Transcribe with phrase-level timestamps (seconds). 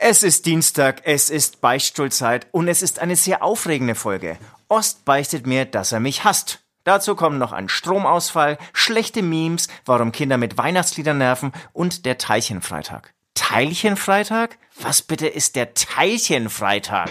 [0.00, 4.38] Es ist Dienstag, es ist Beichtstuhlzeit und es ist eine sehr aufregende Folge.
[4.68, 6.60] Ost beichtet mir, dass er mich hasst.
[6.84, 13.12] Dazu kommen noch ein Stromausfall, schlechte Memes, warum Kinder mit Weihnachtsliedern nerven und der Teilchenfreitag.
[13.34, 14.58] Teilchenfreitag?
[14.80, 17.10] Was bitte ist der Teilchenfreitag?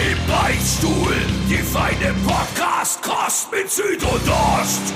[0.00, 1.12] Im Beichtstuhl,
[1.50, 4.94] die feine Podcast-Kost mit Süd und Ost.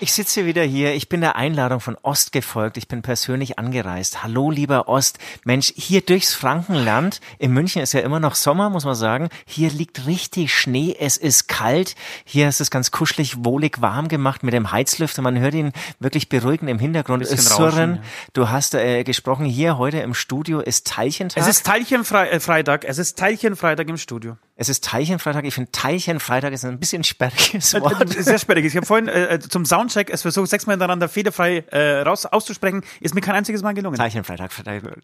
[0.00, 4.22] Ich sitze wieder hier, ich bin der Einladung von Ost gefolgt, ich bin persönlich angereist.
[4.22, 8.84] Hallo lieber Ost, Mensch, hier durchs Frankenland, in München ist ja immer noch Sommer, muss
[8.84, 13.82] man sagen, hier liegt richtig Schnee, es ist kalt, hier ist es ganz kuschelig, wohlig
[13.82, 17.96] warm gemacht mit dem Heizlüfter, man hört ihn wirklich beruhigend im Hintergrund surren.
[17.96, 18.02] Ja.
[18.34, 21.42] Du hast äh, gesprochen, hier heute im Studio ist Teilchentag.
[21.42, 24.36] Es ist Teilchenfreitag, es ist Teilchenfreitag im Studio.
[24.60, 25.44] Es ist Teilchenfreitag.
[25.44, 28.08] Ich finde Teilchenfreitag ist ein bisschen sperriges Wort.
[28.08, 28.64] Sehr sperrig.
[28.64, 32.82] Ich habe vorhin äh, zum Soundcheck es versucht, sechsmal hintereinander fehlerfrei äh, raus auszusprechen.
[32.98, 33.96] Ist mir kein einziges Mal gelungen.
[33.96, 34.50] Teilchenfreitag.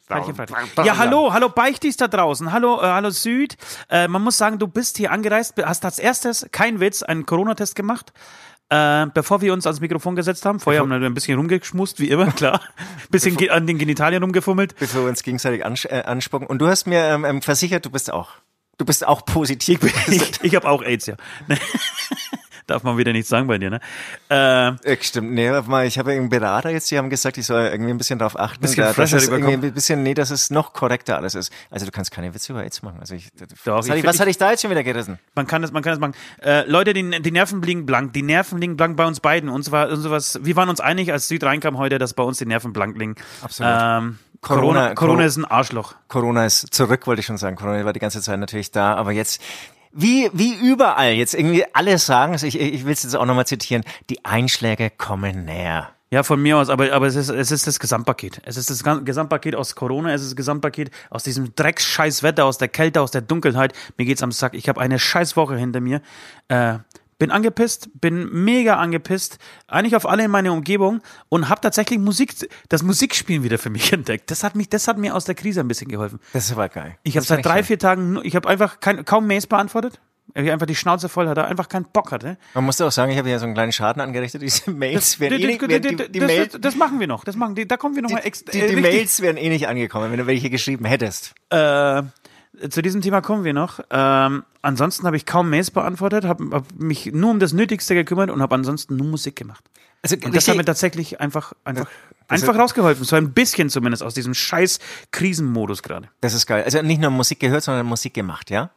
[0.09, 0.85] Teilchenfreitag.
[0.85, 2.51] Ja, hallo, hallo Beichtis da draußen.
[2.51, 3.57] Hallo, äh, hallo Süd.
[3.89, 7.77] Äh, man muss sagen, du bist hier angereist, hast als erstes, kein Witz, einen Corona-Test
[7.77, 8.13] gemacht.
[8.71, 12.09] Äh, bevor wir uns ans Mikrofon gesetzt haben, vorher haben wir ein bisschen rumgeschmust, wie
[12.09, 12.61] immer, klar.
[13.09, 14.75] Bisschen bevor, an den Genitalien rumgefummelt.
[14.81, 16.49] Bevor wir uns gegenseitig ans äh, anspucken.
[16.49, 18.31] Und du hast mir ähm, ähm versichert, du bist auch
[18.79, 19.81] Du bist auch positiv.
[19.85, 21.17] Ich, ich, ich habe auch AIDS, ja.
[22.67, 23.81] Darf man wieder nicht sagen bei dir, ne?
[24.31, 27.91] Äh, Stimmt, nee, mal, ich habe einen Berater jetzt, die haben gesagt, ich soll irgendwie
[27.91, 30.73] ein bisschen darauf achten, bisschen da, dass es irgendwie ein bisschen, nee, dass es noch
[30.73, 31.53] korrekter alles ist.
[31.71, 33.01] Also du kannst keine Witze über AIDS machen.
[33.01, 35.19] Also ich, Doch, was, ich, hatte, was hatte ich da jetzt schon wieder gerissen?
[35.35, 36.15] Man kann das, man kann das machen.
[36.43, 38.15] Äh, Leute, die, die Nerven liegen blank.
[38.15, 39.51] Die Nerven liegen blank bei uns beiden.
[39.51, 42.39] Und zwar, und sowas, wir waren uns einig, als Süd reinkam heute, dass bei uns
[42.39, 43.17] die Nerven blank liegen.
[43.43, 43.73] Absolut.
[43.79, 45.95] Ähm, Corona, Corona, Corona ist ein Arschloch.
[46.09, 47.57] Corona ist zurück, wollte ich schon sagen.
[47.57, 49.41] Corona war die ganze Zeit natürlich da, aber jetzt
[49.93, 53.85] wie, wie überall jetzt irgendwie alle sagen, ich, ich will es jetzt auch nochmal zitieren,
[54.11, 55.91] die Einschläge kommen näher.
[56.11, 58.41] Ja, von mir aus, aber, aber es, ist, es ist das Gesamtpaket.
[58.45, 62.59] Es ist das Gesamtpaket aus Corona, es ist das Gesamtpaket aus diesem Drecksscheiß Wetter, aus
[62.59, 63.73] der Kälte, aus der Dunkelheit.
[63.97, 64.55] Mir geht's am Sack.
[64.55, 66.03] Ich habe eine scheiß Woche hinter mir.
[66.49, 66.79] Äh,
[67.19, 72.35] bin angepisst, bin mega angepisst, eigentlich auf alle in meiner Umgebung und habe tatsächlich Musik,
[72.69, 74.31] das Musikspielen wieder für mich entdeckt.
[74.31, 76.21] Das hat mich, das hat mir aus der Krise ein bisschen geholfen.
[76.33, 76.97] Das ist aber geil.
[77.03, 80.01] Ich habe seit drei, vier Tagen, ich habe einfach kein, kaum Mails beantwortet.
[80.37, 82.39] Ich einfach die Schnauze voll hatte, einfach keinen Bock hatte.
[82.55, 84.43] Man musste auch sagen, ich habe ja so einen kleinen Schaden angerichtet.
[84.43, 87.25] Diese Mails wären eh nicht, das, machen wir noch.
[87.25, 88.51] Das machen, da kommen wir noch mal extra.
[88.51, 91.35] Die, die, die Mails wären eh nicht angekommen, wenn du welche geschrieben hättest.
[91.51, 92.03] Äh,
[92.71, 93.81] zu diesem Thema kommen wir noch.
[93.91, 98.31] Ähm, ansonsten habe ich kaum Mails beantwortet, habe hab mich nur um das Nötigste gekümmert
[98.31, 99.65] und habe ansonsten nur Musik gemacht.
[100.03, 101.87] Also und das hat mir tatsächlich einfach, einfach,
[102.29, 103.05] einfach rausgeholfen.
[103.05, 104.79] So ein bisschen zumindest aus diesem scheiß
[105.13, 106.09] Krisenmodus gerade.
[106.21, 106.63] Das ist geil.
[106.63, 108.71] Also nicht nur Musik gehört, sondern Musik gemacht, ja?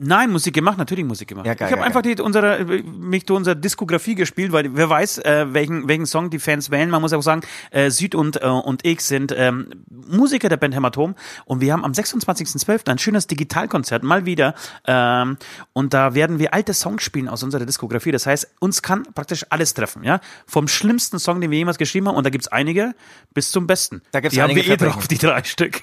[0.00, 1.44] Nein, Musik gemacht, natürlich Musik gemacht.
[1.44, 5.18] Ja, geil, ich habe einfach die, unsere, mich durch unsere Diskografie gespielt, weil wer weiß,
[5.18, 6.88] äh, welchen, welchen Song die Fans wählen.
[6.88, 7.40] Man muss auch sagen,
[7.72, 11.16] äh, Süd und, äh, und ich sind ähm, Musiker der Band Hämatom
[11.46, 12.88] und wir haben am 26.12.
[12.88, 14.54] ein schönes Digitalkonzert, mal wieder.
[14.86, 15.36] Ähm,
[15.72, 18.12] und da werden wir alte Songs spielen aus unserer Diskografie.
[18.12, 20.20] Das heißt, uns kann praktisch alles treffen, ja.
[20.46, 22.94] Vom schlimmsten Song, den wir jemals geschrieben haben, und da gibt's einige,
[23.34, 24.02] bis zum besten.
[24.12, 25.82] Da gibt's die haben wir eh drauf, die drei Stück.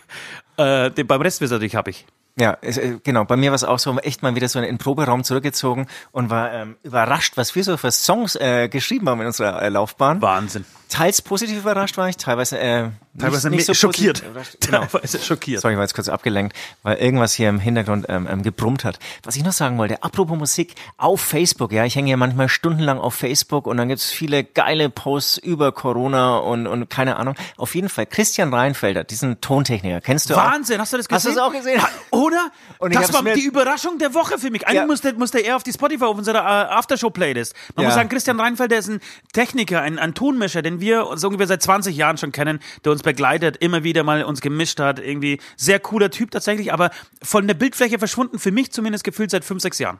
[0.56, 2.06] Äh, den, beim Rest natürlich habe ich.
[2.38, 3.24] Ja, es, äh, genau.
[3.24, 6.30] Bei mir war es auch so, echt mal wieder so in den Proberaum zurückgezogen und
[6.30, 10.22] war ähm, überrascht, was wir so für Songs äh, geschrieben haben in unserer äh, Laufbahn.
[10.22, 10.66] Wahnsinn.
[10.90, 14.24] Teils positiv überrascht war ich, teilweise äh, teilweise nicht, nicht so schockiert.
[14.60, 14.86] Genau.
[14.86, 15.62] Teilweise schockiert.
[15.62, 19.00] Sorry, ich war jetzt kurz abgelenkt, weil irgendwas hier im Hintergrund ähm, ähm, gebrummt hat.
[19.24, 23.00] Was ich noch sagen wollte, apropos Musik, auf Facebook, ja, ich hänge ja manchmal stundenlang
[23.00, 27.36] auf Facebook und dann gibt's viele geile Posts über Corona und, und keine Ahnung.
[27.58, 30.82] Auf jeden Fall, Christian Reinfelder, diesen Tontechniker, kennst du Wahnsinn, auch?
[30.82, 31.16] hast du das gesehen?
[31.16, 31.82] Hast du es auch gesehen?
[32.12, 32.52] Oder?
[32.80, 34.68] Und das war die Überraschung der Woche für mich.
[34.68, 34.86] Eigentlich ja.
[34.86, 37.56] musste, musste er auf die Spotify, auf unserer äh, Aftershow-Playlist.
[37.76, 37.90] Man ja.
[37.90, 39.00] muss sagen, Christian Reinfelder ist ein
[39.34, 43.04] Techniker, ein, ein Tonmischer, den wir so ungefähr seit 20 Jahren schon kennen, der uns
[43.04, 45.00] begleitet, immer wieder mal uns gemischt hat.
[45.00, 46.92] Irgendwie sehr cooler Typ tatsächlich, aber
[47.22, 50.00] von der Bildfläche verschwunden, für mich zumindest gefühlt seit 5, 6 Jahren.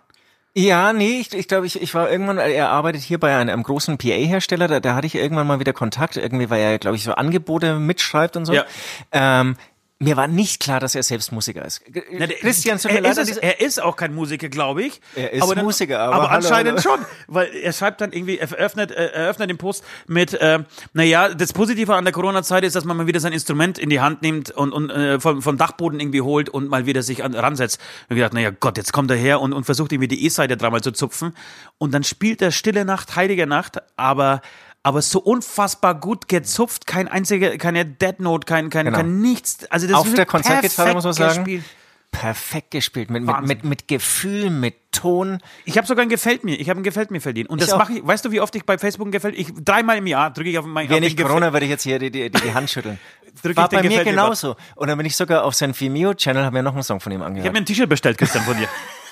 [0.58, 3.64] Ja, nee, ich, ich glaube, ich, ich war irgendwann, er arbeitet hier bei einem, einem
[3.64, 7.04] großen PA-Hersteller, da, da hatte ich irgendwann mal wieder Kontakt, irgendwie, weil er, glaube ich,
[7.04, 8.54] so Angebote mitschreibt und so.
[8.54, 8.64] Ja.
[9.12, 9.58] Ähm,
[10.06, 11.82] Mir war nicht klar, dass er selbst Musiker ist.
[12.12, 15.02] Na, der, Christian, er, ist es, er ist auch kein Musiker, glaube ich.
[15.16, 16.98] Er ist aber dann, Musiker, aber, aber anscheinend hallo.
[16.98, 20.60] schon, weil er schreibt dann irgendwie, er eröffnet, er eröffnet den Post mit, äh,
[20.94, 24.00] naja, das Positive an der Corona-Zeit ist, dass man mal wieder sein Instrument in die
[24.00, 27.34] Hand nimmt und, und äh, vom, vom Dachboden irgendwie holt und mal wieder sich an,
[27.34, 27.80] ransetzt.
[28.08, 30.56] Und ich gedacht, naja Gott, jetzt kommt er her und, und versucht irgendwie die E-Seite
[30.56, 31.34] dreimal zu zupfen.
[31.78, 34.42] Und dann spielt er Stille Nacht, Heilige Nacht, aber
[34.86, 38.98] aber so unfassbar gut gezupft, kein einziger, keine Dead Note, kein, kein, genau.
[38.98, 39.66] kein nichts.
[39.72, 41.44] Also das Auf der Konzertgitarre muss man sagen.
[41.44, 41.64] Gespielt.
[42.12, 45.40] Perfekt gespielt, mit, mit, mit, mit Gefühl, mit Ton.
[45.66, 47.50] Ich habe sogar ein Gefällt mir, ich habe ein Gefällt mir verdient.
[47.50, 49.52] Und ich das mache ich, weißt du, wie oft ich bei Facebook ein Gefällt, ich
[49.56, 52.12] dreimal im Jahr drücke ich auf mein Wenn nicht Corona, würde ich jetzt hier die,
[52.12, 53.00] die, die, Hand schütteln.
[53.56, 54.56] War bei mir genauso.
[54.76, 57.24] Und dann bin ich sogar auf seinen Vimeo-Channel, habe mir noch einen Song von ihm
[57.24, 57.44] angehört.
[57.44, 58.70] Ich habe mir ein T-Shirt bestellt, Christian, von dir.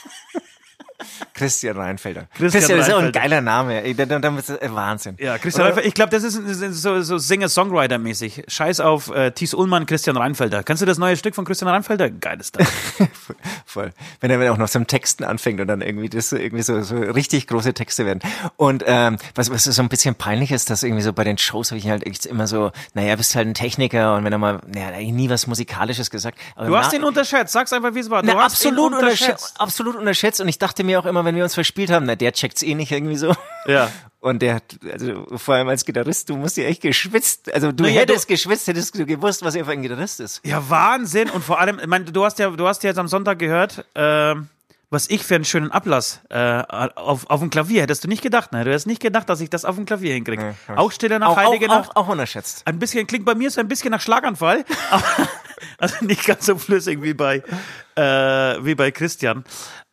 [1.33, 2.27] Christian Reinfelder.
[2.35, 3.83] Christian, Christian ist auch ein geiler Name.
[3.83, 5.17] Wahnsinn.
[5.19, 5.87] Ja, Christian Reinfelder.
[5.87, 8.45] Ich glaube, das ist so, so Singer-Songwriter-mäßig.
[8.47, 10.63] Scheiß auf äh, Thies Ullmann, Christian Reinfelder.
[10.63, 12.09] Kannst du das neue Stück von Christian Reinfelder?
[12.09, 12.67] Geiles Teil.
[13.65, 13.91] Voll.
[14.19, 16.95] Wenn er, auch noch so im Texten anfängt und dann irgendwie das irgendwie so, so
[16.97, 18.19] richtig große Texte werden.
[18.57, 21.71] Und ähm, was, was so ein bisschen peinlich ist, dass irgendwie so bei den Shows
[21.71, 24.59] habe ich halt echt immer so, naja, bist halt ein Techniker und wenn er mal,
[24.67, 26.37] naja, nie was Musikalisches gesagt.
[26.57, 27.53] Du hast ihn unterschätzt.
[27.53, 28.21] Sag's einfach, wie es war.
[28.21, 29.59] Du na, absolut unterschätzt.
[29.59, 30.41] Absolut unterschätzt.
[30.41, 32.75] Und ich dachte mir auch immer, wenn wir uns verspielt haben, na, der checkt's eh
[32.75, 33.35] nicht irgendwie so.
[33.65, 33.89] Ja.
[34.19, 37.83] Und der hat, also vor allem als Gitarrist, du musst ja echt geschwitzt, also du
[37.83, 40.39] naja, hättest du, geschwitzt, hättest du gewusst, was er für ein Gitarrist ist.
[40.45, 41.29] Ja, Wahnsinn.
[41.29, 43.85] Und vor allem, ich meine, du hast ja, du hast ja jetzt am Sonntag gehört,
[43.95, 44.35] äh,
[44.93, 46.61] was ich für einen schönen Ablass äh,
[46.95, 48.63] auf, auf dem Klavier hättest du nicht gedacht, ne?
[48.63, 50.55] Du hättest nicht gedacht, dass ich das auf dem Klavier hinkriege.
[50.69, 51.95] Nee, auch Stille nach auch, Heilige auch, Nacht.
[51.95, 52.61] Auch, auch unterschätzt.
[52.65, 55.03] Ein bisschen klingt bei mir so ein bisschen nach Schlaganfall, aber
[55.77, 57.43] also nicht ganz so flüssig wie bei
[57.95, 59.43] äh, wie bei Christian.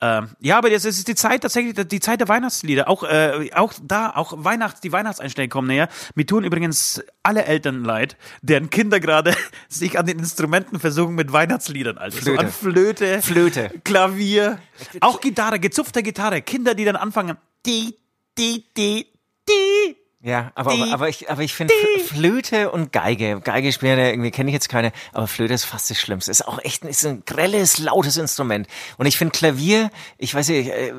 [0.00, 2.88] Ähm, ja, aber jetzt ist die Zeit tatsächlich die Zeit der Weihnachtslieder.
[2.88, 5.88] Auch äh, auch da auch Weihnachts die Weihnachtseinstellungen kommen näher.
[6.14, 9.34] Mir tun übrigens alle Eltern leid, deren Kinder gerade
[9.68, 12.40] sich an den Instrumenten versuchen mit Weihnachtsliedern, also Flöte.
[12.40, 14.58] So an Flöte, Flöte, Klavier,
[15.00, 17.96] auch Gitarre, gezupfte Gitarre, Kinder, die dann anfangen, die,
[18.38, 19.09] die, die, die,
[20.22, 21.72] ja, aber, aber, aber ich, aber ich finde
[22.06, 25.88] Flöte und Geige, Geige spielen ja irgendwie, kenne ich jetzt keine, aber Flöte ist fast
[25.88, 26.30] das Schlimmste.
[26.30, 28.66] Ist auch echt ist ein grelles, lautes Instrument.
[28.98, 30.92] Und ich finde Klavier, ich weiß nicht, äh,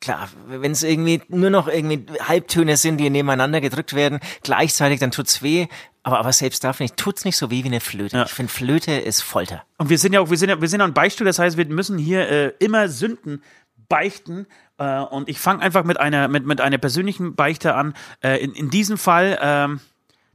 [0.00, 5.10] klar, wenn es irgendwie nur noch irgendwie Halbtöne sind, die nebeneinander gedrückt werden, gleichzeitig, dann
[5.10, 5.66] tut's weh.
[6.04, 8.16] Aber, aber selbst da finde ich, tut's nicht so weh wie eine Flöte.
[8.16, 8.24] Ja.
[8.26, 9.64] Ich finde, Flöte ist Folter.
[9.78, 11.56] Und wir sind ja auch, wir sind ja, wir sind ja ein Beispiel, das heißt,
[11.56, 13.42] wir müssen hier äh, immer Sünden
[13.88, 14.46] beichten
[14.78, 17.94] äh, und ich fange einfach mit einer, mit, mit einer persönlichen Beichte an.
[18.22, 19.80] Äh, in, in diesem Fall, ähm,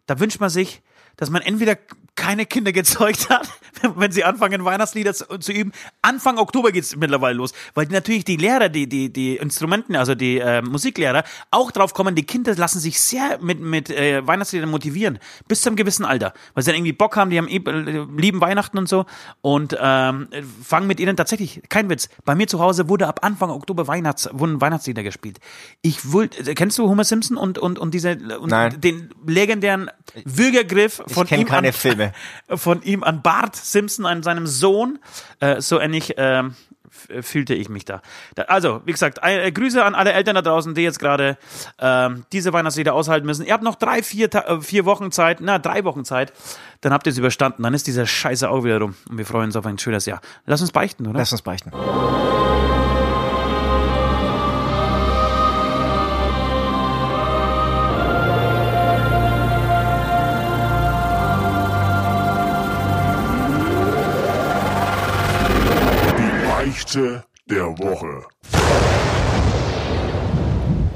[0.05, 0.81] da wünscht man sich,
[1.15, 1.77] dass man entweder
[2.15, 3.47] keine Kinder gezeugt hat,
[3.95, 5.71] wenn sie anfangen, Weihnachtslieder zu, zu üben.
[6.01, 10.37] Anfang Oktober geht's mittlerweile los, weil natürlich die Lehrer, die, die, die Instrumenten, also die
[10.37, 15.19] äh, Musiklehrer, auch drauf kommen, die Kinder lassen sich sehr mit, mit äh, Weihnachtsliedern motivieren,
[15.47, 18.41] bis zu einem gewissen Alter, weil sie dann irgendwie Bock haben, die haben äh, lieben
[18.41, 19.05] Weihnachten und so
[19.41, 20.27] und ähm,
[20.63, 24.29] fangen mit ihnen tatsächlich, kein Witz, bei mir zu Hause wurde ab Anfang Oktober Weihnachts,
[24.31, 25.39] wurden Weihnachtslieder gespielt.
[25.81, 28.79] Ich wollte, kennst du Homer Simpson und, und, und diese, und Nein.
[28.79, 29.89] den legendären
[30.25, 32.02] Würgergriff von ich ihm keine an, Filme.
[32.49, 34.99] Von ihm an Bart Simpson, an seinem Sohn.
[35.39, 36.43] Äh, so ähnlich äh,
[37.21, 38.01] fühlte ich mich da.
[38.35, 41.37] da also, wie gesagt, äh, Grüße an alle Eltern da draußen, die jetzt gerade
[41.77, 43.45] äh, diese Weihnachtslieder aushalten müssen.
[43.45, 46.33] Ihr habt noch drei, vier, äh, vier Wochen Zeit, na, drei Wochen Zeit.
[46.81, 47.63] Dann habt ihr es überstanden.
[47.63, 48.95] Dann ist dieser Scheiße auch wieder rum.
[49.09, 50.21] Und wir freuen uns auf ein schönes Jahr.
[50.45, 51.19] Lass uns beichten, oder?
[51.19, 51.71] Lass uns beichten.
[66.93, 68.23] Beichte der Woche.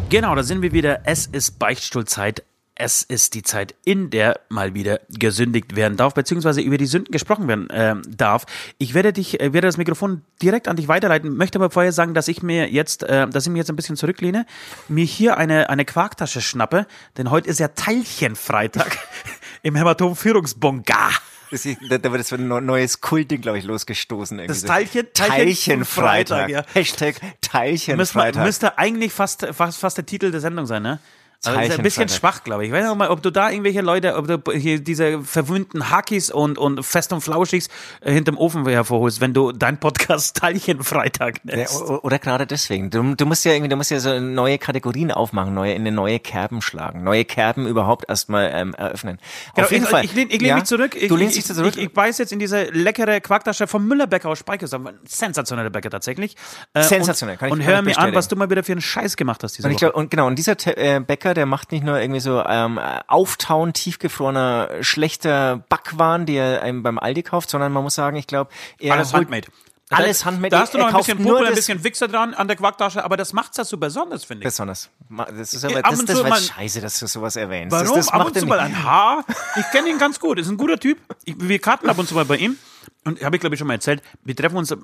[0.09, 1.01] Genau, da sind wir wieder.
[1.05, 2.43] Es ist Beichtstuhlzeit.
[2.75, 7.11] Es ist die Zeit, in der mal wieder gesündigt werden darf, beziehungsweise über die Sünden
[7.11, 8.45] gesprochen werden äh, darf.
[8.77, 12.13] Ich werde dich, äh, werde das Mikrofon direkt an dich weiterleiten, möchte aber vorher sagen,
[12.13, 14.45] dass ich mir jetzt, äh, dass ich mir jetzt ein bisschen zurücklehne,
[14.89, 16.85] mir hier eine, eine Quarktasche schnappe,
[17.17, 18.99] denn heute ist ja Teilchenfreitag
[19.63, 21.09] im Hämatom-Führungsbongar.
[21.51, 24.37] Das ist, da, da wird jetzt ein neues Kultding, glaube ich, losgestoßen.
[24.39, 26.49] Irgendwie das Teilchen, Teilchen, Teilchenfreitag.
[26.49, 26.63] Ja.
[26.73, 28.43] Hashtag Teilchenfreitag.
[28.43, 30.99] Müsste eigentlich fast, fast, fast der Titel der Sendung sein, ne?
[31.45, 32.69] Aber ist ein bisschen schwach, glaube ich.
[32.69, 36.31] Ich weiß nicht mal, ob du da irgendwelche Leute, ob du hier diese verwöhnten Hakis
[36.31, 37.69] und, und fest und flauschigs
[38.01, 41.81] äh, hinterm Ofen hervorholst, wenn du dein Podcast Teilchenfreitag nennst.
[41.81, 42.89] Ja, oder gerade deswegen.
[42.89, 45.91] Du, du musst ja irgendwie, du musst ja so neue Kategorien aufmachen, neue, in eine
[45.91, 49.19] neue Kerben schlagen, neue Kerben überhaupt erstmal ähm, eröffnen.
[49.55, 50.05] Genau, Auf jeden ich, Fall.
[50.05, 50.55] Ich, lehne, ich lehne ja?
[50.55, 50.95] mich zurück.
[50.95, 51.73] Ich, du lehnst dich zurück.
[51.77, 54.89] Ich, ich, beiß jetzt in diese leckere Quarktasche vom Müllerbäcker aus Speichersam.
[55.05, 56.35] Sensationeller Bäcker tatsächlich.
[56.73, 57.37] Äh, Sensationell.
[57.37, 59.43] Kann ich, und, und hör mir an, was du mal wieder für einen Scheiß gemacht
[59.43, 59.79] hast diese und Woche.
[59.79, 63.73] Glaub, und genau, und dieser äh, Bäcker, der macht nicht nur irgendwie so ähm, Auftauen
[63.73, 68.51] tiefgefrorener schlechter Backwaren, die er einem beim Aldi kauft, sondern man muss sagen, ich glaube,
[68.79, 69.47] er Alles Handmade.
[69.89, 70.51] Alles Handmade.
[70.51, 73.15] Da hast du noch ein bisschen Popel, ein bisschen Wichser dran an der Quarktasche, aber
[73.15, 74.47] das macht's ja so besonders, finde ich.
[74.47, 74.89] Besonders.
[75.09, 77.71] Das ist Äh, aber ab das, das war scheiße, dass du sowas erwähnst.
[77.71, 77.95] Warum?
[77.95, 79.23] Das, das ab und zu mal ein Haar.
[79.55, 80.39] Ich kenne ihn ganz gut.
[80.39, 80.97] Ist ein guter Typ.
[81.23, 82.57] Ich, wir karten ab und zu mal bei ihm.
[83.05, 84.01] Und habe ich, glaube ich, schon mal erzählt.
[84.25, 84.75] Wir treffen uns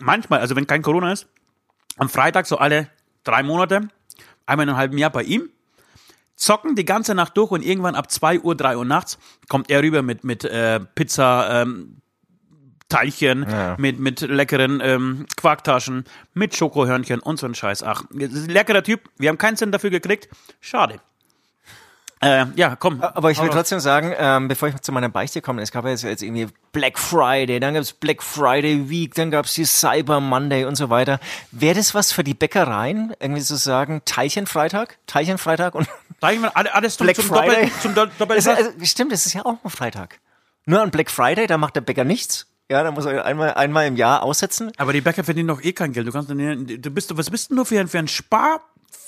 [0.00, 1.28] manchmal, also wenn kein Corona ist,
[1.96, 2.88] am Freitag so alle
[3.22, 3.88] drei Monate,
[4.46, 5.50] einmal in einem halben Jahr bei ihm.
[6.38, 9.18] Zocken die ganze Nacht durch und irgendwann ab 2 Uhr, 3 Uhr nachts
[9.48, 11.96] kommt er rüber mit, mit äh, Pizza, ähm,
[12.88, 13.76] Teilchen, Ja.
[13.78, 16.04] mit, mit leckeren ähm, Quarktaschen,
[16.34, 17.82] mit Schokohörnchen und so ein Scheiß.
[17.82, 19.00] Ach, leckerer Typ.
[19.18, 20.28] Wir haben keinen Cent dafür gekriegt.
[20.60, 21.00] Schade.
[22.20, 23.00] Äh, ja, komm.
[23.00, 25.90] Aber ich will trotzdem sagen, ähm, bevor ich zu meiner Beichte komme, es gab ja
[25.90, 30.64] jetzt, jetzt irgendwie Black Friday, dann gab's Black Friday Week, dann gab's die Cyber Monday
[30.64, 31.20] und so weiter.
[31.52, 34.98] Wäre das was für die Bäckereien, irgendwie zu sagen, Teilchenfreitag?
[35.06, 35.88] Teilchenfreitag und
[36.20, 37.66] mal, alle- alles zum, Black zum Friday?
[37.66, 40.18] Doppel, zum Do Doppel Das also, stimmt, das ist ja auch ein Freitag.
[40.66, 42.46] Nur an Black Friday, da macht der Bäcker nichts.
[42.70, 44.70] Ja, da muss er einmal, einmal im Jahr aussetzen.
[44.76, 46.06] Aber die Bäcker verdienen doch eh kein Geld.
[46.06, 48.60] Du kannst du bist, was bist denn du für ein, für ein Spar,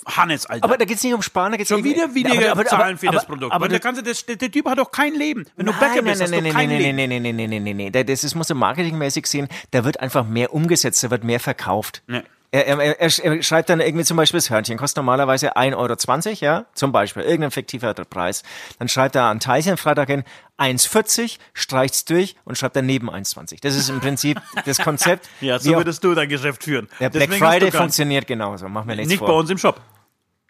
[0.05, 0.63] Hannes, Alter?
[0.63, 2.97] Aber da geht's nicht um Sparen, da geht's Schon irgendwie- wieder weniger Aber- aber- zahlen
[2.97, 3.53] für aber- das Produkt.
[3.53, 5.45] Aber, Weil der, ganze, der, der, Typ hat doch kein Leben.
[5.55, 6.95] Wenn du Nein, Bäcker nein, bist, hast nein, du nein, kein nein, Leben.
[6.97, 8.05] nein, nein, nein, nein, nein, nein, nein.
[8.07, 9.47] Das ist, muss du marketingmäßig sehen.
[9.71, 12.01] Da wird einfach mehr umgesetzt, da wird mehr verkauft.
[12.07, 12.23] Nee.
[12.53, 16.35] Er, er, er, er schreibt dann irgendwie zum Beispiel das Hörnchen, kostet normalerweise 1,20 Euro,
[16.41, 18.43] ja, zum Beispiel, irgendein fiktiver Preis.
[18.77, 20.23] Dann schreibt er an Teilchenfreitag hin
[20.61, 23.57] 1,40, streicht's durch und schreibt daneben 1,20.
[23.61, 25.27] Das ist im Prinzip das Konzept.
[25.41, 26.87] Ja, so würdest du dein Geschäft führen.
[26.99, 29.29] der Black Deswegen hast Friday funktioniert genauso, machen wir nichts Nicht vor.
[29.29, 29.81] bei uns im Shop.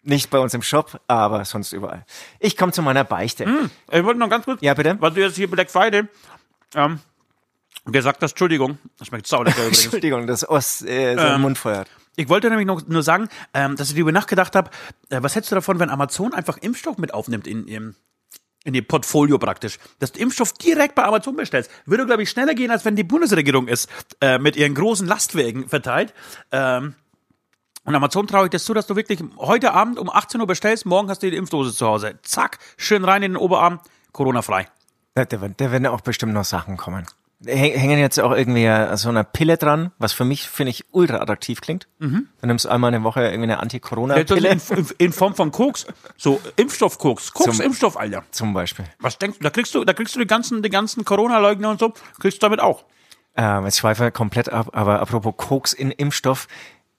[0.04, 2.04] Nicht bei uns im Shop, aber sonst überall.
[2.40, 3.44] Ich komme zu meiner Beichte.
[3.90, 4.96] Ich wollte noch ganz kurz, Ja, bitte?
[5.00, 6.02] weil du jetzt hier Black Friday
[6.74, 6.98] ähm,
[7.86, 9.82] gesagt hast, Entschuldigung, das schmeckt saulecker übrigens.
[9.84, 11.88] Entschuldigung, das Ost äh, so Ähm, Mund feuert.
[12.16, 14.70] Ich wollte nämlich noch nur sagen, ähm, dass ich darüber nachgedacht habe,
[15.08, 17.94] äh, was hättest du davon, wenn Amazon einfach Impfstoff mit aufnimmt in ihrem
[18.64, 22.54] in ihr Portfolio praktisch, dass du Impfstoff direkt bei Amazon bestellst, würde, glaube ich, schneller
[22.54, 23.88] gehen, als wenn die Bundesregierung es
[24.20, 26.14] äh, mit ihren großen Lastwagen verteilt.
[26.50, 26.94] Ähm,
[27.84, 30.86] und Amazon traue ich das zu, dass du wirklich heute Abend um 18 Uhr bestellst,
[30.86, 32.18] morgen hast du die Impfdose zu Hause.
[32.22, 33.80] Zack, schön rein in den Oberarm,
[34.12, 34.68] Corona-frei.
[35.14, 37.06] Da, da, da werden auch bestimmt noch Sachen kommen.
[37.44, 41.18] Häng- Hängen jetzt auch irgendwie so eine Pille dran, was für mich, finde ich, ultra
[41.18, 41.88] attraktiv klingt.
[41.98, 42.28] Mhm.
[42.40, 44.60] Du nimmst einmal eine Woche irgendwie eine Anti-Corona-Pille in,
[44.98, 48.24] in, Form von Koks, so Impfstoff-Koks, Koks-Impfstoff, Alter.
[48.30, 48.84] zum Beispiel.
[49.00, 51.80] Was denkst du, da kriegst du, da kriegst du die ganzen, die ganzen Corona-Leugner und
[51.80, 52.84] so, kriegst du damit auch.
[53.36, 56.48] Ähm, jetzt schweife ich komplett ab, aber apropos Koks in Impfstoff,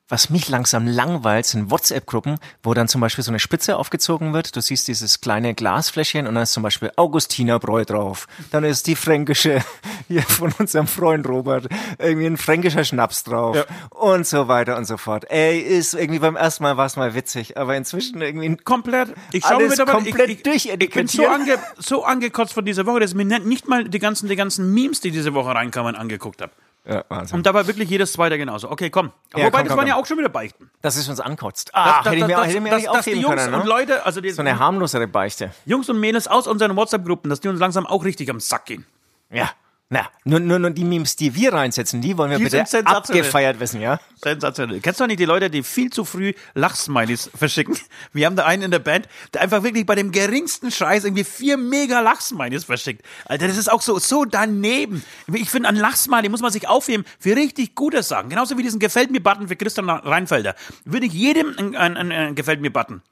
[0.10, 4.56] was mich langsam langweilt, sind WhatsApp-Gruppen, wo dann zum Beispiel so eine Spitze aufgezogen wird.
[4.56, 8.28] Du siehst dieses kleine Glasfläschchen und dann ist zum Beispiel Augustinerbräu drauf.
[8.52, 9.64] Dann ist die fränkische,
[10.10, 11.68] hier von unserem Freund Robert,
[12.00, 13.56] irgendwie ein fränkischer Schnaps drauf.
[13.56, 13.66] Ja.
[13.90, 15.26] Und so weiter und so fort.
[15.32, 19.14] Ey, ist irgendwie beim ersten Mal war es mal witzig, aber inzwischen irgendwie ein Komplett.
[19.32, 22.66] Ich schaue Alles mir dabei, komplett ich, ich, ich bin so, ange, so angekotzt von
[22.66, 25.34] dieser Woche, dass ich mir nicht- nicht mal die ganzen, die ganzen Memes, die diese
[25.34, 26.52] Woche reinkamen, angeguckt habe.
[26.86, 27.38] Ja, Wahnsinn.
[27.38, 28.70] Und da war wirklich jedes zweite genauso.
[28.70, 29.12] Okay, komm.
[29.36, 30.70] Ja, Wobei, komm, das komm, waren ja auch schon wieder Beichten.
[30.82, 31.72] dass es uns ankotzt.
[31.74, 33.64] Ah, Das- hätte ich mir, das- hätte ich mir das- dass die Jungs können, und
[33.64, 33.70] ne?
[33.70, 35.52] Leute, also die, So eine harmlosere Beichte.
[35.66, 38.86] Jungs und Mädels aus unseren WhatsApp-Gruppen, dass die uns langsam auch richtig am Sack gehen.
[39.32, 39.50] Ja.
[39.94, 43.60] Na, nur, nur, nur die Memes, die wir reinsetzen, die wollen wir Die bitte abgefeiert
[43.60, 44.00] wissen, ja?
[44.16, 44.80] Sensationell.
[44.80, 47.78] Kennst du nicht die Leute, die viel zu früh Lachsmileys verschicken?
[48.12, 51.24] Wir haben da einen in der Band, der einfach wirklich bei dem geringsten Scheiß irgendwie
[51.24, 53.06] vier mega Lachsmileys verschickt.
[53.26, 55.04] Alter, das ist auch so, so daneben.
[55.32, 58.30] Ich finde, an Lachsmiley muss man sich aufheben für richtig gutes sagen.
[58.30, 60.56] Genauso wie diesen Gefällt mir-Button für Christian Reinfelder.
[60.86, 63.04] Würde ich jedem ein, ein, ein, ein Gefällt mir-Button,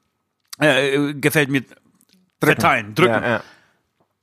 [0.57, 1.63] äh, Gefällt mir
[2.39, 3.21] verteilen, drücken.
[3.21, 3.43] Ja, ja.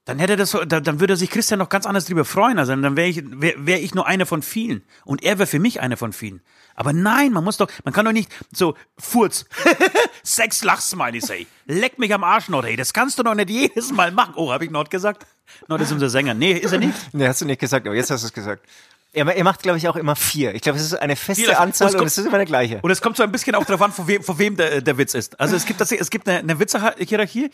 [0.08, 2.58] Dann hätte das, dann würde sich Christian noch ganz anders drüber freuen.
[2.58, 4.80] Also dann wäre ich, wäre wär ich nur einer von vielen.
[5.04, 6.40] Und er wäre für mich einer von vielen.
[6.74, 9.44] Aber nein, man muss doch, man kann doch nicht so, Furz,
[10.22, 11.46] sechs Lachsmileys, ey.
[11.66, 12.76] Leck mich am Arsch, Nord, ey.
[12.76, 14.32] Das kannst du doch nicht jedes Mal machen.
[14.36, 15.26] Oh, habe ich Nord gesagt?
[15.66, 16.32] Nord ist unser Sänger.
[16.32, 16.94] Nee, ist er nicht?
[17.12, 18.64] Nee, hast du nicht gesagt, aber jetzt hast du es gesagt.
[19.12, 20.54] Er, er macht, glaube ich, auch immer vier.
[20.54, 22.78] Ich glaube, es ist eine feste Vier, Anzahl und kommt- es ist immer der gleiche.
[22.82, 24.98] Und es kommt so ein bisschen auch darauf an, von wem, von wem der, der
[24.98, 25.40] Witz ist.
[25.40, 27.50] Also es gibt, das, es gibt eine, eine Witzehierarchie.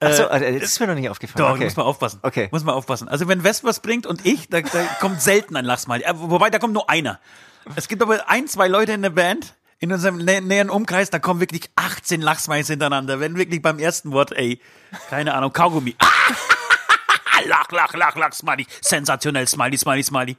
[0.00, 1.46] Achso, das ist mir noch nicht aufgefallen.
[1.46, 1.64] Doch, okay.
[1.64, 2.18] muss man aufpassen.
[2.22, 2.48] Okay.
[2.52, 3.08] Muss man aufpassen.
[3.08, 6.02] Also wenn West was bringt und ich, da, da kommt selten ein Lachsmiley.
[6.04, 7.18] Äh, Wobei, da kommt nur einer.
[7.74, 11.18] Es gibt aber ein, zwei Leute in der Band, in unserem nä näheren Umkreis, da
[11.18, 13.18] kommen wirklich 18 Lachsmileys hintereinander.
[13.18, 14.60] Wenn wirklich beim ersten Wort, ey,
[15.08, 15.96] keine Ahnung, Kaugummi.
[17.46, 18.66] lach, lach, lach, lach, Smiley.
[18.80, 20.36] Sensationell, Smiley, Smiley, Smiley.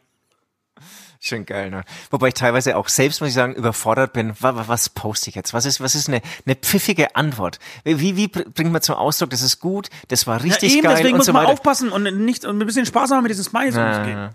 [1.21, 1.83] Schön geil, ne?
[2.11, 4.33] Wobei ich teilweise auch selbst, muss ich sagen, überfordert bin.
[4.39, 5.53] Was, was poste ich jetzt?
[5.53, 7.59] Was ist, was ist eine, eine pfiffige Antwort?
[7.83, 10.95] Wie, wie bringt man zum Ausdruck, das ist gut, das war richtig ja, eben, geil
[10.95, 11.53] deswegen und muss so man weiter?
[11.53, 14.17] aufpassen und nicht und ein bisschen Spaß haben mit diesen Smileys Ja, umzugehen.
[14.17, 14.29] ja.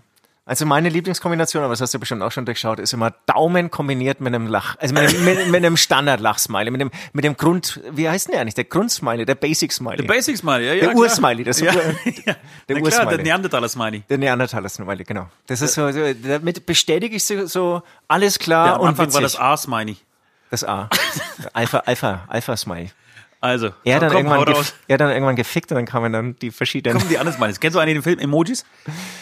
[0.47, 4.21] Also meine Lieblingskombination, aber das hast du bestimmt auch schon durchschaut, ist immer Daumen kombiniert
[4.21, 7.81] mit einem Lach, also mit einem, mit, mit einem Standard-Lach-Smiley, mit dem, mit dem Grund,
[7.89, 8.53] wie heißt denn der eigentlich?
[8.53, 9.97] Der Grund-Smiley, der Basic-Smiley.
[9.97, 10.85] Der Basic-Smiley, ja, ja.
[10.85, 11.81] Der Ur-Smiley, das ja, Ur,
[12.27, 12.35] ja.
[12.69, 14.03] der klar, der Neandertaler-Smiley.
[14.07, 15.27] Der Neandertaler-Smiley, genau.
[15.47, 19.05] Das ist so, so damit bestätige ich so, so alles klar Ja, am und Anfang
[19.07, 19.15] witzig.
[19.15, 19.97] war das A-Smiley.
[20.51, 20.89] das A.
[21.53, 22.91] Alpha, Alpha, Alpha-Smiley.
[23.45, 26.51] Also, Er dann, komm, irgendwann gef- er dann irgendwann gefickt und dann kamen dann die
[26.51, 26.97] verschiedenen.
[26.97, 27.59] Kommen die anderen Smileys.
[27.59, 28.65] Kennst du einen den Film Emojis?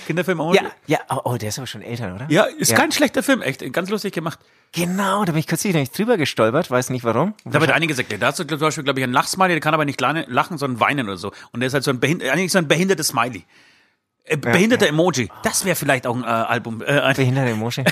[0.08, 0.62] Kinderfilm Emojis?
[0.62, 2.26] ja, ja, oh, oh, der ist aber schon älter, oder?
[2.30, 4.40] Ja, ist kein schlechter Film, echt, ganz lustig gemacht.
[4.72, 7.36] Genau, da bin ich kürzlich nämlich drüber gestolpert, weiß nicht warum.
[7.46, 9.74] Da wird einige gesagt, da hast du zum Beispiel, glaube ich, einen Lachsmiley, der kann
[9.76, 11.32] aber nicht lane- lachen, sondern weinen oder so.
[11.52, 13.44] Und der ist halt so ein, behind eigentlich so ein behindertes Smiley.
[14.26, 15.30] Äh, behinderter Emoji.
[15.44, 16.82] Das wäre vielleicht auch ein äh, Album.
[16.82, 17.84] Äh, ein Behinderte Emoji.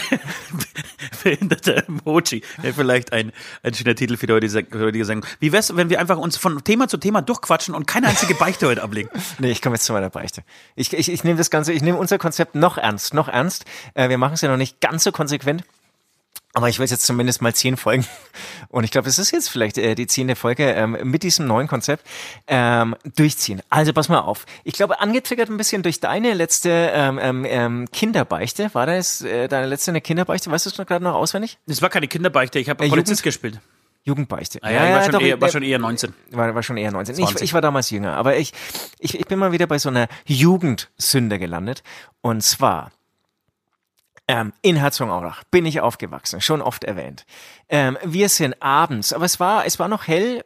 [1.23, 2.41] behinderter Emoji.
[2.61, 3.33] Wäre vielleicht ein,
[3.63, 5.29] ein schöner Titel für die heutige für die heutige Sendung.
[5.39, 8.67] Wie wär's, wenn wir einfach uns von Thema zu Thema durchquatschen und keine einzige Beichte
[8.67, 9.09] heute ablegen?
[9.39, 10.43] Nee, ich komme jetzt zu meiner Beichte.
[10.75, 13.65] Ich, ich, ich nehme das Ganze, ich nehme unser Konzept noch ernst, noch ernst.
[13.93, 15.63] Äh, wir machen es ja noch nicht ganz so konsequent.
[16.53, 18.05] Aber ich will jetzt zumindest mal zehn Folgen.
[18.69, 21.67] Und ich glaube, es ist jetzt vielleicht äh, die zehnte Folge ähm, mit diesem neuen
[21.67, 22.05] Konzept
[22.47, 23.61] ähm, durchziehen.
[23.69, 24.45] Also pass mal auf.
[24.63, 28.69] Ich glaube, angetriggert ein bisschen durch deine letzte ähm, ähm, ähm, Kinderbeichte.
[28.73, 30.51] War das äh, deine letzte eine Kinderbeichte?
[30.51, 31.57] Weißt du es noch gerade noch auswendig?
[31.67, 33.59] Das war keine Kinderbeichte, ich habe Äh, Polizist gespielt.
[34.03, 34.57] Jugendbeichte.
[34.63, 36.13] Ah, ja, ich war, schon doch, eher, war der- schon eher 19.
[36.31, 37.13] war, war schon eher 19.
[37.19, 37.41] Ich, 20.
[37.43, 38.51] ich war damals jünger, aber ich,
[38.97, 41.83] ich, ich bin mal wieder bei so einer Jugendsünde gelandet.
[42.21, 42.91] Und zwar
[44.31, 47.25] ähm, in Herzogenaurach bin ich aufgewachsen, schon oft erwähnt.
[47.67, 50.45] Ähm, wir sind abends, aber es war, es war noch hell,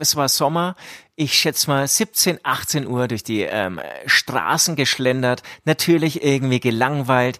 [0.00, 0.74] es war Sommer,
[1.14, 7.38] ich schätze mal 17, 18 Uhr durch die ähm, Straßen geschlendert, natürlich irgendwie gelangweilt.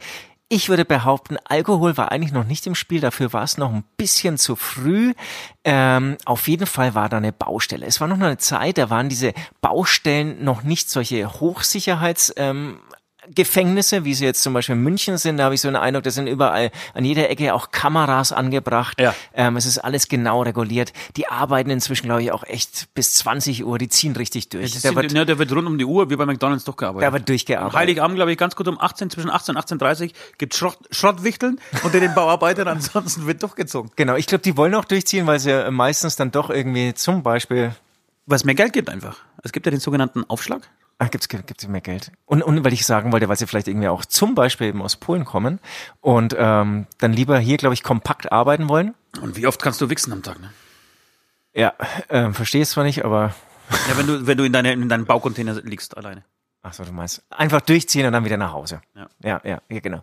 [0.48, 3.82] Ich würde behaupten, Alkohol war eigentlich noch nicht im Spiel, dafür war es noch ein
[3.96, 5.14] bisschen zu früh.
[5.64, 7.86] Ähm, auf jeden Fall war da eine Baustelle.
[7.86, 12.32] Es war noch eine Zeit, da waren diese Baustellen noch nicht solche Hochsicherheits...
[12.36, 12.78] Ähm,
[13.34, 16.04] Gefängnisse, wie sie jetzt zum Beispiel in München sind, da habe ich so einen Eindruck,
[16.04, 19.00] da sind überall an jeder Ecke auch Kameras angebracht.
[19.00, 19.14] Ja.
[19.34, 20.92] Ähm, es ist alles genau reguliert.
[21.16, 24.72] Die arbeiten inzwischen, glaube ich, auch echt bis 20 Uhr, die ziehen richtig durch.
[24.72, 27.08] Da sind, wird, ne, der wird rund um die Uhr wie bei McDonalds durchgearbeitet.
[27.08, 27.78] da wird durchgearbeitet.
[27.78, 32.00] Heiligabend, glaube ich, ganz gut um 18, zwischen 18 und 18.30 gibt Schrott, Schrottwichteln unter
[32.00, 33.90] den Bauarbeitern, ansonsten wird durchgezogen.
[33.96, 37.74] Genau, ich glaube, die wollen auch durchziehen, weil sie meistens dann doch irgendwie zum Beispiel
[38.26, 39.18] Weil es mehr Geld gibt einfach.
[39.42, 40.68] Es gibt ja den sogenannten Aufschlag.
[41.02, 42.12] Ah, gibt's, gibt's mehr Geld.
[42.26, 44.96] Und, und weil ich sagen wollte, weil sie vielleicht irgendwie auch zum Beispiel eben aus
[44.96, 45.58] Polen kommen
[46.02, 48.94] und ähm, dann lieber hier, glaube ich, kompakt arbeiten wollen.
[49.22, 50.52] Und wie oft kannst du wichsen am Tag, ne?
[51.54, 51.72] Ja,
[52.10, 53.34] ähm, verstehe es zwar nicht, aber
[53.88, 56.22] Ja, wenn du, wenn du in, deine, in deinem Baucontainer liegst alleine.
[56.62, 58.80] Ach so, du meinst einfach durchziehen und dann wieder nach Hause.
[58.94, 59.08] Ja.
[59.22, 60.02] ja, ja, ja genau.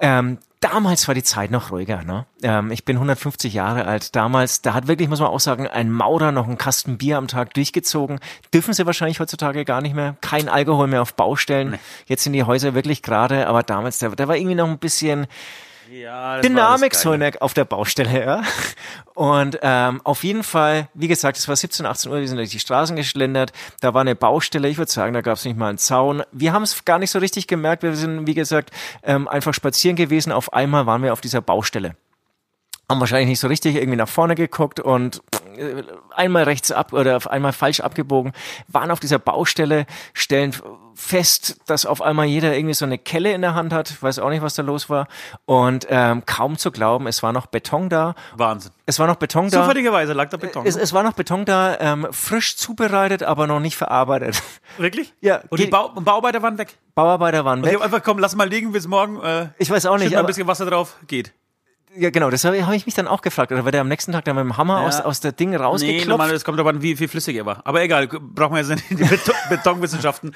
[0.00, 2.02] Ähm, damals war die Zeit noch ruhiger.
[2.02, 2.26] Ne?
[2.42, 4.14] Ähm, ich bin 150 Jahre alt.
[4.14, 7.28] Damals, da hat wirklich, muss man auch sagen, ein Maurer noch einen Kasten Bier am
[7.28, 8.20] Tag durchgezogen.
[8.52, 10.16] Dürfen sie wahrscheinlich heutzutage gar nicht mehr.
[10.20, 11.78] Kein Alkohol mehr auf Baustellen.
[12.06, 15.26] Jetzt sind die Häuser wirklich gerade, aber damals, da, da war irgendwie noch ein bisschen
[15.90, 18.42] Ja, Dynamik so in der, auf der Baustelle, ja.
[19.14, 22.50] Und ähm, auf jeden Fall, wie gesagt, es war 17, 18 Uhr, wir sind durch
[22.50, 25.68] die Straßen geschlendert, da war eine Baustelle, ich würde sagen, da gab es nicht mal
[25.68, 26.22] einen Zaun.
[26.32, 28.70] Wir haben es gar nicht so richtig gemerkt, wir sind, wie gesagt,
[29.02, 31.96] ähm, einfach spazieren gewesen, auf einmal waren wir auf dieser Baustelle.
[32.90, 35.22] Haben wahrscheinlich nicht so richtig irgendwie nach vorne geguckt und
[35.56, 35.82] äh,
[36.14, 38.32] einmal rechts ab oder auf einmal falsch abgebogen,
[38.68, 40.54] waren auf dieser Baustelle, stellen
[40.94, 44.30] fest, dass auf einmal jeder irgendwie so eine Kelle in der Hand hat, weiß auch
[44.30, 45.08] nicht, was da los war.
[45.44, 48.14] Und ähm, kaum zu glauben, es war noch Beton da.
[48.36, 48.70] Wahnsinn.
[48.86, 49.62] Es war noch Beton da.
[49.62, 50.66] Zufälligerweise lag da Beton.
[50.66, 54.40] Es, es war noch Beton da, ähm, frisch zubereitet, aber noch nicht verarbeitet.
[54.78, 55.12] Wirklich?
[55.20, 56.76] Ja, Und die Bau Bauarbeiter waren weg.
[56.94, 57.74] Bauarbeiter waren Und weg.
[57.74, 59.20] haben einfach, komm, lass mal liegen bis morgen.
[59.22, 61.32] Äh, Ich weiß auch nicht, mal ein bisschen Wasser drauf, geht.
[61.96, 63.52] Ja genau, das habe hab ich mich dann auch gefragt.
[63.52, 64.86] Oder war der am nächsten Tag dann mit dem Hammer Ja.
[64.86, 66.08] aus, aus der Ding Nee, rausgeklopft?
[66.08, 67.60] normal, das kommt aber an, wie viel flüssig er war.
[67.64, 70.34] Aber egal, brauchen wir jetzt nicht in die Beton Betonwissenschaften.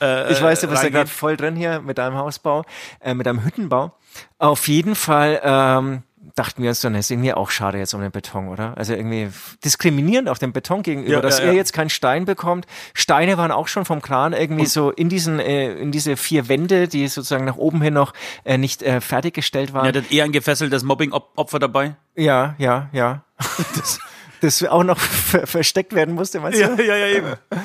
[0.00, 2.64] Äh, Ich weiß, du bist ja gerade voll drin hier mit deinem Hausbau,
[3.00, 3.92] äh, mit deinem Hüttenbau.
[4.38, 6.02] Auf jeden Fall ähm,
[6.34, 8.76] dachten wir uns dann, ist irgendwie auch schade jetzt um den Beton, oder?
[8.76, 9.28] Also irgendwie
[9.64, 11.56] diskriminierend auch dem Beton gegenüber, Ja, dass ja, er ja.
[11.56, 12.66] jetzt keinen Stein bekommt.
[12.94, 16.88] Steine waren auch schon vom Kran irgendwie so in diesen, äh, in diese vier Wände,
[16.88, 18.12] die sozusagen nach oben hin noch
[18.44, 19.86] äh, nicht äh, fertiggestellt waren.
[19.86, 21.96] Ja, das eher ein gefesseltes Mobbing-Opfer dabei.
[22.16, 23.24] Ja, ja, ja.
[23.76, 23.98] das,
[24.40, 26.82] das auch noch ver versteckt werden musste, meinst du?
[26.82, 27.34] ja, ja, eben.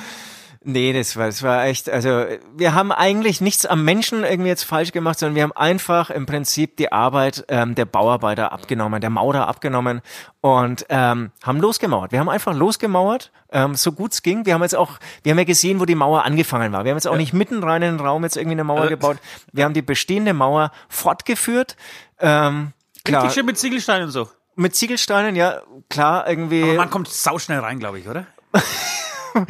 [0.67, 2.25] Nee, das war, das war echt, also
[2.57, 6.25] wir haben eigentlich nichts am Menschen irgendwie jetzt falsch gemacht, sondern wir haben einfach im
[6.25, 10.01] Prinzip die Arbeit ähm, der Bauarbeiter abgenommen, der Maurer abgenommen
[10.41, 12.11] und ähm, haben losgemauert.
[12.11, 14.47] Wir haben einfach losgemauert, ähm, so gut es ging.
[14.47, 16.83] Wir haben jetzt auch, wir haben ja gesehen, wo die Mauer angefangen war.
[16.83, 18.89] Wir haben jetzt auch nicht mitten rein in den Raum jetzt irgendwie eine Mauer Äh.
[18.89, 19.17] gebaut.
[19.53, 21.75] Wir haben die bestehende Mauer fortgeführt.
[22.19, 22.73] Ähm,
[23.03, 24.29] klar, Richtig schön mit Ziegelsteinen und so.
[24.55, 26.63] mit Ziegelsteinen, ja, klar, irgendwie.
[26.63, 28.25] Aber man kommt sauschnell rein, glaube ich, oder?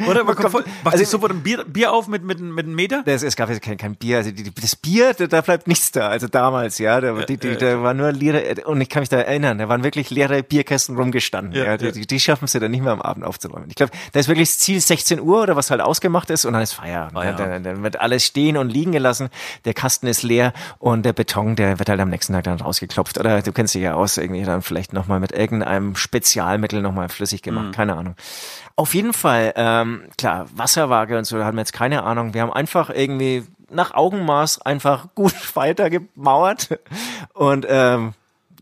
[0.08, 0.24] Oder?
[0.24, 2.74] Man kommt, voll, macht also, sich sofort ein Bier, Bier auf mit, mit, mit einem
[2.74, 3.02] Meter?
[3.04, 4.18] Das, es gab jetzt kein, kein Bier.
[4.18, 6.08] Also die, das Bier, da, bleibt nichts da.
[6.08, 7.00] Also damals, ja.
[7.00, 9.84] Da, die, die, da war nur leere, und ich kann mich da erinnern, da waren
[9.84, 11.54] wirklich leere Bierkästen rumgestanden.
[11.54, 11.76] Ja, ja.
[11.76, 13.68] Die, die schaffen sie dann nicht mehr am Abend aufzuräumen.
[13.68, 16.52] Ich glaube, da ist wirklich das Ziel 16 Uhr oder was halt ausgemacht ist und
[16.52, 17.24] dann ist Feierabend.
[17.24, 19.28] Ja, dann, dann wird alles stehen und liegen gelassen.
[19.64, 23.18] Der Kasten ist leer und der Beton, der wird halt am nächsten Tag dann rausgeklopft.
[23.18, 27.42] Oder du kennst dich ja aus, irgendwie dann vielleicht nochmal mit irgendeinem Spezialmittel nochmal flüssig
[27.42, 27.66] gemacht.
[27.66, 27.72] Mhm.
[27.72, 28.14] Keine Ahnung.
[28.76, 32.34] Auf jeden Fall, ähm, klar, Wasserwaage und so, da haben wir jetzt keine Ahnung.
[32.34, 36.78] Wir haben einfach irgendwie nach Augenmaß einfach gut weiter gemauert
[37.32, 38.12] und ähm,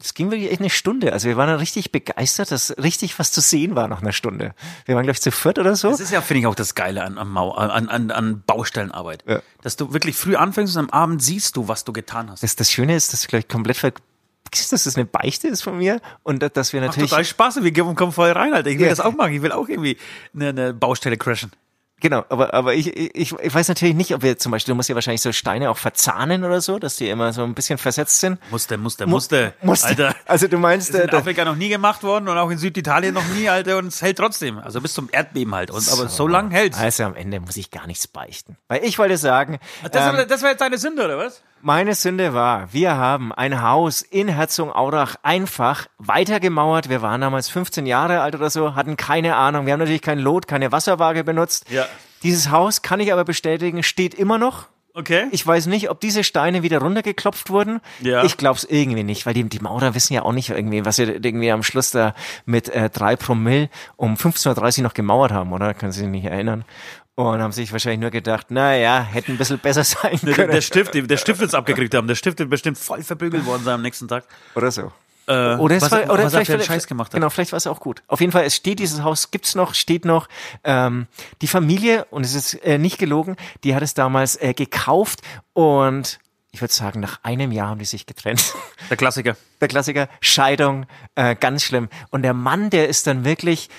[0.00, 1.12] es ging wirklich echt eine Stunde.
[1.12, 4.55] Also wir waren dann richtig begeistert, dass richtig was zu sehen war nach einer Stunde.
[4.85, 5.90] Wir waren, glaube ich, zu viert oder so.
[5.90, 9.24] Das ist ja, finde ich, auch das Geile an, an, an, an Baustellenarbeit.
[9.27, 9.40] Ja.
[9.62, 12.42] Dass du wirklich früh anfängst und am Abend siehst du, was du getan hast.
[12.42, 14.05] Das, das Schöne ist, dass du, glaube ich, komplett vergisst,
[14.51, 17.11] dass das eine Beichte ist von mir und dass wir natürlich.
[17.11, 18.71] Macht total Spaß wir kommen voll rein, Alter.
[18.71, 18.91] Ich will ja.
[18.91, 19.33] das auch machen.
[19.33, 19.97] Ich will auch irgendwie
[20.35, 21.51] eine, eine Baustelle crashen.
[22.05, 24.91] Genau, aber, aber ich, ich, ich weiß natürlich nicht, ob wir zum Beispiel, du musst
[24.91, 28.21] ja wahrscheinlich so Steine auch verzahnen oder so, dass die immer so ein bisschen versetzt
[28.21, 28.39] sind.
[28.51, 29.55] Musste, musste, musste.
[29.63, 29.87] musste.
[29.87, 30.15] Alter.
[30.27, 33.15] Also du meinst, das ist in Afrika noch nie gemacht worden und auch in Süditalien
[33.15, 34.59] noch nie, Alter, und es hält trotzdem.
[34.59, 35.71] Also bis zum Erdbeben halt.
[35.71, 35.99] Und, so.
[35.99, 36.77] Aber so lang hält's.
[36.79, 38.59] Also am Ende muss ich gar nichts beichten.
[38.69, 39.59] Weil ich wollte sagen.
[39.91, 41.43] Das, ähm, das war jetzt deine Sünde, oder was?
[41.66, 46.90] Meine Sünde war, wir haben ein Haus in Herzogenaurach einfach weitergemauert.
[46.90, 49.64] Wir waren damals 15 Jahre alt oder so, hatten keine Ahnung.
[49.64, 51.70] Wir haben natürlich kein Lot, keine Wasserwaage benutzt.
[51.70, 51.87] Ja.
[52.22, 54.66] Dieses Haus, kann ich aber bestätigen, steht immer noch.
[54.92, 55.27] Okay.
[55.31, 57.81] Ich weiß nicht, ob diese Steine wieder runtergeklopft wurden.
[58.00, 58.24] Ja.
[58.24, 60.96] Ich glaube es irgendwie nicht, weil die, die Maurer wissen ja auch nicht irgendwie, was
[60.96, 65.53] sie irgendwie am Schluss da mit äh, drei Promille um 15.30 Uhr noch gemauert haben,
[65.53, 65.72] oder?
[65.72, 66.66] Können Sie sich nicht erinnern?
[67.16, 70.35] Und haben sich wahrscheinlich nur gedacht, na ja, hätte ein bisschen besser sein können.
[70.35, 72.09] Der, der Stift, der Stift wird's abgekriegt haben.
[72.09, 74.24] Der Stift wird bestimmt voll verbügelt worden sein am nächsten Tag.
[74.55, 74.92] Oder so.
[75.27, 77.14] Äh, oder es war, oder was vielleicht, vielleicht Scheiß gemacht hat.
[77.14, 78.03] Genau, vielleicht war es auch gut.
[78.09, 80.29] Auf jeden Fall, es steht dieses Haus, gibt's noch, steht noch.
[80.64, 81.07] Ähm,
[81.40, 85.22] die Familie und es ist äh, nicht gelogen, die hat es damals äh, gekauft
[85.55, 86.18] und
[86.55, 88.55] ich würde sagen, nach einem Jahr haben die sich getrennt.
[88.90, 89.37] Der Klassiker.
[89.61, 91.88] Der Klassiker, Scheidung, äh, ganz schlimm.
[92.11, 93.70] Und der Mann, der ist dann wirklich,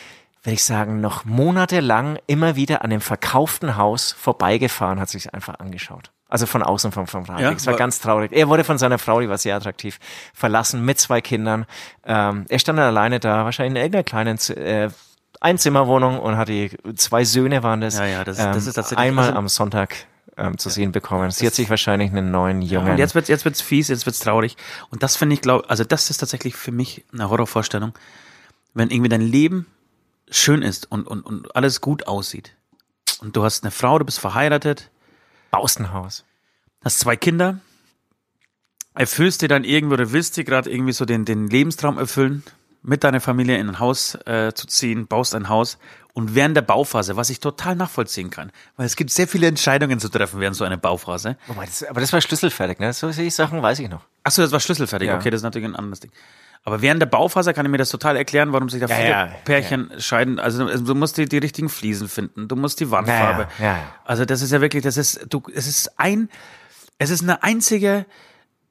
[0.46, 5.60] würde ich sagen, noch monatelang immer wieder an dem verkauften Haus vorbeigefahren, hat sich einfach
[5.60, 6.12] angeschaut.
[6.28, 7.44] Also von außen vom, vom Radweg.
[7.44, 8.32] Ja, es war ganz traurig.
[8.32, 10.00] Er wurde von seiner Frau, die war sehr attraktiv,
[10.34, 11.66] verlassen mit zwei Kindern.
[12.04, 14.90] Ähm, er stand dann alleine da, wahrscheinlich in irgendeiner kleinen äh,
[15.40, 17.98] Einzimmerwohnung und hatte zwei Söhne waren das.
[17.98, 19.96] Ja, ja, das, ähm, das ist tatsächlich einmal also, am Sonntag
[20.38, 21.30] ähm, zu ja, sehen bekommen.
[21.32, 22.88] Sie hat sich wahrscheinlich einen neuen Jungen.
[22.88, 24.58] Ja, und jetzt wird's jetzt wird's fies, jetzt wird's traurig.
[24.90, 27.94] Und das finde ich, glaube, also das ist tatsächlich für mich eine Horrorvorstellung,
[28.74, 29.68] wenn irgendwie dein Leben
[30.30, 32.56] schön ist und und und alles gut aussieht.
[33.20, 34.92] Und du hast eine Frau, du bist verheiratet,
[35.52, 36.26] baust ein Haus.
[36.84, 37.60] Hast zwei Kinder,
[38.94, 42.44] erfüllst dir dann irgendwo oder willst dir gerade irgendwie so den, den Lebenstraum erfüllen,
[42.86, 45.78] mit deiner Familie in ein Haus äh, zu ziehen, baust ein Haus
[46.14, 50.00] und während der Bauphase, was ich total nachvollziehen kann, weil es gibt sehr viele Entscheidungen
[50.00, 51.38] zu treffen während so einer Bauphase.
[51.48, 52.94] Wobei, das, aber das war schlüsselfertig, ne?
[52.94, 54.06] So Sachen weiß ich noch.
[54.24, 55.10] Ach so, das war schlüsselfertig.
[55.10, 55.18] Ja.
[55.18, 56.12] Okay, das ist natürlich ein anderes Ding.
[56.64, 59.10] Aber während der Bauphase kann ich mir das total erklären, warum sich da ja, viele
[59.10, 60.00] ja, Pärchen ja.
[60.00, 60.40] scheiden.
[60.40, 63.48] Also du musst die, die richtigen Fliesen finden, du musst die Wandfarbe.
[64.04, 66.30] Also das ist ja wirklich, das ist, du, es ist ein,
[66.98, 68.06] es ist eine einzige,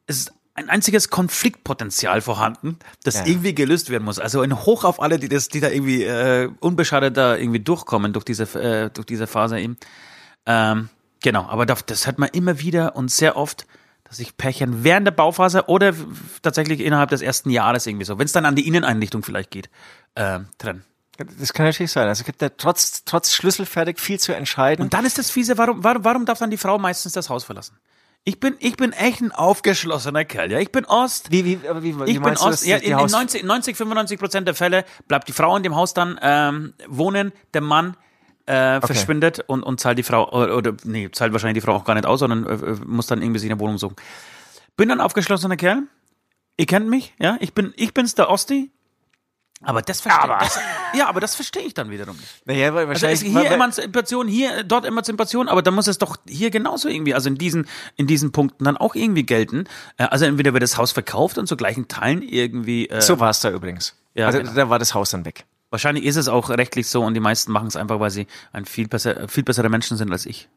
[0.06, 3.26] es ist ein einziges Konfliktpotenzial vorhanden, das ja.
[3.26, 4.18] irgendwie gelöst werden muss.
[4.18, 8.12] Also ein Hoch auf alle, die das, die da irgendwie äh, unbeschadet da irgendwie durchkommen
[8.12, 9.76] durch diese äh, durch diese Phase eben.
[10.46, 10.88] Ähm,
[11.22, 13.66] genau, aber das, das hat man immer wieder und sehr oft
[14.04, 15.94] dass sich Pärchen während der Bauphase oder
[16.42, 19.70] tatsächlich innerhalb des ersten Jahres irgendwie so, wenn es dann an die Inneneinrichtung vielleicht geht,
[20.14, 20.84] äh, trennen.
[21.16, 22.06] Das kann natürlich sein.
[22.06, 24.82] Also es gibt ja trotz, trotz schlüsselfertig viel zu entscheiden.
[24.82, 27.44] Und dann ist das fiese, warum, warum, warum darf dann die Frau meistens das Haus
[27.44, 27.78] verlassen?
[28.26, 30.58] Ich bin, ich bin echt ein aufgeschlossener Kerl, ja.
[30.58, 31.30] Ich bin Ost.
[31.30, 32.64] Wie, wie, wie, wie ich bin Ost.
[32.64, 35.92] Ja, in, in 90, 90, 95 Prozent der Fälle bleibt die Frau in dem Haus
[35.92, 37.98] dann ähm, wohnen, der Mann
[38.46, 38.86] äh, okay.
[38.86, 41.94] verschwindet und, und zahlt die Frau, oder, oder nee, zahlt wahrscheinlich die Frau auch gar
[41.94, 43.96] nicht aus, sondern äh, äh, muss dann irgendwie sich eine Wohnung suchen.
[44.76, 45.82] Bin dann aufgeschlossener Kerl.
[46.56, 47.36] Ihr kennt mich, ja?
[47.40, 48.70] Ich bin, ich bin's der Osti.
[49.64, 50.36] Aber das verstehe.
[50.38, 50.58] Das,
[50.94, 52.46] ja, aber das verstehe ich dann wiederum nicht.
[52.46, 56.50] Naja, weil wahrscheinlich also hier Emanzipation, hier dort Emanzipation, aber dann muss es doch hier
[56.50, 59.64] genauso irgendwie, also in diesen in diesen Punkten dann auch irgendwie gelten.
[59.96, 62.88] Äh, also entweder wird das Haus verkauft und zu gleichen Teilen irgendwie.
[62.88, 63.96] Äh, so war es da übrigens.
[64.14, 64.52] Ja, also genau.
[64.52, 65.44] da war das Haus dann weg.
[65.70, 68.64] Wahrscheinlich ist es auch rechtlich so und die meisten machen es einfach, weil sie ein
[68.64, 70.48] viel besser, viel bessere Menschen sind als ich.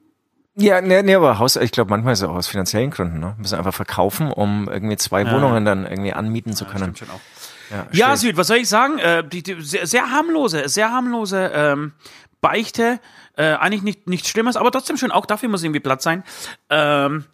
[0.59, 3.35] Ja, nee, nee, aber Haus, ich glaube manchmal ist es auch aus finanziellen Gründen, ne?
[3.37, 5.31] Müssen einfach verkaufen, um irgendwie zwei ja.
[5.31, 6.95] Wohnungen dann irgendwie anmieten zu können.
[6.99, 7.07] Ja,
[7.69, 8.99] ja, ja Süd, was soll ich sagen?
[8.99, 11.93] Äh, die, die, sehr, sehr harmlose, sehr harmlose ähm,
[12.41, 12.99] Beichte.
[13.35, 15.11] Äh, eigentlich nicht, nichts Schlimmes, aber trotzdem schön.
[15.11, 16.23] Auch dafür muss irgendwie Platz sein.
[16.69, 17.25] Ähm,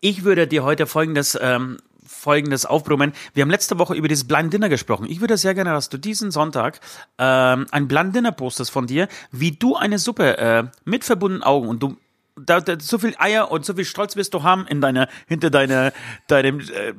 [0.00, 1.78] ich würde dir heute folgendes ähm,
[2.22, 3.12] folgendes aufbrummen.
[3.34, 5.06] Wir haben letzte Woche über dieses Blind Dinner gesprochen.
[5.08, 6.80] Ich würde sehr gerne, dass du diesen Sonntag
[7.18, 11.68] ähm, ein Blind Dinner postest von dir, wie du eine Suppe äh, mit verbundenen Augen
[11.68, 11.96] und du
[12.36, 15.50] da, da, so viel Eier und so viel Stolz wirst du haben in deiner hinter
[15.50, 15.92] deiner
[16.28, 16.94] deinem äh,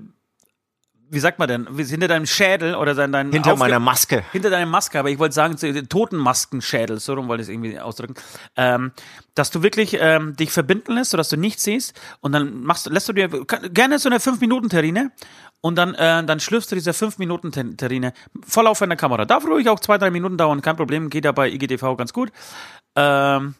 [1.14, 4.24] wie sagt man denn, hinter deinem Schädel oder dein, dein hinter meiner Maske.
[4.32, 5.56] Hinter deiner Maske, aber ich wollte sagen,
[5.88, 8.16] Totenmaskenschädel, so rum wollte ich es irgendwie ausdrücken,
[8.56, 8.92] ähm,
[9.36, 13.08] dass du wirklich ähm, dich verbinden lässt, sodass du nichts siehst und dann machst, lässt
[13.10, 15.12] du dir gerne so eine 5-Minuten-Terrine
[15.62, 18.14] und dann, äh, dann schlürfst du diese 5-Minuten-Terrine
[18.46, 19.26] voll auf einer Kamera.
[19.26, 22.32] Darf ruhig auch zwei, drei Minuten dauern, kein Problem, geht ja bei IGTV ganz gut.
[22.96, 23.56] Ähm,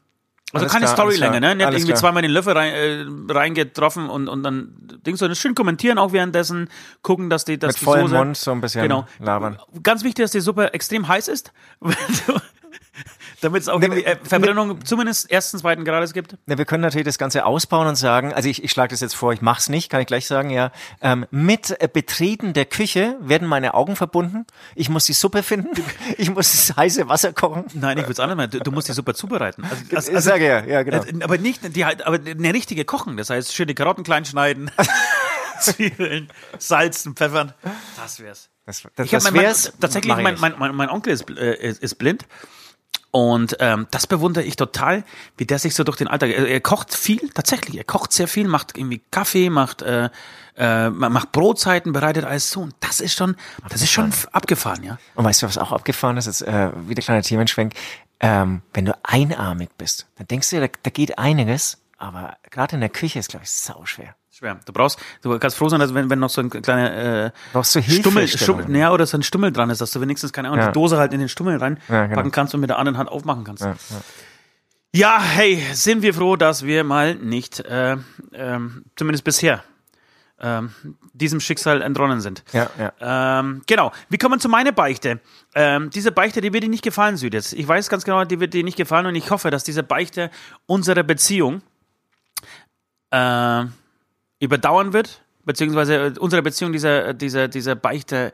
[0.52, 1.56] also keine klar, Storylänge, ne?
[1.56, 1.98] Nicht irgendwie klar.
[1.98, 4.76] zweimal den Löffel rein, äh, reingetroffen und, und dann
[5.06, 6.70] Dings so schön kommentieren auch währenddessen,
[7.02, 9.08] gucken, dass die, dass Mit die vollem Soße, Mund so ein bisschen genau.
[9.20, 9.60] labern.
[9.82, 11.52] Ganz wichtig, dass die Suppe extrem heiß ist.
[13.44, 16.38] damit es auch irgendwie äh, Verbrennung ne, zumindest ersten, zweiten Grades gibt?
[16.48, 19.16] Ne, wir können natürlich das Ganze ausbauen und sagen, also ich, ich schlage das jetzt
[19.16, 20.72] vor, ich mach's nicht, kann ich gleich sagen, ja.
[21.02, 24.46] Ähm, mit äh, Betreten der Küche werden meine Augen verbunden.
[24.76, 25.72] Ich muss die Suppe finden.
[26.18, 27.66] Ich muss das heiße Wasser kochen.
[27.74, 28.52] Nein, ich würde es anders machen.
[28.52, 29.64] Du, du, musst die Suppe zubereiten.
[29.64, 31.04] Also, also, also, sage ja, ja, genau.
[31.04, 33.18] Äh, aber nicht, die, aber eine richtige kochen.
[33.18, 34.70] Das heißt, schön die Karotten klein schneiden.
[35.60, 36.30] Zwiebeln,
[36.60, 37.54] salzen, pfeffern.
[37.98, 38.50] Das wär's.
[38.66, 39.72] Das, das, ich das mein, wär's.
[39.72, 42.26] Mein, tatsächlich, mein, mein, mein, mein Onkel ist, äh, ist blind
[43.16, 45.04] und ähm, das bewundere ich total,
[45.38, 46.32] wie der sich so durch den Alltag.
[46.32, 47.78] Er, er, kocht viel, tatsächlich.
[47.78, 50.10] Er kocht sehr viel, macht irgendwie Kaffee, macht äh,
[50.58, 52.62] äh, macht Brotzeiten, bereitet alles zu.
[52.62, 53.70] Und das ist schon, abgefahren.
[53.70, 54.98] das ist schon abgefahren, ja.
[55.14, 56.26] Und weißt du, was auch abgefahren ist?
[56.26, 57.76] Jetzt äh, wieder kleiner Themenschwenk.
[58.20, 62.80] Ähm, wenn du einarmig bist, dann denkst du, da, da geht einiges, aber gerade in
[62.80, 64.60] der Küche ist, glaube ich, sau schwer schwer.
[64.66, 67.76] Du brauchst, du kannst froh sein, dass wenn, wenn noch so ein kleiner äh, Brauchst
[67.76, 70.60] du Stummel, Stummel, ja, oder so ein Stummel dran ist, dass du wenigstens keine Ahnung,
[70.60, 70.68] ja.
[70.68, 72.30] die Dose halt in den Stummel reinpacken ja, genau.
[72.30, 73.64] kannst und mit der anderen Hand aufmachen kannst.
[73.64, 73.76] Ja,
[74.94, 75.22] ja.
[75.22, 77.98] hey, sind wir froh, dass wir mal nicht, äh,
[78.34, 79.64] ähm, zumindest bisher,
[80.40, 80.72] ähm,
[81.14, 82.44] diesem Schicksal entronnen sind.
[82.52, 83.40] Ja, ja.
[83.40, 83.92] Ähm, genau.
[84.10, 85.22] Wir kommen zu meiner Beichte.
[85.56, 87.54] Ähm, diese Beichte, die wird dir nicht gefallen, Südes.
[87.54, 90.32] Ich weiß ganz genau, die wird dir nicht gefallen und ich hoffe, dass diese Beichte
[90.66, 91.62] unsere Beziehung
[93.12, 93.66] äh,
[94.44, 98.34] überdauern wird, beziehungsweise unsere Beziehung dieser, dieser, dieser Beichte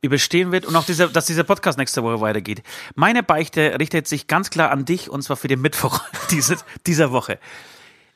[0.00, 2.62] überstehen wird und auch dieser, dass dieser Podcast nächste Woche weitergeht.
[2.96, 7.12] Meine Beichte richtet sich ganz klar an dich und zwar für den Mittwoch dieses, dieser
[7.12, 7.38] Woche.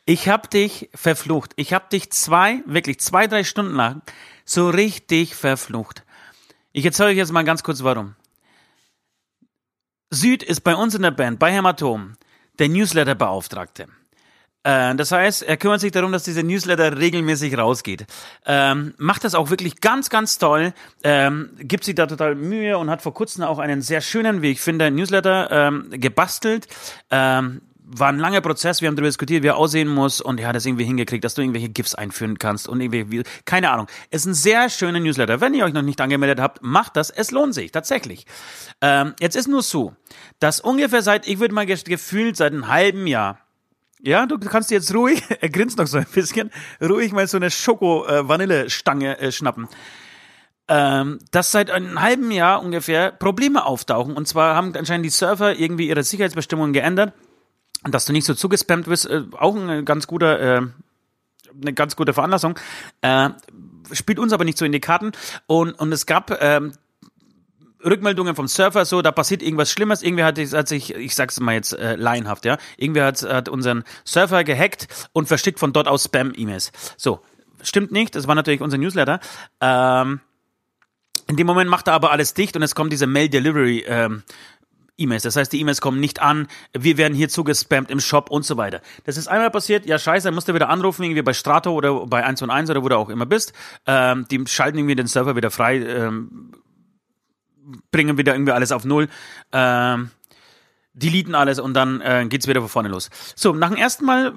[0.05, 1.53] Ich habe dich verflucht.
[1.57, 4.03] Ich habe dich zwei, wirklich zwei, drei Stunden lang
[4.45, 6.05] so richtig verflucht.
[6.73, 8.15] Ich erzähle euch jetzt mal ganz kurz warum.
[10.11, 12.17] Süd ist bei uns in der Band, bei Hämatom,
[12.59, 13.89] der Newsletter-Beauftragte.
[14.67, 18.05] Äh, das heißt, er kümmert sich darum, dass dieser Newsletter regelmäßig rausgeht.
[18.45, 20.75] Ähm, macht das auch wirklich ganz, ganz toll.
[21.05, 24.51] Ähm, gibt sich da total Mühe und hat vor kurzem auch einen sehr schönen, wie
[24.51, 26.67] ich finde, Newsletter ähm, gebastelt.
[27.11, 30.49] Ähm, war ein langer Prozess, wir haben darüber diskutiert, wie er aussehen muss und er
[30.49, 33.87] hat es irgendwie hingekriegt, dass du irgendwelche GIFs einführen kannst und irgendwie, keine Ahnung.
[34.11, 35.41] Es ist ein sehr schöner Newsletter.
[35.41, 37.11] Wenn ihr euch noch nicht angemeldet habt, macht das.
[37.11, 38.27] Es lohnt sich, tatsächlich.
[38.81, 39.95] Ähm, jetzt ist nur so,
[40.41, 43.46] dass ungefähr seit, ich würde mal gefühlt seit einem halben Jahr,
[44.03, 47.51] ja, du kannst jetzt ruhig, er grinst noch so ein bisschen, ruhig mal so eine
[47.51, 49.69] Schoko-Vanille-Stange äh, schnappen.
[50.69, 54.17] Ähm, dass seit einem halben Jahr ungefähr Probleme auftauchen.
[54.17, 57.13] Und zwar haben anscheinend die Surfer irgendwie ihre Sicherheitsbestimmungen geändert.
[57.85, 60.63] Und dass du nicht so zugespammt wirst, äh, auch ein ganz guter, äh,
[61.63, 62.59] eine ganz gute Veranlassung.
[63.01, 63.31] Äh,
[63.93, 65.13] spielt uns aber nicht so in die Karten.
[65.47, 66.73] Und, und es gab ähm,
[67.85, 71.55] Rückmeldungen vom Surfer, so, da passiert irgendwas Schlimmes, irgendwer hat, hat sich, ich sag's mal
[71.55, 76.05] jetzt äh, laienhaft, ja, irgendwer hat, hat unseren Surfer gehackt und verschickt von dort aus
[76.05, 76.73] Spam-E-Mails.
[76.97, 77.21] So,
[77.63, 79.21] stimmt nicht, das war natürlich unser Newsletter.
[79.61, 80.21] Ähm,
[81.29, 84.23] in dem Moment macht er aber alles dicht und es kommt diese Mail-Delivery, ähm.
[84.99, 88.57] Das heißt, die E-Mails kommen nicht an, wir werden hier zugespammt im Shop und so
[88.57, 88.81] weiter.
[89.05, 92.25] Das ist einmal passiert, ja scheiße, musst du wieder anrufen, irgendwie bei Strato oder bei
[92.25, 93.53] 1 und 1 oder wo du auch immer bist.
[93.87, 96.51] Ähm, die schalten irgendwie den Server wieder frei, ähm,
[97.91, 99.09] bringen wieder irgendwie alles auf Null.
[99.53, 100.11] Ähm,
[100.93, 103.11] deleten alles und dann äh, geht's wieder von vorne los.
[103.35, 104.33] So, nach dem ersten Mal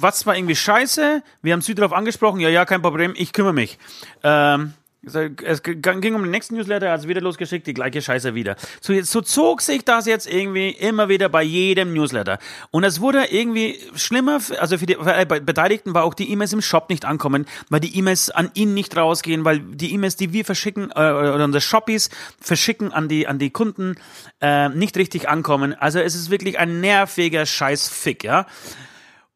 [0.00, 1.22] was war irgendwie scheiße?
[1.42, 3.78] Wir haben Süd darauf angesprochen, ja, ja, kein Problem, ich kümmere mich.
[4.22, 4.74] Ähm,
[5.14, 8.56] es ging um den nächsten Newsletter, also wieder losgeschickt, die gleiche Scheiße wieder.
[8.80, 12.38] So, so zog sich das jetzt irgendwie immer wieder bei jedem Newsletter.
[12.70, 16.62] Und es wurde irgendwie schlimmer, also für die die Beteiligten war auch die E-Mails im
[16.62, 20.44] Shop nicht ankommen, weil die E-Mails an ihn nicht rausgehen, weil die E-Mails, die wir
[20.44, 23.96] verschicken, äh, oder unsere Shoppies verschicken an die, an die Kunden,
[24.40, 25.74] äh, nicht richtig ankommen.
[25.74, 28.46] Also es ist wirklich ein nerviger Scheißfick, ja.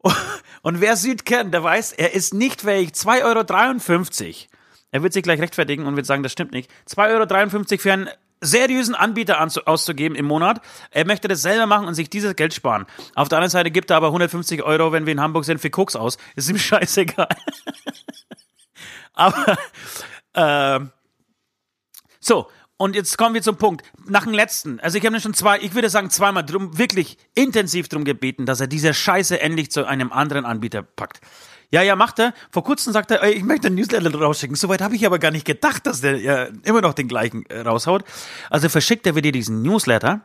[0.62, 4.51] Und wer Süd kennt, der weiß, er ist nicht fähig, 2,53 Euro
[4.92, 6.70] er wird sich gleich rechtfertigen und wird sagen, das stimmt nicht.
[6.88, 8.08] 2,53 Euro für einen
[8.42, 10.60] seriösen Anbieter auszugeben im Monat.
[10.90, 12.86] Er möchte das selber machen und sich dieses Geld sparen.
[13.14, 15.70] Auf der anderen Seite gibt er aber 150 Euro, wenn wir in Hamburg sind, für
[15.70, 16.18] Koks aus.
[16.36, 17.28] Ist ihm scheißegal.
[19.14, 19.58] Aber
[20.32, 20.80] äh,
[22.18, 23.84] so, und jetzt kommen wir zum Punkt.
[24.06, 27.88] Nach dem letzten, also ich habe schon zwei, ich würde sagen zweimal drum, wirklich intensiv
[27.88, 31.20] drum gebeten, dass er diese Scheiße endlich zu einem anderen Anbieter packt.
[31.72, 32.34] Ja, ja, macht er.
[32.50, 34.56] Vor kurzem sagt er, ey, ich möchte einen Newsletter rausschicken.
[34.56, 37.60] Soweit habe ich aber gar nicht gedacht, dass der ja immer noch den gleichen äh,
[37.60, 38.04] raushaut.
[38.50, 40.20] Also verschickt er wieder diesen Newsletter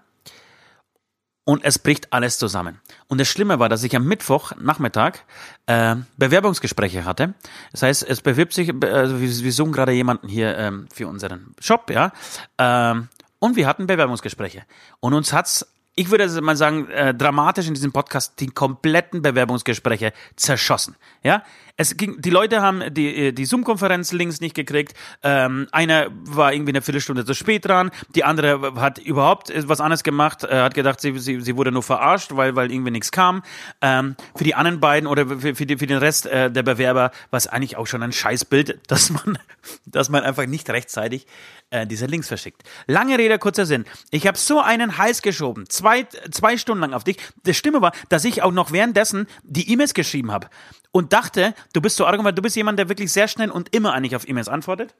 [1.45, 2.81] und es bricht alles zusammen.
[3.07, 5.23] Und das Schlimme war, dass ich am Mittwoch Nachmittag
[5.67, 7.33] äh, Bewerbungsgespräche hatte.
[7.71, 11.55] Das heißt, es bewirbt sich, also wir, wir suchen gerade jemanden hier ähm, für unseren
[11.62, 12.12] Shop, ja.
[12.57, 13.07] Ähm,
[13.39, 14.63] und wir hatten Bewerbungsgespräche.
[14.99, 15.65] Und uns hat's
[15.99, 20.95] ich würde mal sagen, äh, dramatisch in diesem Podcast die kompletten Bewerbungsgespräche zerschossen.
[21.23, 21.43] Ja,
[21.77, 24.95] es ging, die Leute haben die, die Zoom-Konferenz-Links nicht gekriegt.
[25.21, 27.91] Ähm, einer war irgendwie eine Viertelstunde zu spät dran.
[28.15, 31.83] Die andere hat überhaupt was anderes gemacht, äh, hat gedacht, sie, sie, sie wurde nur
[31.83, 33.43] verarscht, weil, weil irgendwie nichts kam.
[33.81, 37.11] Ähm, für die anderen beiden oder für, für, die, für den Rest äh, der Bewerber
[37.29, 39.37] war es eigentlich auch schon ein Scheißbild, dass man,
[39.85, 41.27] dass man einfach nicht rechtzeitig
[41.69, 42.63] äh, diese Links verschickt.
[42.87, 43.85] Lange Rede, kurzer Sinn.
[44.09, 47.17] Ich habe so einen Hals geschoben, zwei, zwei Stunden lang auf dich.
[47.43, 50.47] Das Stimme war, dass ich auch noch währenddessen die E-Mails geschrieben habe
[50.91, 53.73] und dachte, du bist so arrogant, weil du bist jemand, der wirklich sehr schnell und
[53.75, 54.95] immer eigentlich auf E-Mails antwortet.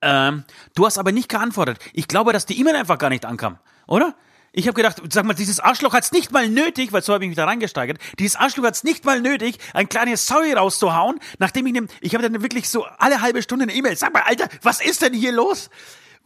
[0.00, 1.78] Ähm, du hast aber nicht geantwortet.
[1.92, 4.14] Ich glaube, dass die E-Mail einfach gar nicht ankam, oder?
[4.54, 7.28] Ich habe gedacht, sag mal, dieses Arschloch hat's nicht mal nötig, weil so habe ich
[7.28, 7.98] mich da reingesteigert.
[8.18, 12.28] Dieses Arschloch hat's nicht mal nötig, ein kleines Sorry rauszuhauen, nachdem ich, ne, ich habe
[12.28, 13.96] dann wirklich so alle halbe Stunde eine E-Mail.
[13.96, 15.70] Sag mal, Alter, was ist denn hier los?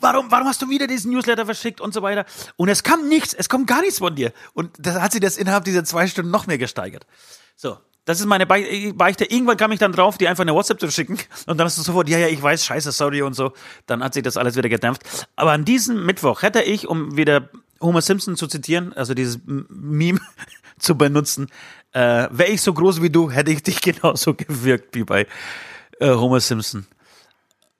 [0.01, 2.27] Warum, warum hast du wieder diesen Newsletter verschickt und so weiter?
[2.57, 4.33] Und es kam nichts, es kommt gar nichts von dir.
[4.55, 7.07] Und da hat sie das innerhalb dieser zwei Stunden noch mehr gesteigert.
[7.55, 9.25] So, das ist meine Beichte.
[9.25, 11.19] Irgendwann kam ich dann drauf, die einfach eine WhatsApp zu schicken.
[11.47, 13.53] Und dann hast du sofort, ja, ja, ich weiß, scheiße, sorry und so.
[13.87, 15.03] Dann hat sich das alles wieder gedämpft.
[15.35, 20.21] Aber an diesem Mittwoch hätte ich, um wieder Homer Simpson zu zitieren, also dieses Meme
[20.79, 21.49] zu benutzen,
[21.93, 25.27] äh, wäre ich so groß wie du, hätte ich dich genauso gewirkt wie bei
[25.99, 26.87] äh, Homer Simpson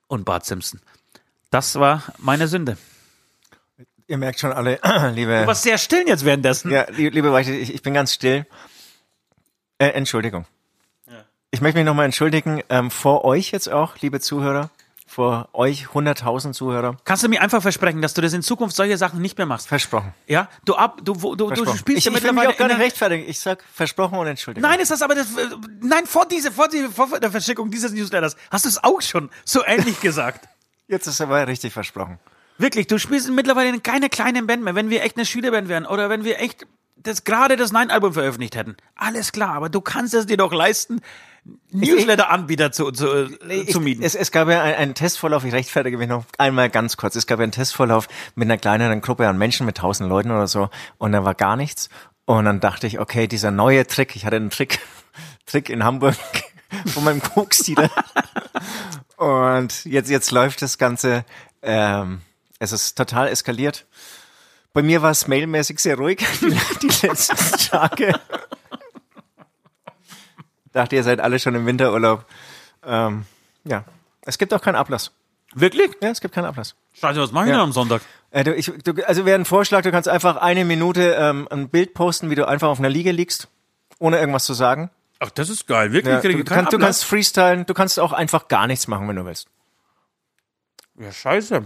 [0.07, 0.81] und Bart Simpson.
[1.51, 2.77] Das war meine Sünde.
[4.07, 4.77] Ihr merkt schon alle,
[5.13, 5.39] liebe.
[5.39, 6.69] Du warst sehr still jetzt währenddessen.
[6.69, 8.45] Ja, liebe Weiche, ich, ich bin ganz still.
[9.79, 10.45] Äh, Entschuldigung.
[11.07, 11.25] Ja.
[11.51, 14.69] Ich möchte mich nochmal entschuldigen ähm, vor euch jetzt auch, liebe Zuhörer,
[15.05, 16.97] vor euch 100.000 Zuhörer.
[17.05, 19.67] Kannst du mir einfach versprechen, dass du das in Zukunft solche Sachen nicht mehr machst?
[19.67, 20.13] Versprochen.
[20.27, 22.79] Ja, du ab, du, du, du spielst ich, ja ich will mich auch gar nicht
[22.79, 23.27] rechtfertigen.
[23.27, 24.69] Ich sag versprochen und Entschuldigung.
[24.69, 25.27] Nein, ist das aber das,
[25.81, 29.29] nein, vor diese, vor, die, vor der Verschickung dieses Newsletters hast du es auch schon
[29.45, 30.49] so ähnlich gesagt.
[30.87, 32.19] Jetzt ist aber richtig versprochen.
[32.57, 34.75] Wirklich, du spielst mittlerweile keine kleinen Band mehr.
[34.75, 36.65] Wenn wir echt eine Schülerband wären oder wenn wir echt
[37.03, 38.75] das gerade das Nein-Album veröffentlicht hätten.
[38.95, 41.01] Alles klar, aber du kannst es dir doch leisten,
[41.71, 43.29] Newsletter-Anbieter zu, zu,
[43.69, 44.03] zu mieten.
[44.03, 47.15] Es, es gab ja einen, einen Testvorlauf, ich rechtfertige mich noch einmal ganz kurz.
[47.15, 50.47] Es gab ja einen Testvorlauf mit einer kleineren Gruppe an Menschen, mit tausend Leuten oder
[50.47, 51.89] so, und da war gar nichts.
[52.25, 54.79] Und dann dachte ich, okay, dieser neue Trick, ich hatte einen Trick,
[55.45, 56.15] Trick in Hamburg
[56.93, 57.89] von meinem Koks-Dealer.
[59.17, 61.23] und jetzt, jetzt läuft das Ganze,
[61.61, 62.21] ähm,
[62.59, 63.85] es ist total eskaliert.
[64.77, 67.35] Bei mir war es mailmäßig sehr ruhig die, die letzten
[67.67, 68.13] Tage.
[70.71, 72.25] Dachte, ihr seid alle schon im Winterurlaub.
[72.85, 73.25] Ähm,
[73.63, 73.85] ja,
[74.21, 75.11] es gibt auch keinen Ablass.
[75.55, 75.97] Wirklich?
[75.99, 76.75] Ja, es gibt keinen Ablass.
[76.93, 77.57] Scheiße, was machen wir ja.
[77.57, 78.03] denn am Sonntag?
[78.29, 81.69] Äh, du, ich, du, also wäre ein Vorschlag, du kannst einfach eine Minute ähm, ein
[81.69, 83.47] Bild posten, wie du einfach auf einer Liege liegst,
[83.97, 84.91] ohne irgendwas zu sagen.
[85.17, 85.91] Ach, das ist geil.
[85.91, 86.13] Wirklich?
[86.13, 89.25] Ja, du, kann, du kannst freestylen, du kannst auch einfach gar nichts machen, wenn du
[89.25, 89.47] willst.
[90.99, 91.65] Ja, scheiße.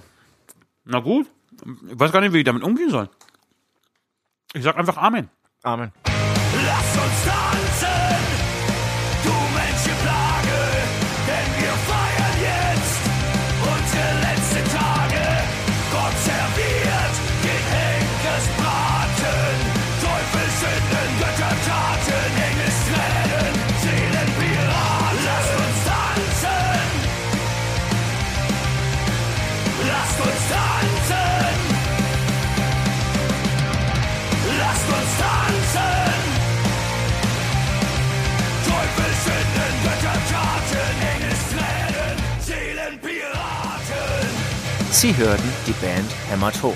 [0.86, 1.28] Na gut.
[1.89, 3.10] Ich weiß gar nicht, wie ich damit umgehen soll.
[4.54, 5.30] Ich sag einfach Amen.
[5.63, 5.91] Amen.
[45.02, 46.76] Sie hörten die Band Hämatom.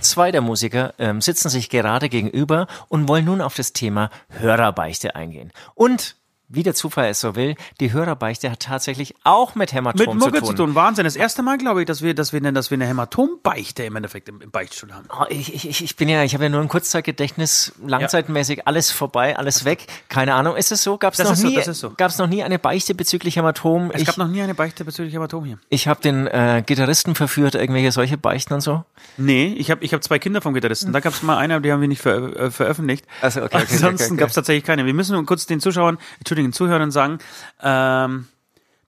[0.00, 5.16] Zwei der Musiker ähm, sitzen sich gerade gegenüber und wollen nun auf das Thema Hörerbeichte
[5.16, 5.50] eingehen.
[5.74, 6.19] Und
[6.50, 10.30] wie der Zufall es so will, die Hörerbeichte hat tatsächlich auch mit Hämatom mit zu
[10.30, 10.44] tun.
[10.44, 10.74] zu tun.
[10.74, 11.04] Wahnsinn.
[11.04, 14.28] Das erste Mal, glaube ich, dass wir, dass wir, dass wir eine Hämatombeichte im Endeffekt
[14.28, 15.06] im, im Beichtstuhl haben.
[15.10, 19.36] Oh, ich, ich, ich bin ja, ich habe ja nur ein Kurzzeitgedächtnis, langzeitmäßig alles vorbei,
[19.36, 19.86] alles weg.
[20.08, 20.98] Keine Ahnung, ist es so?
[20.98, 21.62] Gab es noch nie?
[21.62, 21.90] So, so.
[21.96, 23.90] Gab es noch nie eine Beichte bezüglich Hämatom?
[23.92, 25.58] Es ich, gab noch nie eine Beichte bezüglich Hämatom hier.
[25.68, 28.84] Ich habe den äh, Gitarristen verführt, irgendwelche solche Beichten und so.
[29.16, 30.92] Nee, ich habe ich hab zwei Kinder vom Gitarristen.
[30.92, 33.04] Da gab es mal einer, die haben wir nicht ver, äh, veröffentlicht.
[33.20, 34.16] Also okay, okay, Ansonsten okay, okay.
[34.16, 34.84] gab es tatsächlich keine.
[34.86, 35.98] Wir müssen kurz den Zuschauern,
[36.46, 37.18] Entschuldigen, Zuhörern sagen,
[37.62, 38.28] ähm,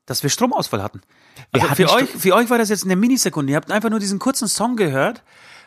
[0.06, 1.02] dass wir Stromausfall hatten.
[1.52, 3.52] Also für euch, für euch war das jetzt eine Minisekunde.
[3.52, 5.22] Ihr habt einfach nur diesen kurzen Song gehört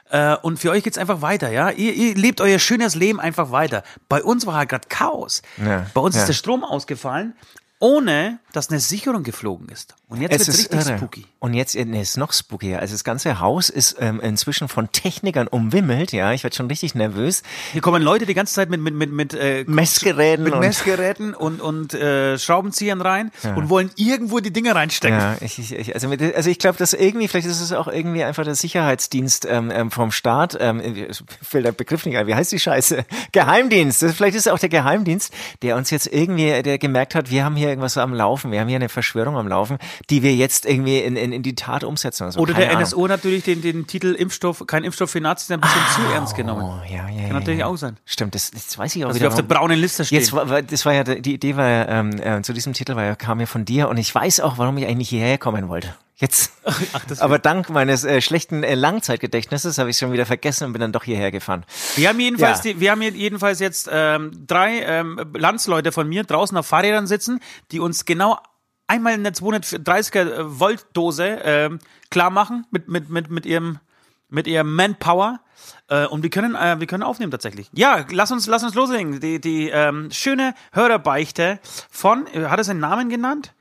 [0.09, 1.69] äh, und für euch geht's einfach weiter, ja.
[1.71, 3.83] Ihr, ihr lebt euer schönes Leben einfach weiter.
[4.09, 5.41] Bei uns war halt gerade Chaos.
[5.57, 6.21] Ja, Bei uns ja.
[6.21, 7.33] ist der Strom ausgefallen
[7.79, 9.95] ohne dass eine Sicherung geflogen ist.
[10.07, 10.97] Und jetzt es ist richtig irre.
[10.97, 11.25] spooky.
[11.39, 12.79] Und jetzt nee, ist noch spookier.
[12.79, 16.11] Also das ganze Haus ist ähm, inzwischen von Technikern umwimmelt.
[16.11, 17.43] Ja, ich werde schon richtig nervös.
[17.71, 21.33] Hier kommen Leute die ganze Zeit mit mit mit mit äh, Messgeräten mit und Messgeräten
[21.33, 23.55] und und äh, Schraubenziehern rein ja.
[23.55, 25.19] und wollen irgendwo die Dinge reinstecken.
[25.19, 28.23] Ja, ich, ich, also mit, also ich glaube, dass irgendwie vielleicht ist es auch irgendwie
[28.23, 30.57] einfach der Sicherheitsdienst ähm, ähm vom Staat.
[30.59, 30.81] Ähm,
[31.41, 32.27] fällt der Begriff nicht ein.
[32.27, 33.05] Wie heißt die Scheiße?
[33.31, 34.01] Geheimdienst.
[34.01, 37.43] Das, vielleicht ist es auch der Geheimdienst, der uns jetzt irgendwie, der gemerkt hat, wir
[37.43, 38.44] haben hier irgendwas am Laufen.
[38.51, 39.77] Wir haben hier eine Verschwörung am Laufen,
[40.09, 42.23] die wir jetzt irgendwie in, in, in die Tat umsetzen.
[42.23, 42.83] Also, Oder der Ahnung.
[42.83, 46.35] NSO natürlich den, den Titel Impfstoff, kein Impfstoff für Nazis ein bisschen ah, zu ernst
[46.35, 46.63] genommen.
[46.63, 47.67] Oh, ja, ja, Kann natürlich ja.
[47.67, 47.97] auch sein.
[48.05, 49.25] Stimmt, das, das weiß ich auch Dass wieder.
[49.25, 50.19] wir auf der braunen Liste stehen.
[50.19, 53.03] Jetzt war, das war ja, die Idee war ja, ähm, äh, zu diesem Titel war
[53.03, 55.95] ja, kam ja von dir und ich weiß auch, warum ich eigentlich hierher kommen wollte.
[56.17, 56.53] Jetzt.
[56.63, 60.79] Ach, aber dank meines äh, schlechten äh, Langzeitgedächtnisses habe ich schon wieder vergessen und bin
[60.79, 61.65] dann doch hierher gefahren.
[61.95, 62.73] Wir haben jedenfalls, ja.
[62.73, 67.41] die, wir haben jedenfalls jetzt ähm, drei ähm, Landsleute von mir draußen auf Fahrrädern sitzen,
[67.71, 68.37] die uns genau
[68.87, 71.69] einmal eine 230er äh, Volt Dose äh,
[72.09, 73.79] klar machen mit mit mit mit ihrem
[74.29, 75.41] mit ihrem Manpower
[75.89, 77.69] äh, und wir können äh, wir können aufnehmen tatsächlich.
[77.73, 79.19] Ja, lass uns lass uns loslegen.
[79.19, 81.59] Die die ähm, schöne Hörerbeichte
[81.89, 83.54] von äh, hat es einen Namen genannt?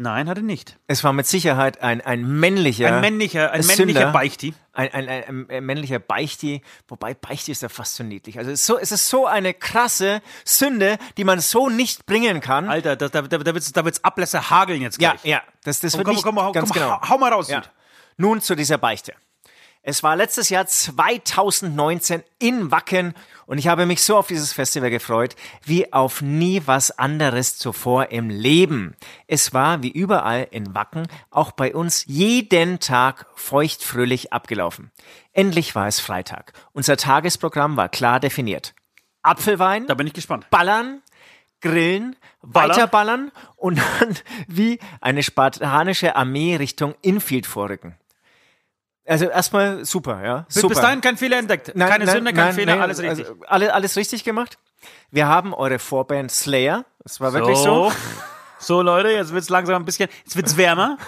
[0.00, 0.78] Nein, hatte nicht.
[0.86, 2.86] Es war mit Sicherheit ein, ein männlicher.
[2.86, 4.54] Ein männlicher, ein männlicher Beichti.
[4.72, 8.38] Ein, ein, ein, ein, männlicher Beichti, wobei Beichti ist ja fast so niedlich.
[8.38, 12.40] Also es ist so, es ist so eine krasse Sünde, die man so nicht bringen
[12.40, 12.68] kann.
[12.68, 15.24] Alter, da, da, da, wird's, da wird's Ablässe hageln jetzt gleich.
[15.24, 15.42] Ja, ja.
[15.64, 17.00] Das, das komm, wird komm, nicht komm, komm, ganz komm, genau.
[17.00, 17.48] Hau, hau mal raus.
[17.48, 17.62] Ja.
[18.16, 19.14] Nun zu dieser Beichte.
[19.82, 23.14] Es war letztes Jahr 2019 in Wacken
[23.46, 28.10] und ich habe mich so auf dieses Festival gefreut, wie auf nie was anderes zuvor
[28.10, 28.96] im Leben.
[29.26, 34.90] Es war wie überall in Wacken auch bei uns jeden Tag feuchtfröhlich abgelaufen.
[35.32, 36.52] Endlich war es Freitag.
[36.72, 38.74] Unser Tagesprogramm war klar definiert.
[39.22, 39.86] Apfelwein.
[39.86, 40.50] Da bin ich gespannt.
[40.50, 41.02] Ballern,
[41.60, 42.70] Grillen, Ballern.
[42.70, 44.16] weiterballern und dann
[44.46, 47.96] wie eine spartanische Armee Richtung Infield vorrücken.
[49.08, 50.46] Also erstmal super, ja.
[50.48, 50.68] Super.
[50.68, 51.72] Bis dahin kein Fehler entdeckt.
[51.74, 53.26] Nein, Keine nein, Sünde, kein nein, Fehler, alles richtig.
[53.26, 54.58] Also, alles, alles richtig gemacht.
[55.10, 56.84] Wir haben eure Vorband Slayer.
[57.02, 57.90] Das war wirklich so.
[58.58, 60.98] So, Leute, jetzt wird's langsam ein bisschen, jetzt wird's wärmer.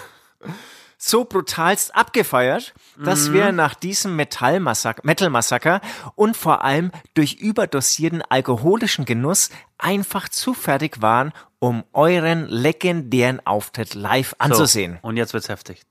[0.97, 3.33] so brutalst abgefeiert, dass mhm.
[3.33, 5.81] wir nach diesem Metal-Massaker
[6.15, 13.95] und vor allem durch überdosierten alkoholischen Genuss einfach zu fertig waren, um euren legendären Auftritt
[13.95, 14.99] live anzusehen.
[15.01, 15.81] So, und jetzt wird's heftig.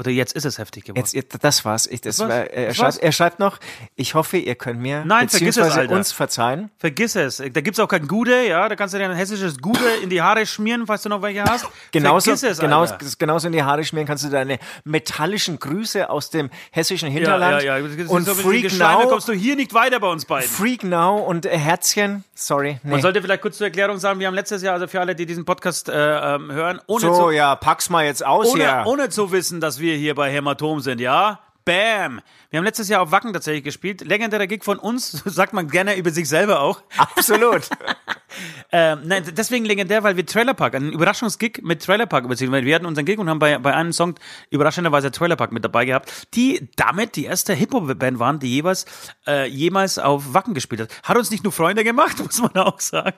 [0.00, 1.00] Oder jetzt ist es heftig geworden.
[1.00, 1.86] Jetzt, jetzt das war's.
[1.86, 2.38] Ich, das, das war's.
[2.38, 3.58] War, er, schreibt, er schreibt noch,
[3.96, 5.94] ich hoffe, ihr könnt mir Nein, vergiss es, Alter.
[5.94, 6.70] uns verzeihen.
[6.78, 7.36] Vergiss es.
[7.36, 8.66] Da gibt's auch kein Gude, ja.
[8.70, 11.44] Da kannst du dir ein hessisches Gude in die Haare schmieren, falls du noch welche
[11.44, 11.66] hast.
[11.92, 16.30] genauso, vergiss es, genauso, genauso in die Haare schmieren kannst du deine metallischen Grüße aus
[16.30, 17.62] dem hessischen Hinterland.
[17.62, 18.08] Ja, ja, ja.
[18.08, 19.06] Und so Freak Now.
[19.06, 20.48] kommst du hier nicht weiter bei uns beiden.
[20.48, 22.24] Freak Now und Herzchen.
[22.34, 22.80] Sorry.
[22.82, 22.92] Nee.
[22.92, 25.26] Man sollte vielleicht kurz zur Erklärung sagen, wir haben letztes Jahr, also für alle, die
[25.26, 28.82] diesen Podcast äh, ähm, hören, ohne so, zu, ja, pack's mal jetzt aus ohne, hier.
[28.86, 31.40] Ohne zu wissen, dass wir hier bei Hämatom sind, ja?
[31.64, 32.20] Bam!
[32.48, 34.00] Wir haben letztes Jahr auf Wacken tatsächlich gespielt.
[34.00, 36.82] Legendärer Gig von uns, sagt man gerne über sich selber auch.
[36.96, 37.68] Absolut.
[38.72, 42.50] ähm, nein, deswegen legendär, weil wir Trailerpark, einen Überraschungsgig mit Trailerpark überziehen.
[42.50, 44.14] Weil wir hatten unseren Gig und haben bei, bei einem Song
[44.50, 48.86] überraschenderweise Trailerpark mit dabei gehabt, die damit die erste Hip-Hop-Band waren, die jeweils
[49.26, 51.02] äh, jemals auf Wacken gespielt hat.
[51.02, 53.14] Hat uns nicht nur Freunde gemacht, muss man auch sagen.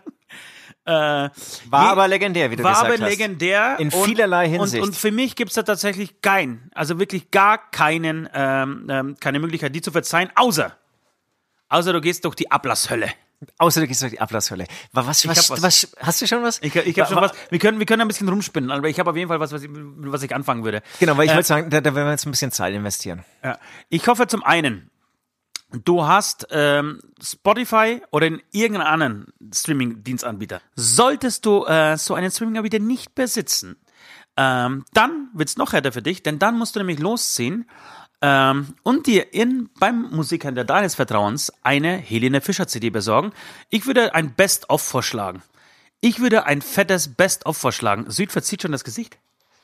[0.84, 1.30] Äh, war
[1.70, 2.88] aber legendär, wie du gesagt hast.
[2.88, 3.76] War aber legendär.
[3.78, 4.82] In vielerlei Hinsicht.
[4.82, 9.38] Und, und für mich gibt's da tatsächlich keinen, also wirklich gar keinen, ähm, ähm, keine
[9.38, 10.76] Möglichkeit, die zu verzeihen, außer,
[11.68, 13.08] außer du gehst durch die Ablasshölle.
[13.58, 14.66] Außer du gehst durch die Ablasshölle.
[14.92, 16.60] Was, was, was, was, hast du schon was?
[16.62, 17.32] Ich, ich habe schon was.
[17.50, 19.64] Wir können, wir können ein bisschen rumspinnen, aber ich habe auf jeden Fall was, was
[19.64, 20.82] ich, was ich anfangen würde.
[21.00, 23.24] Genau, weil ich äh, wollte sagen, da, da werden wir jetzt ein bisschen Zeit investieren.
[23.42, 23.58] Ja.
[23.88, 24.91] Ich hoffe zum einen,
[25.72, 30.60] du hast ähm, Spotify oder in irgendeinen anderen Streaming-Dienstanbieter.
[30.74, 33.76] Solltest du äh, so einen Streaming-Anbieter nicht besitzen,
[34.36, 37.66] ähm, dann wird's noch härter für dich, denn dann musst du nämlich losziehen
[38.22, 43.32] ähm, und dir in beim Musikhändler deines Vertrauens eine Helene Fischer CD besorgen.
[43.68, 45.42] Ich würde ein Best-of vorschlagen.
[46.00, 48.10] Ich würde ein fettes Best-of vorschlagen.
[48.10, 49.18] Süd verzieht schon das Gesicht,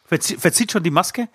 [0.05, 1.29] verzieht, verzieht schon die Maske.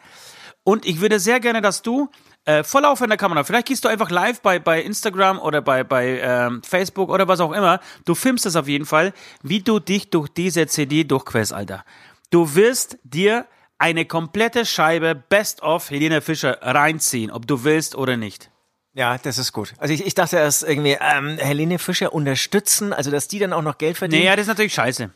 [0.64, 2.10] Und ich würde sehr gerne, dass du
[2.46, 3.44] äh, voll auf in der Kamera.
[3.44, 7.40] Vielleicht gehst du einfach live bei, bei Instagram oder bei, bei ähm, Facebook oder was
[7.40, 7.80] auch immer.
[8.06, 11.86] Du filmst es auf jeden Fall, wie du dich durch diese CD durchquälst, Alter.
[12.30, 13.46] Du wirst dir
[13.78, 18.50] eine komplette Scheibe Best of Helene Fischer reinziehen, ob du willst oder nicht.
[18.94, 19.74] Ja, das ist gut.
[19.78, 23.64] Also ich, ich dachte erst irgendwie, ähm, Helene Fischer unterstützen, also dass die dann auch
[23.64, 24.24] noch Geld verdienen.
[24.24, 25.10] Naja, das ist natürlich scheiße.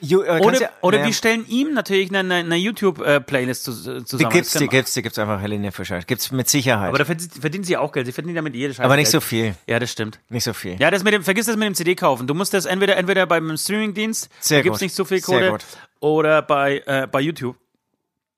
[0.00, 1.06] You, äh, oder ja, oder ja.
[1.06, 4.04] wir stellen ihm natürlich eine, eine, YouTube-Playlist zu, zusammen.
[4.10, 6.00] Die gibt's, die gibt's, die gibt's einfach Helene Fischer.
[6.00, 6.88] Gibt's mit Sicherheit.
[6.88, 8.06] Aber da verdienen sie auch Geld.
[8.06, 8.84] Sie verdienen damit jede Scheiße.
[8.84, 9.22] Aber nicht Geld.
[9.22, 9.54] so viel.
[9.66, 10.20] Ja, das stimmt.
[10.28, 10.76] Nicht so viel.
[10.78, 12.26] Ja, das mit dem, vergiss das mit dem CD kaufen.
[12.26, 14.82] Du musst das entweder, entweder beim Streamingdienst, Sehr da gibt's gut.
[14.82, 15.58] nicht so viel Kohle,
[16.00, 17.56] oder bei, äh, bei YouTube.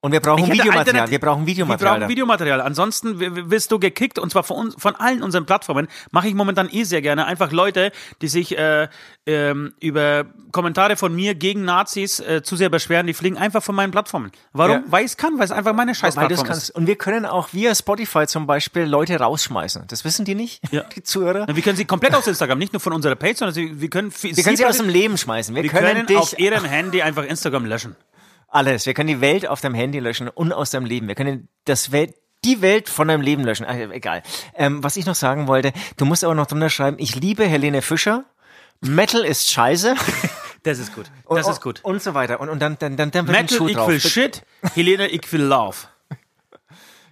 [0.03, 1.11] Und wir brauchen Videomaterial.
[1.11, 1.95] Wir brauchen Videomaterial.
[1.95, 2.61] Wir brauchen Videomaterial.
[2.63, 3.21] Ansonsten
[3.51, 5.89] wirst du gekickt und zwar von, uns, von allen unseren Plattformen.
[6.11, 7.27] Mache ich momentan eh sehr gerne.
[7.27, 7.93] Einfach Leute,
[8.23, 8.89] die sich äh,
[9.27, 13.75] ähm, über Kommentare von mir gegen Nazis äh, zu sehr beschweren, die fliegen einfach von
[13.75, 14.33] meinen Plattformen.
[14.55, 14.77] Warum?
[14.77, 14.83] Ja.
[14.87, 16.71] Weil ich es kann, weil es einfach meine Scheißplattform ist.
[16.71, 19.85] Und wir können auch via Spotify zum Beispiel Leute rausschmeißen.
[19.89, 20.83] Das wissen die nicht, ja.
[20.97, 21.47] die Zuhörer.
[21.47, 24.11] wir können sie komplett aus Instagram, nicht nur von unserer Page, sondern sie, wir können,
[24.19, 25.55] wir können sie aus dem Leben schmeißen.
[25.55, 27.97] Wir, wir können, können auf ihrem Handy einfach Instagram löschen.
[28.51, 28.85] Alles.
[28.87, 31.07] Wir können die Welt auf deinem Handy löschen und aus deinem Leben.
[31.07, 33.65] Wir können das Welt, die Welt von deinem Leben löschen.
[33.69, 34.23] Ach, egal.
[34.55, 37.81] Ähm, was ich noch sagen wollte, du musst aber noch drunter schreiben, ich liebe Helene
[37.81, 38.25] Fischer.
[38.81, 39.95] Metal ist scheiße.
[40.63, 41.07] Das ist gut.
[41.27, 41.81] Das und, ist gut.
[41.85, 42.39] Und so weiter.
[42.39, 44.43] Und, und dann, dann, dann, dann wird Metal, ein Schuh ich will Shit.
[44.75, 45.77] Helene, ich will Love.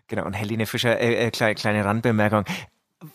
[0.07, 0.27] Genau.
[0.27, 2.45] Und Helene Fischer, äh, äh, kleine, kleine Randbemerkung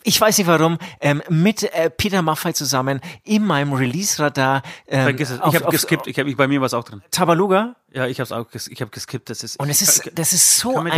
[0.03, 4.61] ich weiß nicht warum, ähm, mit äh, Peter Maffay zusammen in meinem Release-Radar.
[4.87, 7.01] Ähm, Vergiss es, ich habe geskippt, ich hab, bei mir was auch drin.
[7.11, 7.75] Tabaluga?
[7.93, 9.29] Ja, ich habe auch, ich habe geskippt.
[9.29, 10.91] Das ist und es ist, das ist so eine.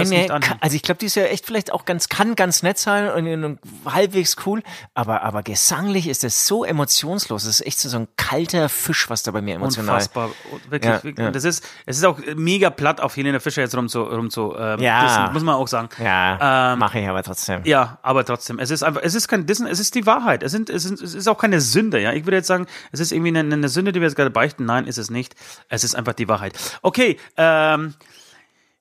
[0.62, 3.44] Also ich glaube, die ist ja echt vielleicht auch ganz, kann ganz nett sein und,
[3.44, 7.44] und halbwegs cool, aber aber gesanglich ist es so emotionslos.
[7.44, 9.96] Es ist echt so ein kalter Fisch, was da bei mir emotional.
[9.96, 10.30] Unfassbar,
[10.70, 10.90] wirklich.
[10.90, 11.26] Ja, wirklich.
[11.26, 11.32] Ja.
[11.32, 14.56] Das ist, es ist auch mega platt auf Helena Fischer jetzt rum zu, rum zu.
[14.58, 15.90] Ähm, ja, dissen, muss man auch sagen.
[16.02, 17.62] Ja, ähm, mache ich aber trotzdem.
[17.66, 18.58] Ja, aber trotzdem.
[18.58, 20.44] Es ist einfach, es ist kein Dissen, es ist die Wahrheit.
[20.44, 22.00] Es sind, es, sind, es ist auch keine Sünde.
[22.00, 24.30] Ja, ich würde jetzt sagen, es ist irgendwie eine, eine Sünde, die wir jetzt gerade
[24.30, 24.64] beichten.
[24.64, 25.36] Nein, ist es nicht.
[25.68, 26.54] Es ist einfach die Wahrheit.
[26.86, 27.18] Okay.
[27.36, 27.96] Äh, ähm,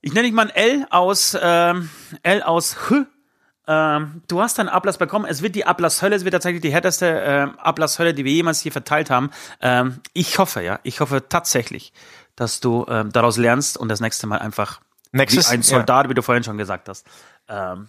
[0.02, 1.88] ich nenne dich mal ein L aus, ähm,
[2.22, 3.06] L aus H.
[3.66, 5.24] Ähm, du hast einen Ablass bekommen.
[5.24, 8.72] Es wird die Ablasshölle, es wird tatsächlich die härteste äh, Ablasshölle, die wir jemals hier
[8.72, 9.30] verteilt haben.
[9.62, 11.94] Ähm, ich hoffe, ja, ich hoffe tatsächlich,
[12.36, 14.80] dass du ähm, daraus lernst und das nächste Mal einfach
[15.12, 16.10] Nächstes, wie ein Soldat, ja.
[16.10, 17.06] wie du vorhin schon gesagt hast,
[17.48, 17.88] ähm,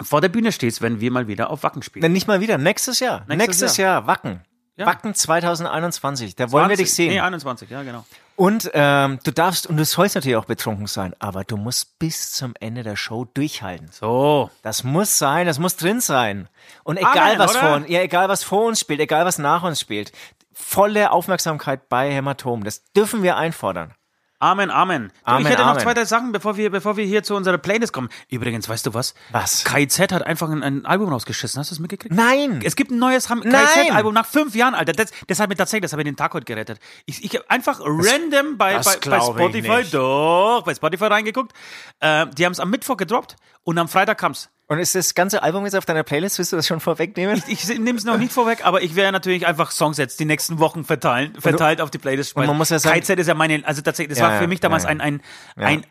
[0.00, 2.12] vor der Bühne stehst, wenn wir mal wieder auf Wacken spielen.
[2.12, 3.24] Nicht mal wieder, nächstes Jahr.
[3.26, 3.94] Nächstes, nächstes Jahr.
[3.94, 4.06] Jahr.
[4.06, 4.44] Wacken.
[4.76, 4.86] Ja.
[4.86, 7.10] Wacken 2021, da 20, wollen wir dich sehen.
[7.10, 8.06] Nee, 21, ja, genau.
[8.36, 12.32] Und ähm, du darfst, und du sollst natürlich auch betrunken sein, aber du musst bis
[12.32, 13.88] zum Ende der Show durchhalten.
[13.92, 14.50] So.
[14.62, 16.48] Das muss sein, das muss drin sein.
[16.84, 17.60] Und egal Amen, was oder?
[17.60, 20.12] vor uns, ja, egal was vor uns spielt, egal was nach uns spielt,
[20.54, 22.64] volle Aufmerksamkeit bei Hämatom.
[22.64, 23.94] Das dürfen wir einfordern.
[24.42, 25.12] Amen, Amen.
[25.22, 25.82] Amen ich hätte noch Amen.
[25.82, 28.08] zwei, drei Sachen, bevor wir, bevor wir hier zu unserer Playlist kommen.
[28.28, 29.14] Übrigens, weißt du was?
[29.30, 29.62] Was?
[29.62, 31.60] KIZ hat einfach ein, ein Album rausgeschissen.
[31.60, 32.12] Hast du das mitgekriegt?
[32.12, 32.60] Nein!
[32.64, 34.94] Es gibt ein neues KIZ-Album nach fünf Jahren, Alter.
[34.94, 36.80] Das, das hat mir tatsächlich, das habe ich den Tag heute gerettet.
[37.06, 41.52] Ich, ich habe einfach das, random bei, bei, bei Spotify, doch, bei Spotify reingeguckt.
[42.00, 44.50] Äh, die haben es am Mittwoch gedroppt und am Freitag kam's.
[44.72, 46.38] Und ist das ganze Album jetzt auf deiner Playlist?
[46.38, 47.42] Willst du das schon vorwegnehmen?
[47.46, 50.24] Ich, ich nehme es noch nicht vorweg, aber ich werde natürlich einfach Songs jetzt die
[50.24, 52.34] nächsten Wochen verteilen, verteilt du, auf die Playlist.
[52.34, 54.46] Und man muss ja sagen, KZ ist ja meine, also tatsächlich, das ja, war für
[54.46, 55.20] mich damals ja, ein, ein,
[55.56, 55.86] ein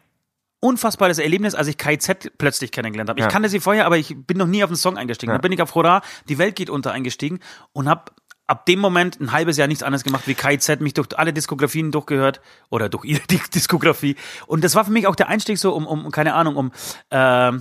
[0.61, 3.19] unfassbares Erlebnis, als ich KZ plötzlich kennengelernt habe.
[3.19, 5.31] Ich kannte sie vorher, aber ich bin noch nie auf einen Song eingestiegen.
[5.31, 7.39] Da bin ich auf Hurra, die Welt geht unter eingestiegen
[7.73, 8.05] und habe
[8.47, 11.91] ab dem Moment ein halbes Jahr nichts anderes gemacht wie KZ, mich durch alle Diskografien
[11.91, 13.21] durchgehört oder durch ihre
[13.53, 14.15] Diskografie.
[14.47, 16.71] Und das war für mich auch der Einstieg so um, um keine Ahnung, um
[17.11, 17.51] äh,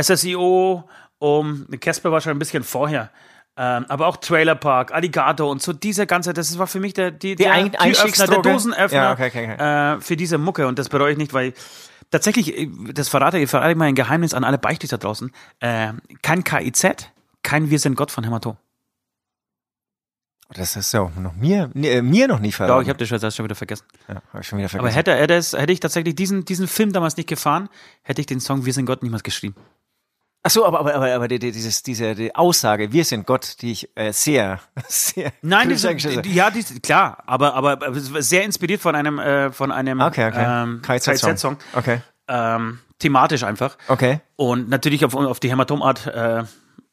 [0.00, 0.88] SSIO,
[1.18, 3.10] um Casper war schon ein bisschen vorher.
[3.54, 7.10] Ähm, aber auch Trailer Park, Alligator und so diese ganze, das war für mich der,
[7.10, 9.96] die, der, Ein Türöffner, der Dosenöffner ja, okay, okay, okay.
[9.96, 11.52] Äh, für diese Mucke und das bereue ich nicht, weil
[12.10, 15.30] tatsächlich, äh, das verrate ich, verrate ich mal ein Geheimnis an alle Beichtis da draußen,
[15.60, 17.10] äh, kein KIZ,
[17.42, 18.56] kein Wir sind Gott von Hämatom.
[20.54, 22.76] Das ist ja auch noch mir, äh, mir noch nie verraten.
[22.76, 23.84] Doch, ich habe das, das schon wieder vergessen.
[24.08, 24.86] Ja, habe ich schon wieder vergessen.
[24.86, 27.68] Aber hätte, hätte, es, hätte ich tatsächlich diesen, diesen Film damals nicht gefahren,
[28.02, 29.54] hätte ich den Song Wir sind Gott niemals geschrieben.
[30.44, 33.62] Ach so, aber aber aber, aber die, die, dieses diese die Aussage, wir sind Gott,
[33.62, 38.96] die ich äh, sehr sehr Nein, diese, ja, die, klar, aber aber sehr inspiriert von
[38.96, 40.44] einem äh, von einem okay, okay.
[40.44, 41.58] Ähm, KZ-Song.
[41.74, 42.00] Okay.
[42.26, 43.76] Ähm, thematisch einfach.
[43.86, 44.20] Okay.
[44.34, 46.42] Und natürlich auf, auf die Hämatomart äh,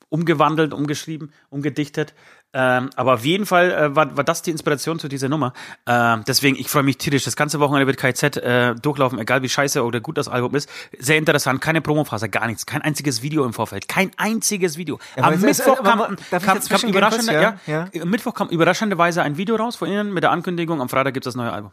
[0.10, 2.14] umgewandelt, umgeschrieben, umgedichtet.
[2.51, 5.53] Ähm, aber auf jeden Fall äh, war, war das die Inspiration zu dieser Nummer.
[5.85, 7.23] Ähm, deswegen, ich freue mich tierisch.
[7.23, 10.69] Das ganze Wochenende wird KZ äh, durchlaufen, egal wie scheiße oder gut das Album ist.
[10.97, 12.65] Sehr interessant, keine Promophase, gar nichts.
[12.65, 13.87] Kein einziges Video im Vorfeld.
[13.87, 14.99] Kein einziges Video.
[15.15, 18.05] Ja, Am Mittwoch kam, kam, kam überraschende, ja, ja, ja.
[18.05, 21.33] Mittwoch kam überraschenderweise ein Video raus von Ihnen mit der Ankündigung, am Freitag gibt es
[21.33, 21.71] das neue Album.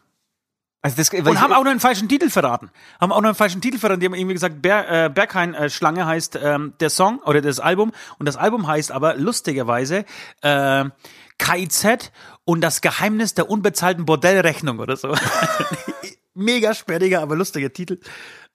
[0.81, 2.69] Also das, und haben auch noch einen falschen Titel verraten.
[3.01, 3.99] Haben auch noch einen falschen Titel verraten.
[3.99, 7.59] Die haben irgendwie gesagt, Ber, äh, Berghain äh, Schlange heißt ähm, der Song oder das
[7.59, 7.91] Album.
[8.19, 10.05] Und das Album heißt aber lustigerweise
[10.41, 10.85] äh,
[11.39, 12.11] KIZ
[12.45, 15.15] und das Geheimnis der unbezahlten Bordellrechnung oder so.
[16.35, 17.99] Mega sperriger, aber lustiger Titel.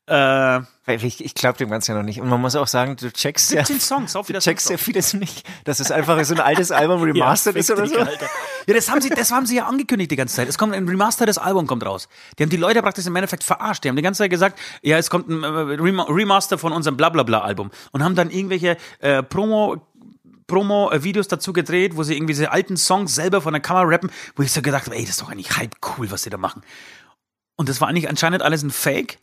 [0.06, 2.20] Äh, ich, ich glaube dem Ganzen ja noch nicht.
[2.20, 5.46] Und man muss auch sagen, du checkst 17 ja, Songs, du checkst ja vieles nicht,
[5.62, 7.98] dass es einfach so ein altes Album remastered ja, ist oder so.
[7.98, 8.26] Alter.
[8.66, 10.48] Ja, das haben sie, das haben sie ja angekündigt die ganze Zeit.
[10.48, 12.08] Es kommt ein remastertes Album kommt raus.
[12.36, 13.84] Die haben die Leute praktisch im Endeffekt verarscht.
[13.84, 17.70] Die haben die ganze Zeit gesagt, ja, es kommt ein äh, Remaster von unserem Blablabla-Album
[17.92, 19.86] und haben dann irgendwelche äh, Promo
[20.48, 24.42] Promo-Videos dazu gedreht, wo sie irgendwie diese alten Songs selber von der Kamera rappen, wo
[24.42, 26.60] ich so gedacht habe, ey, das ist doch eigentlich halb cool, was sie da machen.
[27.56, 29.18] Und das war eigentlich anscheinend alles ein Fake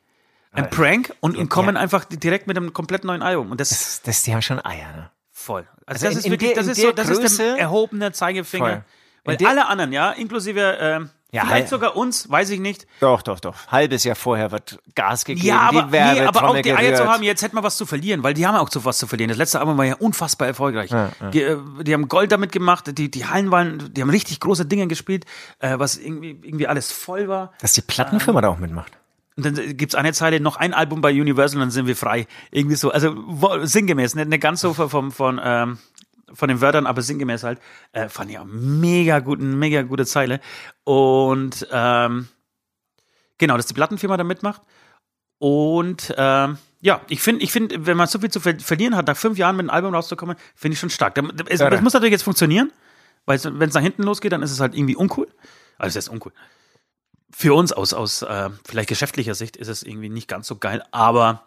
[0.52, 0.70] ein.
[0.70, 1.82] Prank und, und kommen ja.
[1.82, 3.52] einfach direkt mit einem komplett neuen Album.
[3.52, 5.12] Und das, das, das die haben schon Eier, ne?
[5.32, 5.68] Voll.
[5.86, 8.84] Also, also das in, ist wirklich, das ist so, das Größe, ist der erhobene Zeigefinger.
[9.24, 9.38] Voll.
[9.38, 12.88] Weil alle anderen, ja, inklusive äh, ja, vielleicht sogar uns, weiß ich nicht.
[13.02, 13.68] Doch, doch, doch.
[13.68, 17.06] Halbes Jahr vorher wird Gas gegeben, ja, aber, die nee, aber auch die Eier zu
[17.06, 19.30] haben, jetzt hätten wir was zu verlieren, weil die haben auch zu was zu verlieren.
[19.30, 20.90] Das letzte Album war ja unfassbar erfolgreich.
[20.90, 21.30] Ja, ja.
[21.30, 24.66] Die, äh, die, haben Gold damit gemacht, die, die Hallen waren, die haben richtig große
[24.66, 25.26] Dinge gespielt,
[25.60, 27.54] äh, was irgendwie, irgendwie alles voll war.
[27.62, 28.99] Dass die Plattenfirma ähm, da auch mitmacht.
[29.40, 32.28] Und dann gibt's eine Zeile, noch ein Album bei Universal und dann sind wir frei.
[32.52, 35.78] Irgendwie so, also wo, sinngemäß, nicht, nicht ganz so von, von, ähm,
[36.34, 37.60] von den Wörtern, aber sinngemäß halt.
[37.94, 40.42] Äh, fand ich auch mega gut, mega gute Zeile.
[40.84, 42.28] Und ähm,
[43.38, 44.62] genau, dass die Plattenfirma da mitmacht.
[45.38, 49.08] Und ähm, ja, ich finde, ich finde, wenn man so viel zu ver verlieren hat,
[49.08, 51.18] nach fünf Jahren mit einem Album rauszukommen, finde ich schon stark.
[51.48, 52.74] Es, das muss natürlich jetzt funktionieren,
[53.26, 55.30] weil wenn es nach hinten losgeht, dann ist es halt irgendwie uncool.
[55.78, 56.34] Also es ist uncool
[57.32, 60.84] für uns aus, aus äh, vielleicht geschäftlicher Sicht ist es irgendwie nicht ganz so geil,
[60.92, 61.44] aber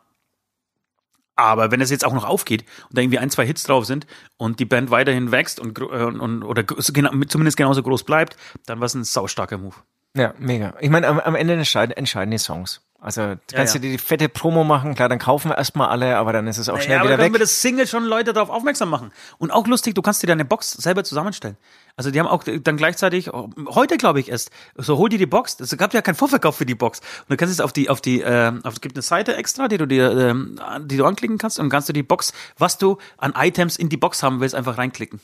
[1.34, 4.06] aber wenn es jetzt auch noch aufgeht und da irgendwie ein, zwei Hits drauf sind
[4.36, 8.86] und die Band weiterhin wächst und, äh, und, oder zumindest genauso groß bleibt, dann war
[8.86, 9.76] es ein saustarker Move.
[10.14, 10.74] Ja, mega.
[10.80, 12.82] Ich meine, am, am Ende entscheiden, entscheiden die Songs.
[13.02, 13.82] Also du kannst ja, ja.
[13.82, 16.68] dir die fette Promo machen, klar, dann kaufen wir erstmal alle, aber dann ist es
[16.68, 17.30] auch schnell ja, wieder aber weg.
[17.30, 19.10] Aber das Single schon Leute darauf aufmerksam machen.
[19.38, 21.56] Und auch lustig, du kannst dir deine Box selber zusammenstellen.
[21.96, 23.28] Also die haben auch dann gleichzeitig,
[23.66, 26.64] heute glaube ich erst, so hol dir die Box, es gab ja keinen Vorverkauf für
[26.64, 27.00] die Box.
[27.00, 29.66] Und du kannst es auf die, auf die, äh, auf, es gibt eine Seite extra,
[29.66, 32.98] die du dir, äh, die du anklicken kannst und kannst du die Box, was du
[33.18, 35.20] an Items in die Box haben willst, einfach reinklicken.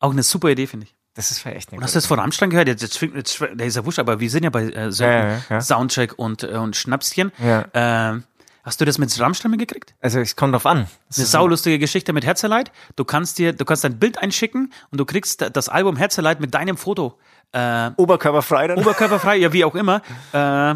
[0.00, 0.94] Auch eine super Idee, finde ich.
[1.14, 2.66] Das ist echt eine Hast du das von Rammstein gehört?
[2.66, 5.40] Jetzt, jetzt, jetzt, der ist ja wurscht, aber wir sind ja bei äh, so ja,
[5.48, 5.60] ja.
[5.60, 7.30] Soundcheck und, äh, und Schnapschen.
[7.38, 8.14] Ja.
[8.14, 8.20] Äh,
[8.64, 9.94] hast du das mit Rammstein mitgekriegt?
[10.00, 10.88] Also es kommt drauf an.
[11.08, 12.72] Das eine saulustige Geschichte mit Herzeleid.
[12.96, 16.52] Du kannst dir, du kannst dein Bild einschicken und du kriegst das Album Herzeleid mit
[16.52, 17.16] deinem Foto.
[17.52, 18.78] Äh, Oberkörperfrei dann?
[18.78, 20.02] Oberkörperfrei, ja, wie auch immer.
[20.32, 20.74] Äh,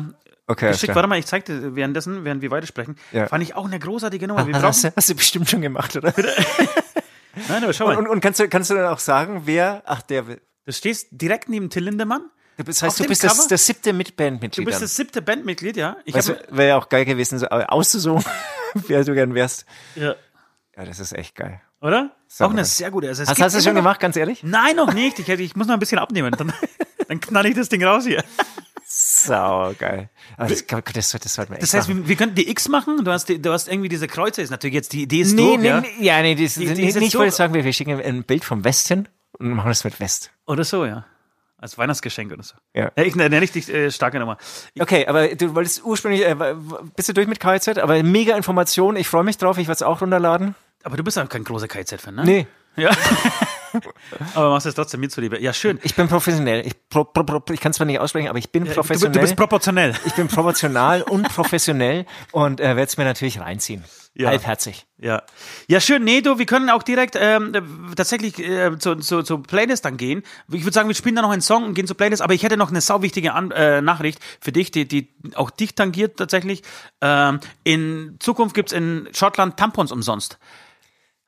[0.50, 0.94] Okay, geschickt.
[0.94, 2.96] Warte mal, ich zeig dir währenddessen, während wir weitersprechen.
[3.12, 3.26] Ja.
[3.26, 4.46] Fand ich auch eine großartige Nummer.
[4.46, 6.14] Wir hast, du, hast du bestimmt schon gemacht, oder?
[7.48, 7.96] Nein, aber schau mal.
[7.96, 10.40] Und, und, und, kannst, du, kannst du dann auch sagen, wer, ach, der will.
[10.66, 12.30] Du stehst direkt neben Till Lindemann.
[12.56, 14.58] Das heißt, du bist das, das, siebte Bandmitglied.
[14.58, 15.96] Du bist das siebte Bandmitglied, ja.
[16.04, 18.24] Ich Wäre ja auch geil gewesen, so auszusuchen,
[18.74, 19.64] wer du gern wärst.
[19.94, 20.16] Ja.
[20.76, 21.60] Ja, das ist echt geil.
[21.80, 22.10] Oder?
[22.26, 23.08] Sag auch eine sehr gute.
[23.08, 24.42] Also, hast, hast du das schon gemacht, ganz ehrlich?
[24.42, 25.18] Nein, noch nicht.
[25.18, 26.32] Ich, ich muss noch ein bisschen abnehmen.
[26.36, 26.52] Dann,
[27.08, 28.24] dann knall ich das Ding raus hier.
[28.90, 30.08] Sau geil.
[30.38, 33.04] Das, das, das, das wir Das heißt, wir, wir könnten die X machen.
[33.04, 34.40] Du hast, die, du hast irgendwie diese Kreuze.
[34.40, 35.80] Ist natürlich jetzt die Idee ist nee, doof, nee, ja?
[35.82, 38.64] Nee, ja, nee, das, die, die nicht, ich wollte sagen, wir schicken ein Bild vom
[38.64, 39.06] West hin
[39.38, 40.30] und machen das mit West.
[40.46, 41.04] Oder so, ja.
[41.58, 42.54] Als Weihnachtsgeschenk oder so.
[42.72, 42.90] Ja.
[42.96, 44.38] ja ich nenne dich äh, starke Nummer.
[44.72, 46.34] Ich okay, aber du wolltest ursprünglich, äh,
[46.96, 47.78] bist du durch mit KZ?
[47.78, 50.54] Aber mega Information, ich freue mich drauf, ich werde es auch runterladen.
[50.82, 52.24] Aber du bist auch kein großer KZ-Fan, ne?
[52.24, 52.46] Nee.
[52.76, 52.90] Ja.
[54.34, 55.40] aber machst es trotzdem mir zuliebe.
[55.40, 55.78] Ja, schön.
[55.82, 56.66] Ich bin professionell.
[56.66, 59.12] Ich, pro, pro, pro, ich kann zwar nicht aussprechen, aber ich bin ja, professionell.
[59.12, 59.94] Du, du, bist proportionell.
[60.06, 63.84] Ich bin proportional und professionell und äh, werde es mir natürlich reinziehen.
[64.18, 64.30] Ja.
[64.30, 64.84] Halbherzig.
[64.98, 65.22] Ja.
[65.68, 66.02] Ja, schön.
[66.02, 67.52] Nee, du, wir können auch direkt ähm,
[67.94, 70.24] tatsächlich äh, zu, zu, zu Playlist dann gehen.
[70.50, 72.42] Ich würde sagen, wir spielen da noch einen Song und gehen zur Playlist, aber ich
[72.42, 76.62] hätte noch eine sauwichtige An äh, Nachricht für dich, die, die auch dich tangiert tatsächlich.
[77.00, 80.38] Ähm, in Zukunft gibt's in Schottland Tampons umsonst.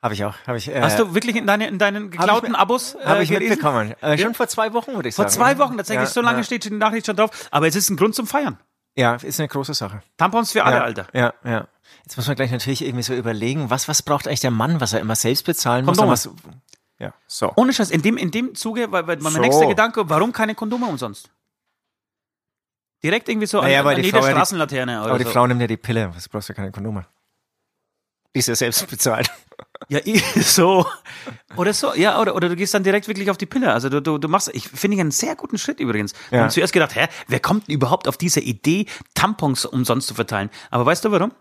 [0.03, 0.35] Habe ich auch.
[0.47, 3.23] Hab ich, äh, Hast du wirklich in, deine, in deinen geklauten hab Abos äh, Habe
[3.23, 3.51] ich gelesen?
[3.51, 3.95] mitbekommen.
[4.01, 5.29] Äh, schon vor zwei Wochen, würde ich sagen.
[5.29, 6.09] Vor zwei Wochen, tatsächlich.
[6.09, 6.45] Ja, so lange ja.
[6.45, 7.31] steht die Nachricht schon drauf.
[7.51, 8.59] Aber es ist ein Grund zum Feiern.
[8.97, 10.03] Ja, ist eine große Sache.
[10.17, 11.07] Tampons für alle, Alter.
[11.13, 11.69] Ja, ja.
[12.05, 14.93] Jetzt muss man gleich natürlich irgendwie so überlegen, was, was braucht eigentlich der Mann, was
[14.93, 16.09] er immer selbst bezahlen Kondome.
[16.09, 16.27] muss.
[16.27, 16.35] Was,
[16.99, 17.53] ja, so.
[17.57, 19.41] Ohne Scheiß, in dem, in dem Zuge, weil, weil mein so.
[19.41, 21.31] nächster Gedanke, warum keine Kondome umsonst?
[23.03, 24.93] Direkt irgendwie so naja, an, an jeder Frau Straßenlaterne.
[24.93, 27.07] Die, aber die Frau nimmt ja die Pille, was brauchst du keine Kondome?
[28.35, 29.31] Die ist ja selbst bezahlt.
[29.89, 30.01] Ja,
[30.37, 30.87] so.
[31.57, 33.73] Oder so, ja, oder, oder du gehst dann direkt wirklich auf die Pille.
[33.73, 36.13] Also du, du, du machst, ich finde ich einen sehr guten Schritt übrigens.
[36.13, 36.31] Ja.
[36.31, 40.15] Wir haben zuerst gedacht, hä, wer kommt denn überhaupt auf diese Idee, Tampons umsonst zu
[40.15, 40.51] verteilen?
[40.71, 41.33] Aber weißt du warum?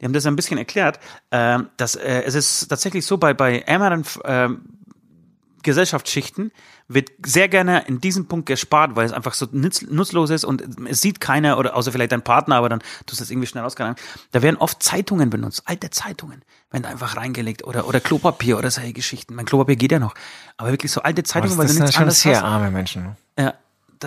[0.00, 0.98] Die haben das ein bisschen erklärt,
[1.30, 4.48] äh, dass äh, es ist tatsächlich so bei, bei ärmeren äh,
[5.62, 6.52] Gesellschaftsschichten
[6.88, 11.00] wird sehr gerne in diesem Punkt gespart, weil es einfach so nutzlos ist und es
[11.00, 13.96] sieht keiner oder außer vielleicht dein Partner, aber dann tust du es irgendwie schnell ausgegangen.
[14.32, 18.92] Da werden oft Zeitungen benutzt, alte Zeitungen, werden einfach reingelegt oder oder Klopapier oder solche
[18.92, 19.34] Geschichten.
[19.34, 20.14] Mein Klopapier geht ja noch,
[20.56, 23.02] aber wirklich so alte Zeitungen, weil du nichts anderes sehr arme Menschen.
[23.02, 23.16] Ne?
[23.38, 23.54] Ja,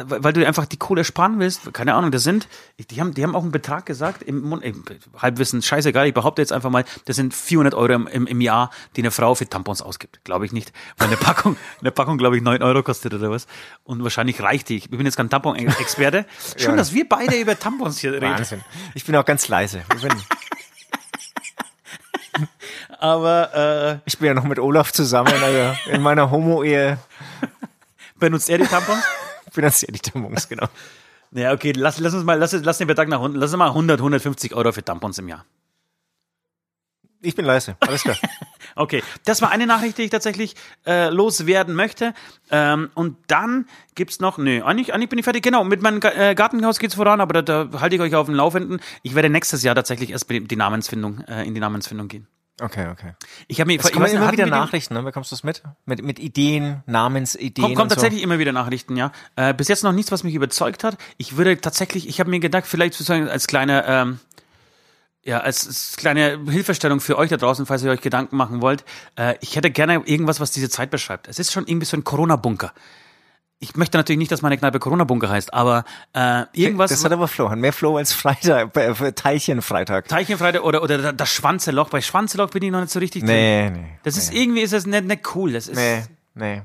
[0.04, 2.48] weil du einfach die Kohle sparen willst, keine Ahnung, das sind,
[2.90, 4.84] die haben, die haben auch einen Betrag gesagt, im, im
[5.18, 9.02] Halbwissen, scheißegal, ich behaupte jetzt einfach mal, das sind 400 Euro im, im, Jahr, die
[9.02, 10.24] eine Frau für Tampons ausgibt.
[10.24, 10.74] Glaube ich nicht.
[10.98, 13.48] Weil eine Packung, eine Packung, glaube ich, 9 Euro kostet oder was.
[13.84, 14.78] Und wahrscheinlich reicht die.
[14.78, 16.26] Ich bin jetzt kein Tampon-Experte.
[16.58, 16.78] Schön, ja.
[16.78, 18.32] dass wir beide über Tampons hier reden.
[18.32, 18.62] Wahnsinn.
[18.94, 19.84] Ich bin auch ganz leise.
[23.00, 26.98] Aber äh, ich bin ja noch mit Olaf zusammen, also in meiner Homo-Ehe.
[28.18, 29.04] Benutzt er die Tampons?
[29.58, 30.68] Er die Tampons, genau.
[31.32, 33.68] Ja, okay, lass, lass uns mal, lass, lass den Betrag nach unten, lass uns mal
[33.68, 35.44] 100, 150 Euro für Tampons im Jahr.
[37.22, 38.16] Ich bin leise, alles klar.
[38.76, 42.14] okay, das war eine Nachricht, die ich tatsächlich äh, loswerden möchte.
[42.52, 45.44] Ähm, und dann gibt's noch, nee, eigentlich, eigentlich bin ich fertig.
[45.44, 48.36] Genau, mit meinem äh, Gartenhaus geht's voran, aber da, da halte ich euch auf dem
[48.36, 48.80] Laufenden.
[49.02, 52.28] Ich werde nächstes Jahr tatsächlich erst die Namensfindung, äh, in die Namensfindung gehen.
[52.62, 53.14] Okay, okay.
[53.48, 55.04] Ich habe mir es kommen immer wieder Nachrichten, ne?
[55.04, 55.62] Bekommst du es mit?
[55.86, 57.64] Mit, mit Ideen, Namensideen.
[57.64, 58.24] Kommt, kommt tatsächlich so.
[58.24, 59.12] immer wieder Nachrichten, ja.
[59.36, 60.98] Äh, bis jetzt noch nichts, was mich überzeugt hat.
[61.18, 64.20] Ich würde tatsächlich, ich habe mir gedacht, vielleicht sozusagen als kleine, ähm,
[65.26, 68.86] ja, als, als kleine Hilfestellung für euch da draußen, falls ihr euch Gedanken machen wollt.
[69.18, 71.28] Äh, ich hätte gerne irgendwas, was diese Zeit beschreibt.
[71.28, 72.72] Es ist schon irgendwie so ein Corona-Bunker
[73.60, 76.92] ich möchte natürlich nicht, dass meine Kneipe Corona-Bunker heißt, aber äh, irgendwas.
[76.92, 80.08] Das hat aber Flo, mehr Flo als Freitag, äh, Teilchenfreitag.
[80.08, 81.90] Teilchenfreitag oder, oder das Schwanzeloch.
[81.90, 83.74] Bei Schwanzeloch bin ich noch nicht so richtig nee, drin.
[83.74, 84.22] Nee, Das nee.
[84.22, 85.54] ist irgendwie, ist das nicht, nicht cool.
[85.54, 86.04] Das ist, nee,
[86.34, 86.62] nee.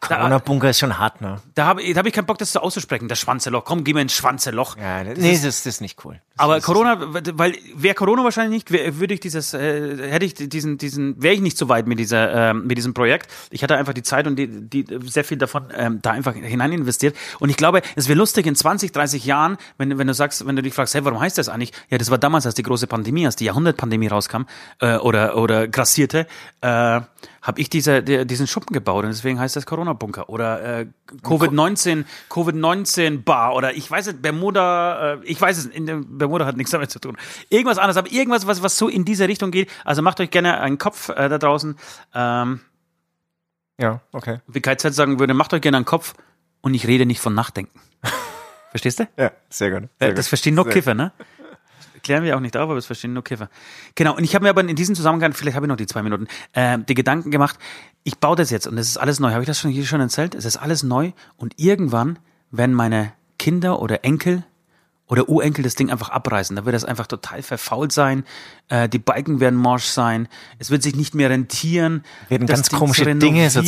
[0.00, 1.40] Corona-Bunker ist schon hart, ne?
[1.54, 3.08] Da habe hab ich keinen Bock, das so auszusprechen.
[3.08, 3.64] Das Schwanzeloch.
[3.64, 4.76] Komm, geh mir ins Schwanzeloch.
[4.76, 6.20] Ja, das nee, ist, das, das ist nicht cool.
[6.36, 10.78] Das aber Corona, weil wäre Corona wahrscheinlich nicht, würde ich dieses, äh, hätte ich diesen,
[10.78, 13.30] diesen, wäre ich nicht so weit mit dieser, äh, mit diesem Projekt.
[13.50, 16.72] Ich hatte einfach die Zeit und die, die sehr viel davon ähm, da einfach hinein
[16.72, 17.16] investiert.
[17.40, 20.56] Und ich glaube, es wäre lustig in 20, 30 Jahren, wenn, wenn du sagst, wenn
[20.56, 21.72] du dich fragst, hey, warum heißt das eigentlich?
[21.90, 24.42] Ja, das war damals, als die große Pandemie, als die Jahrhundertpandemie rauskam
[24.80, 26.26] äh, oder oder grassierte.
[26.60, 27.00] Äh,
[27.44, 30.86] habe ich diese, diesen Schuppen gebaut und deswegen heißt das Corona-Bunker oder äh,
[31.22, 36.56] Covid-19, Covid-19-Bar oder ich weiß es, Bermuda, äh, ich weiß es, in der Bermuda hat
[36.56, 37.18] nichts damit zu tun.
[37.50, 39.70] Irgendwas anderes, aber irgendwas, was, was so in diese Richtung geht.
[39.84, 41.76] Also macht euch gerne einen Kopf äh, da draußen.
[42.14, 42.60] Ähm,
[43.78, 44.38] ja, okay.
[44.46, 46.14] Wie KZ sagen würde, macht euch gerne einen Kopf
[46.62, 47.78] und ich rede nicht von Nachdenken.
[48.70, 49.08] Verstehst du?
[49.18, 49.90] Ja, sehr gut.
[50.00, 50.28] Sehr das gut.
[50.30, 50.72] verstehen nur sehr.
[50.72, 51.12] Kiffer, ne?
[52.04, 53.48] Klären wir auch nicht auf, aber es verstehen nur Käfer.
[53.96, 56.02] Genau, und ich habe mir aber in diesem Zusammenhang, vielleicht habe ich noch die zwei
[56.02, 57.58] Minuten, äh, die Gedanken gemacht,
[58.04, 59.32] ich baue das jetzt und es ist alles neu.
[59.32, 60.34] Habe ich das schon hier schon erzählt?
[60.34, 62.18] Es ist alles neu und irgendwann
[62.52, 64.44] werden meine Kinder oder Enkel
[65.06, 66.56] oder Urenkel das Ding einfach abreißen.
[66.56, 68.24] Da wird das einfach total verfault sein.
[68.68, 70.28] Äh, die Balken werden morsch sein.
[70.58, 72.04] Es wird sich nicht mehr rentieren.
[72.28, 73.60] Werden ganz Ding komische Dinge so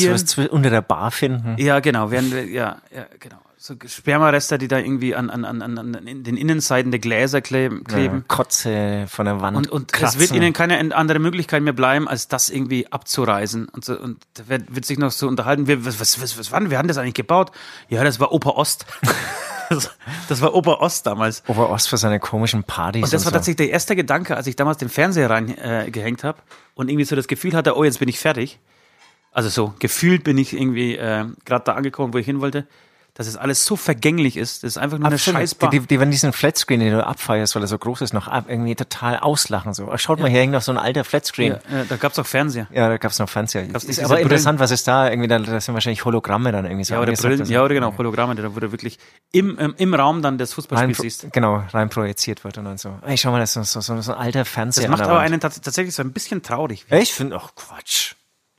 [0.51, 1.57] unter der Bar finden.
[1.59, 2.11] Ja, genau.
[2.11, 6.91] Werden ja, ja, genau so Spermarester, die da irgendwie an, an, an, an den Innenseiten
[6.91, 7.85] der Gläser kleben.
[7.91, 9.57] Ja, Kotze von der Wand.
[9.57, 13.69] Und, und es wird ihnen keine andere Möglichkeit mehr bleiben, als das irgendwie abzureisen.
[13.69, 16.53] Und, so, und da wird, wird sich noch so unterhalten, wir, was, was, was, was
[16.53, 16.71] wann?
[16.71, 17.51] Wir haben das eigentlich gebaut?
[17.89, 18.85] Ja, das war Opa Ost.
[20.29, 21.43] das, war Opa Ost damals.
[21.47, 23.05] Opa Ost für seine komischen Partys.
[23.05, 23.37] Und das und war so.
[23.39, 26.39] tatsächlich der erste Gedanke, als ich damals den Fernseher reingehängt äh, habe
[26.75, 28.59] und irgendwie so das Gefühl hatte, oh, jetzt bin ich fertig.
[29.33, 32.67] Also so, gefühlt bin ich irgendwie äh, gerade da angekommen, wo ich hin wollte
[33.17, 34.63] dass es alles so vergänglich ist.
[34.63, 35.37] Das ist einfach nur Absolut.
[35.37, 35.71] eine Scheißbar.
[35.71, 38.29] Die, die, die werden diesen Flatscreen, den du abfeierst, weil er so groß ist, noch
[38.29, 39.73] ab, irgendwie total auslachen.
[39.73, 39.91] So.
[39.97, 41.57] Schaut mal, hier hängt noch so ein alter Flatscreen.
[41.71, 42.67] Ja, da gab's auch Fernseher.
[42.71, 43.67] Ja, da gab's noch Fernseher.
[43.69, 45.09] Gab's ist aber interessant, was ist da?
[45.09, 46.93] Irgendwie, da, das sind wahrscheinlich Hologramme dann irgendwie so.
[46.93, 48.99] Ja, oder Brillen, ja, oder genau, Hologramme, da wurde wirklich
[49.33, 51.33] im, im, im Raum dann das Fußballspiel siehst.
[51.33, 52.99] Genau, rein projiziert wird und dann so.
[53.07, 54.89] Ey, schau mal, das ist so, so, so ein alter Fernseher.
[54.89, 56.85] Das macht aber einen tatsächlich so ein bisschen traurig.
[56.91, 58.16] Ich finde, ach Quatsch.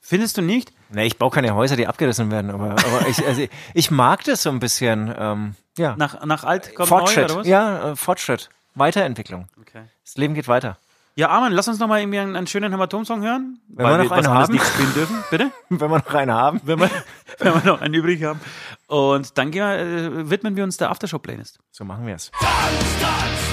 [0.10, 0.72] Findest du nicht?
[0.89, 4.41] Nee, ich baue keine Häuser, die abgerissen werden, aber, aber ich, also ich mag das
[4.41, 5.14] so ein bisschen.
[5.20, 5.97] Ähm, ja.
[5.97, 7.28] Nach, nach alt kommt Fortschritt.
[7.28, 7.47] neu, oder was?
[7.47, 8.49] Ja, äh, Fortschritt.
[8.76, 9.49] Weiterentwicklung.
[9.60, 9.82] Okay.
[10.05, 10.78] Das Leben geht weiter.
[11.16, 13.60] Ja, Armin, lass uns noch mal irgendwie einen, einen schönen Hämatom-Song hören.
[13.68, 14.53] Wenn wir noch wir einen haben.
[14.53, 15.24] Nicht spielen dürfen.
[15.30, 15.51] Bitte?
[15.70, 16.62] wenn wir noch einen haben.
[16.64, 16.89] Wenn wir,
[17.39, 18.39] wenn wir noch einen übrig haben.
[18.88, 21.60] Und dann gehen wir, äh, widmen wir uns der Aftershow-Playlist.
[21.72, 22.32] So machen wir es.
[22.32, 23.46] Tanz, tanz,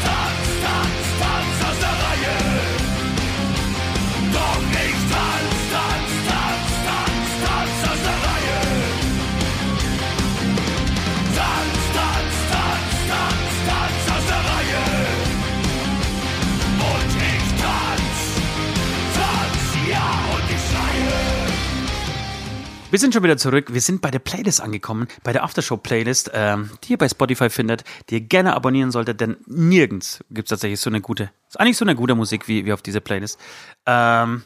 [22.95, 23.75] Wir sind schon wieder zurück.
[23.75, 27.83] Wir sind bei der Playlist angekommen, bei der Aftershow-Playlist, ähm, die ihr bei Spotify findet,
[28.09, 31.77] die ihr gerne abonnieren solltet, denn nirgends gibt es tatsächlich so eine gute, ist eigentlich
[31.77, 33.37] so eine gute Musik wie, wie auf dieser Playlist.
[33.85, 34.45] Ähm,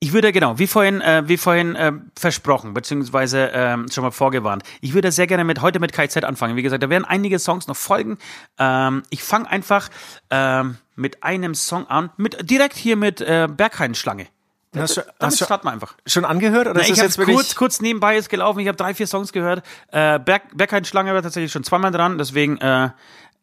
[0.00, 4.62] ich würde, genau, wie vorhin, äh, wie vorhin äh, versprochen, beziehungsweise ähm, schon mal vorgewarnt,
[4.80, 6.56] ich würde sehr gerne mit heute mit KZ anfangen.
[6.56, 8.16] Wie gesagt, da werden einige Songs noch folgen.
[8.58, 9.90] Ähm, ich fange einfach
[10.30, 14.26] ähm, mit einem Song an, mit direkt hier mit äh, Berghain-Schlange.
[14.72, 15.94] Das, das, damit starten wir einfach.
[16.06, 16.66] Schon angehört?
[16.66, 18.60] Oder Na, ist ich habe kurz, kurz nebenbei jetzt gelaufen.
[18.60, 19.64] Ich habe drei, vier Songs gehört.
[19.90, 22.18] Äh, Berg, Bergheim-Schlange war tatsächlich schon zweimal dran.
[22.18, 22.90] Deswegen äh,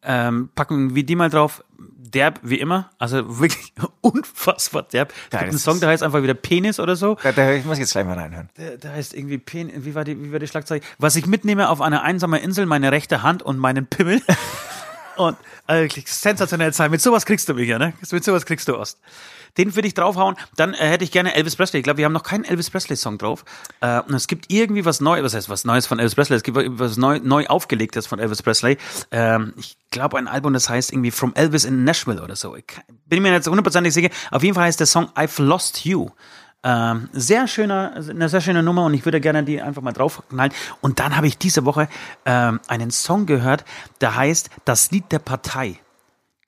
[0.04, 1.64] ähm, packen wir die mal drauf.
[1.78, 2.92] Derb, wie immer.
[3.00, 5.12] Also wirklich unfassbar derb.
[5.26, 7.18] Es gibt einen Song, der heißt einfach wieder Penis oder so.
[7.24, 8.50] Da, da muss ich jetzt gleich mal reinhören.
[8.58, 9.74] Der, der heißt irgendwie Penis.
[9.78, 10.82] Wie war, die, wie war die Schlagzeile?
[11.00, 14.22] Was ich mitnehme auf einer einsamen Insel, meine rechte Hand und meinen Pimmel.
[15.18, 15.36] und
[15.68, 16.92] äh, sensationell sein.
[16.92, 17.94] Mit sowas kriegst du mich ja, ne?
[18.12, 19.00] Mit sowas kriegst du Ost
[19.58, 20.36] den würde ich draufhauen.
[20.56, 21.80] Dann äh, hätte ich gerne Elvis Presley.
[21.80, 23.46] Ich glaube, wir haben noch keinen Elvis Presley-Song drauf.
[23.82, 26.38] Äh, und es gibt irgendwie was Neues, was heißt was Neues von Elvis Presley?
[26.38, 28.78] Es gibt was neu, neu aufgelegtes von Elvis Presley.
[29.12, 32.56] Ähm, ich glaube, ein Album, das heißt irgendwie From Elvis in Nashville oder so.
[32.56, 32.66] Ich
[33.06, 34.10] bin mir nicht hundertprozentig sicher.
[34.32, 36.10] Auf jeden Fall heißt der Song I've Lost You.
[36.64, 40.52] Ähm, sehr schöner, eine sehr schöne Nummer und ich würde gerne die einfach mal draufknallen.
[40.82, 41.88] Und dann habe ich diese Woche
[42.26, 43.64] ähm, einen Song gehört,
[44.02, 45.80] der heißt Das Lied der Partei.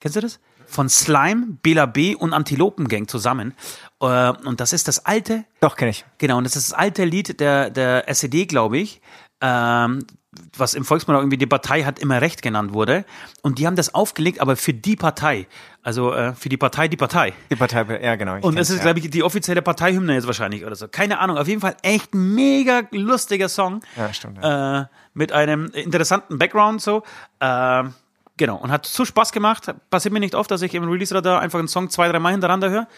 [0.00, 0.40] Kennst du das?
[0.68, 3.54] Von Slime, Bela B und Antilopengang zusammen.
[4.00, 5.44] Äh, und das ist das alte.
[5.60, 6.04] Doch, kenne ich.
[6.18, 9.00] Genau, und das ist das alte Lied der, der SED, glaube ich.
[9.40, 10.04] Ähm,
[10.56, 13.04] was im Volksmund auch irgendwie die Partei hat immer recht genannt wurde.
[13.42, 15.46] Und die haben das aufgelegt, aber für die Partei.
[15.82, 17.32] Also äh, für die Partei, die Partei.
[17.50, 18.38] Die Partei, ja genau.
[18.40, 18.82] Und das ist, ja.
[18.82, 20.86] glaube ich, die offizielle Parteihymne jetzt wahrscheinlich oder so.
[20.88, 21.38] Keine Ahnung.
[21.38, 23.80] Auf jeden Fall echt mega lustiger Song.
[23.96, 24.38] Ja, stimmt.
[24.42, 24.82] Ja.
[24.82, 27.02] Äh, mit einem interessanten Background so.
[27.40, 27.84] Äh,
[28.38, 29.74] Genau, und hat so Spaß gemacht.
[29.90, 32.70] Passiert mir nicht oft, dass ich im Release-Radar einfach einen Song zwei, drei Mal hintereinander
[32.70, 32.88] höre.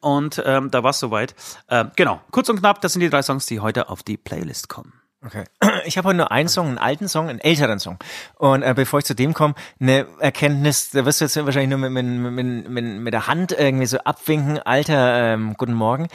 [0.00, 1.34] Und ähm, da war es soweit.
[1.68, 4.68] Äh, genau, kurz und knapp, das sind die drei Songs, die heute auf die Playlist
[4.68, 4.92] kommen.
[5.24, 5.44] Okay.
[5.84, 7.98] Ich habe heute nur einen Song, einen alten Song, einen älteren Song.
[8.36, 11.78] Und äh, bevor ich zu dem komme, eine Erkenntnis, da wirst du jetzt wahrscheinlich nur
[11.78, 14.58] mit, mit, mit, mit, mit der Hand irgendwie so abwinken.
[14.58, 16.08] Alter, ähm, guten Morgen.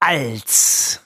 [0.00, 1.00] Als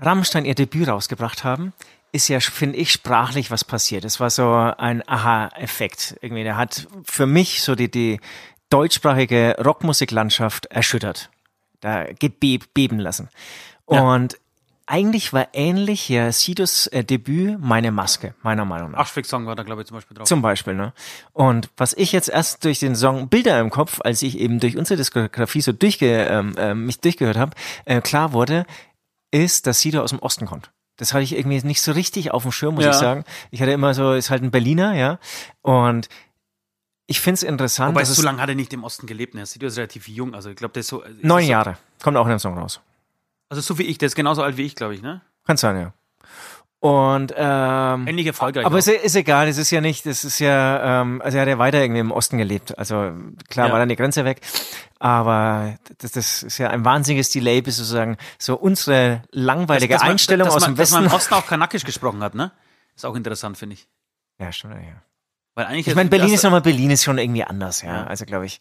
[0.00, 1.72] Rammstein ihr Debüt rausgebracht haben,
[2.16, 4.04] ist ja, finde ich, sprachlich was passiert.
[4.04, 6.16] Es war so ein Aha-Effekt.
[6.22, 8.20] Irgendwie, der hat für mich so die, die
[8.70, 11.30] deutschsprachige Rockmusiklandschaft erschüttert.
[11.80, 13.28] Da gebeben lassen.
[13.88, 14.00] Ja.
[14.00, 14.38] Und
[14.86, 19.00] eigentlich war ähnlich ja Sidos äh, Debüt meine Maske, meiner Meinung nach.
[19.00, 20.26] Aschwig-Song war da, glaube ich, zum Beispiel drauf.
[20.26, 20.94] Zum Beispiel, ne?
[21.32, 24.76] Und was ich jetzt erst durch den Song Bilder im Kopf, als ich eben durch
[24.78, 27.52] unsere Diskografie so durchge, ähm, äh, mich durchgehört habe,
[27.84, 28.64] äh, klar wurde,
[29.30, 30.70] ist, dass Sido aus dem Osten kommt.
[30.96, 32.90] Das hatte ich irgendwie nicht so richtig auf dem Schirm, muss ja.
[32.90, 33.24] ich sagen.
[33.50, 35.18] Ich hatte immer so, ist halt ein Berliner, ja.
[35.62, 36.08] Und
[37.06, 37.94] ich finde es interessant.
[37.94, 39.46] Wobei so lange hat er nicht im Osten gelebt, ne?
[39.46, 41.02] Sido ist relativ jung, also ich glaube, der ist so.
[41.02, 41.76] Ist neun so, Jahre.
[42.02, 42.80] Kommt auch in dem Song raus.
[43.48, 45.20] Also so wie ich, der ist genauso alt wie ich, glaube ich, ne?
[45.46, 45.92] Kann sein, ja.
[46.78, 48.66] Und ähm, ähnlich erfolgreich.
[48.66, 51.42] Aber es ist, ist egal, es ist ja nicht, es ist ja, ähm, also er
[51.42, 52.78] hat ja weiter irgendwie im Osten gelebt.
[52.78, 53.12] Also
[53.48, 53.72] klar ja.
[53.72, 54.42] war dann die Grenze weg,
[54.98, 60.10] aber das, das ist ja ein wahnsinniges Delay, bis sozusagen so unsere langweilige das, das
[60.10, 60.94] Einstellung man, aus dem Westen.
[60.94, 62.52] Dass man im Osten auch kanakisch gesprochen hat, ne?
[62.94, 63.88] Ist auch interessant, finde ich.
[64.38, 65.02] Ja, stimmt, ja.
[65.54, 68.02] Weil eigentlich ich meine, Berlin ist nochmal, Berlin ist schon irgendwie anders, ja.
[68.02, 68.06] ja.
[68.06, 68.60] Also glaube ich.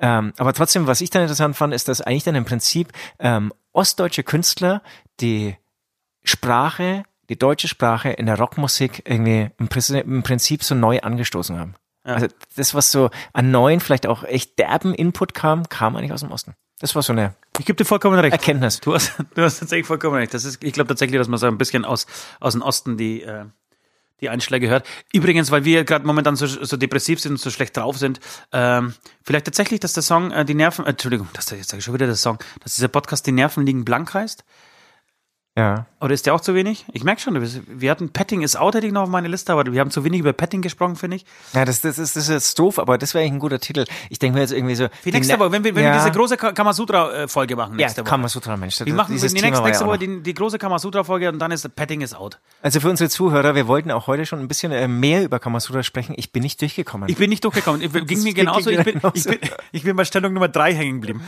[0.00, 3.52] Ähm, aber trotzdem, was ich dann interessant fand, ist, dass eigentlich dann im Prinzip ähm,
[3.72, 4.82] ostdeutsche Künstler
[5.20, 5.56] die
[6.24, 11.76] Sprache die deutsche Sprache in der Rockmusik irgendwie im, Prinzip so neu angestoßen haben.
[12.04, 12.14] Ja.
[12.14, 12.26] Also
[12.56, 16.32] das, was so an neuen, vielleicht auch echt derben Input kam, kam eigentlich aus dem
[16.32, 16.54] Osten.
[16.80, 18.32] Das war so eine ich gebe dir vollkommen recht.
[18.32, 18.80] Erkenntnis.
[18.80, 20.34] Du hast, du hast tatsächlich vollkommen recht.
[20.34, 22.06] Das ist, ich glaube tatsächlich, dass man so ein bisschen aus,
[22.40, 23.44] aus dem Osten die, äh,
[24.20, 24.86] die Einschläge hört.
[25.12, 28.18] Übrigens, weil wir gerade momentan so, so depressiv sind und so schlecht drauf sind,
[28.52, 31.78] ähm, vielleicht tatsächlich, dass der Song äh, die Nerven, äh, Entschuldigung, dass der, jetzt sage
[31.78, 34.42] ich schon wieder der Song, dass dieser Podcast die Nerven liegen blank heißt.
[35.56, 35.86] Ja.
[36.00, 36.86] Oder ist der auch zu wenig?
[36.94, 39.70] Ich merke schon, wir hatten Petting is out, hätte ich noch auf meine Liste, aber
[39.70, 41.26] wir haben zu wenig über Petting gesprochen, finde ich.
[41.52, 43.84] Ja, das, das, ist, das ist jetzt doof, aber das wäre eigentlich ein guter Titel.
[44.08, 44.88] Ich denke mir jetzt irgendwie so.
[45.02, 45.92] Für nächste Woche, wenn wir, wenn ja.
[45.92, 47.76] wir diese große Kamasutra-Folge machen.
[47.76, 48.10] Nächste ja, Woche.
[48.10, 48.80] Kamasutra, Mensch.
[48.82, 52.14] Wir machen die nächste, nächste Woche die, die, große Kamasutra-Folge und dann ist Petting is
[52.14, 52.38] out.
[52.62, 55.82] Also für unsere Zuhörer, wir wollten auch heute schon ein bisschen äh, mehr über Kamasutra
[55.82, 56.14] sprechen.
[56.16, 57.10] Ich bin nicht durchgekommen.
[57.10, 57.80] Ich bin nicht durchgekommen.
[58.06, 58.70] Ging mir genauso.
[58.70, 59.38] Ich bin, ich, bin,
[59.72, 61.20] ich bin bei Stellung Nummer drei hängen geblieben.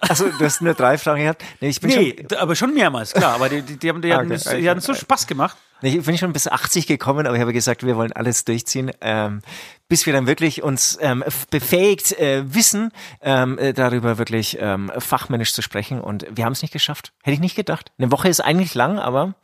[0.00, 1.44] Also du hast nur drei Fragen gehabt?
[1.60, 3.34] Nee, ich bin nee schon, aber schon mehrmals, klar.
[3.34, 4.44] Aber die, die, die haben, die okay.
[4.44, 5.56] hatten die hatten so Spaß gemacht.
[5.82, 9.40] Ich bin schon bis 80 gekommen, aber ich habe gesagt, wir wollen alles durchziehen, ähm,
[9.88, 12.92] bis wir dann wirklich uns ähm, befähigt äh, wissen,
[13.22, 16.00] ähm, äh, darüber wirklich ähm, fachmännisch zu sprechen.
[16.00, 17.12] Und wir haben es nicht geschafft.
[17.22, 17.92] Hätte ich nicht gedacht.
[17.98, 19.34] Eine Woche ist eigentlich lang, aber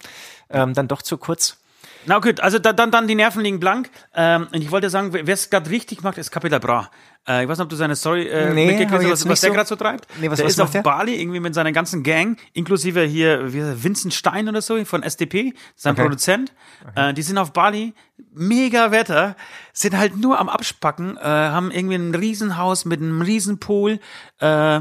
[0.50, 1.56] ähm, dann doch zu kurz.
[2.06, 3.90] Na gut, also da, dann, dann die Nerven liegen blank.
[4.14, 6.90] Ähm, und ich wollte sagen, wer es gerade richtig macht, ist Capital Bra.
[7.26, 9.50] Äh, ich weiß nicht, ob du seine Story äh, nee, mitgekriegt hast, was, was der
[9.50, 10.06] so, gerade so treibt.
[10.20, 10.82] Nee, was, der was ist auf der?
[10.82, 15.54] Bali irgendwie mit seiner ganzen Gang, inklusive hier wie Vincent Stein oder so von SDP,
[15.74, 16.02] sein okay.
[16.02, 16.52] Produzent.
[16.88, 17.10] Okay.
[17.10, 17.94] Äh, die sind auf Bali,
[18.32, 19.36] mega Wetter,
[19.72, 23.98] sind halt nur am Abspacken, äh, haben irgendwie ein Riesenhaus mit einem Riesenpool.
[24.38, 24.80] Äh,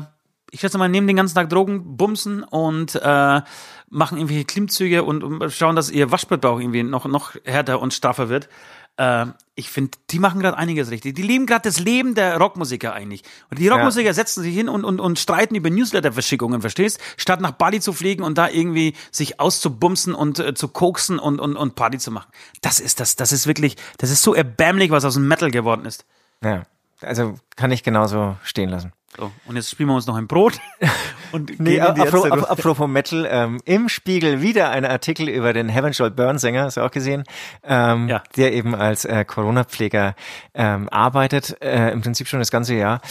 [0.56, 3.41] ich schätze mal, nehmen den ganzen Tag Drogen, bumsen und äh,
[3.89, 8.30] machen irgendwelche Klimmzüge und, und schauen, dass ihr Waschbrettbauch irgendwie noch, noch härter und straffer
[8.30, 8.47] wird.
[8.95, 9.26] Äh,
[9.56, 11.14] ich finde, die machen gerade einiges richtig.
[11.16, 13.24] Die leben gerade das Leben der Rockmusiker eigentlich.
[13.49, 14.14] Und die Rockmusiker ja.
[14.14, 17.01] setzen sich hin und, und, und streiten über Newsletter-Verschickungen, verstehst?
[17.18, 21.41] Statt nach Bali zu fliegen und da irgendwie sich auszubumsen und äh, zu koksen und,
[21.41, 22.32] und, und Party zu machen.
[22.62, 25.84] Das ist das, das ist wirklich, das ist so erbärmlich, was aus dem Metal geworden
[25.86, 26.06] ist.
[26.41, 26.64] Ja,
[27.02, 28.93] also kann ich genauso stehen lassen.
[29.18, 30.60] So, und jetzt spielen wir uns noch ein Brot.
[31.32, 36.12] Und nee, apropos, apropos Metal, ähm, im Spiegel wieder ein Artikel über den Heaven Shall
[36.12, 37.24] Burn Sänger, hast du auch gesehen,
[37.64, 38.24] ähm, ja.
[38.38, 40.16] der eben als äh, Corona-Pfleger
[40.54, 43.02] ähm, arbeitet, äh, im Prinzip schon das ganze Jahr.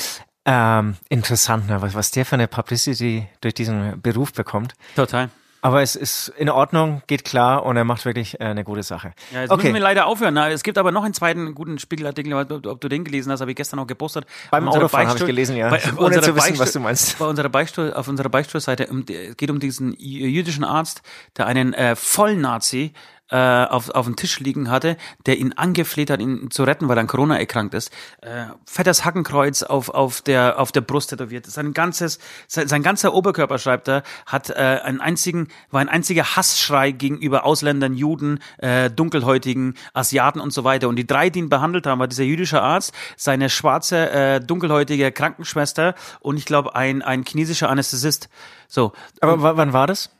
[0.46, 1.80] Ähm, interessant, ne?
[1.82, 4.74] was, was der für eine Publicity durch diesen Beruf bekommt.
[4.96, 5.30] Total.
[5.64, 9.14] Aber es ist in Ordnung, geht klar und er macht wirklich äh, eine gute Sache.
[9.32, 9.62] Ja, jetzt okay.
[9.62, 10.34] müssen wir leider aufhören.
[10.34, 13.40] Na, es gibt aber noch einen zweiten guten Spiegelartikel, ob, ob du den gelesen hast,
[13.40, 14.26] habe ich gestern auch gepostet.
[14.50, 15.70] Beim Autofahren habe ich gelesen, ja.
[15.70, 17.18] Bei, Ohne zu wissen, was du meinst.
[17.18, 21.00] Bei unserer Beichtstuhl, auf unserer Beichtstuhlseite um, geht um diesen jüdischen Arzt,
[21.38, 22.92] der einen äh, Vollnazi
[23.34, 26.96] äh, auf, auf dem Tisch liegen hatte, der ihn angefleht hat, ihn zu retten, weil
[26.96, 27.90] er an Corona erkrankt ist.
[28.20, 31.46] Äh, fettes Hackenkreuz auf, auf, der, auf der Brust tätowiert.
[31.46, 36.36] Sein ganzes, sein, sein ganzer Oberkörper, schreibt er, hat äh, einen einzigen, war ein einziger
[36.36, 40.88] Hassschrei gegenüber Ausländern, Juden, äh, Dunkelhäutigen, Asiaten und so weiter.
[40.88, 45.10] Und die drei, die ihn behandelt haben, war dieser jüdische Arzt, seine schwarze, äh, dunkelhäutige
[45.10, 48.28] Krankenschwester und ich glaube ein, ein chinesischer Anästhesist.
[48.68, 48.92] So.
[49.20, 50.10] Aber wann war das?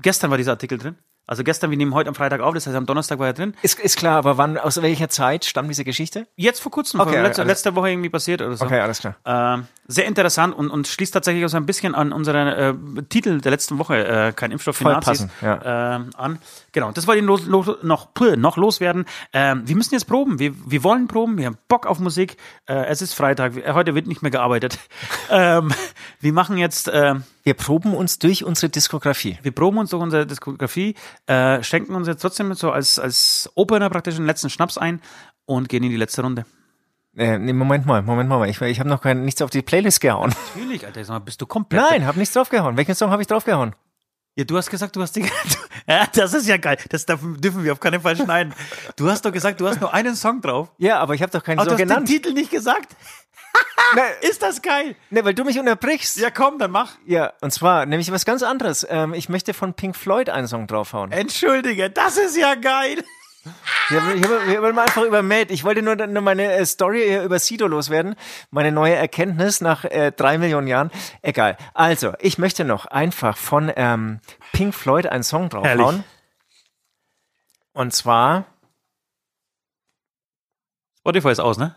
[0.00, 0.96] Gestern war dieser Artikel drin.
[1.26, 3.54] Also gestern, wir nehmen heute am Freitag auf, das heißt am Donnerstag war er drin.
[3.62, 6.26] Ist, ist klar, aber wann, aus welcher Zeit stammt diese Geschichte?
[6.36, 8.64] Jetzt vor kurzem, okay, letzte, letzte Woche irgendwie passiert oder so.
[8.64, 9.16] Okay, alles klar.
[9.24, 13.40] Ähm, sehr interessant und, und schließt tatsächlich auch so ein bisschen an unseren äh, Titel
[13.40, 15.96] der letzten Woche, äh, kein Impfstoff für Voll Nazis, passen, ja.
[15.96, 16.38] äh, an.
[16.72, 19.06] Genau, das wollte ich los, los, noch, noch loswerden.
[19.32, 22.36] Ähm, wir müssen jetzt proben, wir, wir wollen proben, wir haben Bock auf Musik.
[22.66, 24.78] Äh, es ist Freitag, heute wird nicht mehr gearbeitet.
[25.30, 25.72] ähm,
[26.20, 26.88] wir machen jetzt...
[26.88, 27.14] Äh,
[27.44, 29.38] wir proben uns durch unsere Diskografie.
[29.42, 30.94] Wir proben uns durch unsere Diskografie,
[31.26, 35.00] äh, schenken uns jetzt trotzdem so als, als Opener praktisch den letzten Schnaps ein
[35.44, 36.46] und gehen in die letzte Runde.
[37.16, 38.48] Äh, nee, Moment mal, Moment mal.
[38.48, 40.34] Ich, ich habe noch kein, nichts auf die Playlist gehauen.
[40.54, 41.04] Natürlich, Alter.
[41.04, 41.82] Sag mal, bist du komplett.
[41.82, 42.76] Nein, hab nichts draufgehauen.
[42.76, 43.74] Welchen Song habe ich draufgehauen?
[44.36, 45.24] Ja, du hast gesagt, du hast die.
[45.86, 46.76] ja, das ist ja geil.
[46.88, 48.52] Das dürfen wir auf keinen Fall schneiden.
[48.96, 50.72] Du hast doch gesagt, du hast nur einen Song drauf.
[50.78, 51.90] Ja, aber ich habe doch keinen Song genannt.
[51.90, 52.96] Du hast den Titel nicht gesagt.
[54.22, 54.96] Ist das geil?
[55.10, 56.16] Ne, weil du mich unterbrichst.
[56.18, 56.92] Ja, komm, dann mach.
[57.06, 58.86] Ja, und zwar nämlich was ganz anderes.
[58.88, 61.12] Ähm, ich möchte von Pink Floyd einen Song draufhauen.
[61.12, 63.04] Entschuldige, das ist ja geil.
[63.90, 65.50] Ich habe hab, hab einfach übermäht.
[65.50, 68.14] Ich wollte nur, nur meine äh, Story über Sido loswerden.
[68.50, 70.90] Meine neue Erkenntnis nach äh, drei Millionen Jahren.
[71.20, 71.58] Egal.
[71.74, 74.20] Also, ich möchte noch einfach von ähm,
[74.52, 75.78] Pink Floyd einen Song draufhauen.
[75.78, 76.04] Herrlich.
[77.74, 78.46] Und zwar.
[81.00, 81.74] Spotify ist aus, ne?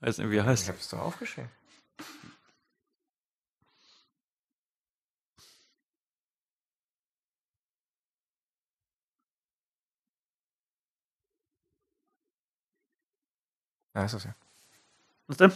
[0.00, 0.64] Weiß nicht, wie er heißt.
[0.64, 1.50] Ich hab's doch aufgeschrieben.
[13.94, 14.34] Ja, ist das ja.
[15.26, 15.52] Was denn?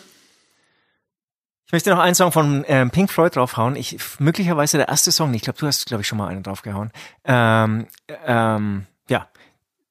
[1.67, 3.77] Ich möchte noch einen Song von ähm, Pink Floyd draufhauen.
[3.77, 5.35] Ich, möglicherweise der erste Song.
[5.35, 6.91] Ich glaube, du hast, glaube ich, schon mal einen draufgehauen.
[7.23, 9.29] Ähm, ähm, ja,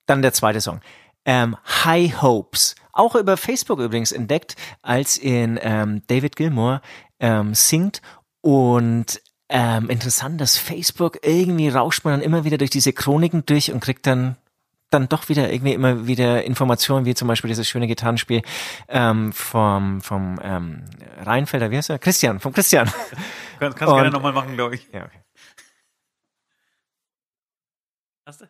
[0.08, 0.82] dann der zweite Song.
[1.30, 1.56] Ähm,
[1.86, 6.82] High Hopes auch über Facebook übrigens entdeckt, als in ähm, David Gilmour
[7.20, 8.02] ähm, singt
[8.42, 13.72] und ähm, interessant, dass Facebook irgendwie rauscht man dann immer wieder durch diese Chroniken durch
[13.72, 14.38] und kriegt dann
[14.90, 18.42] dann doch wieder irgendwie immer wieder Informationen, wie zum Beispiel dieses schöne Gitarrenspiel
[18.88, 20.84] ähm, vom, vom ähm,
[21.24, 22.00] Rheinfelder, wie heißt er?
[22.00, 22.88] Christian, vom Christian.
[23.60, 24.88] Kann, kannst du gerne nochmal machen, glaube ich.
[24.92, 25.20] Ja, okay.
[28.26, 28.46] Hast du?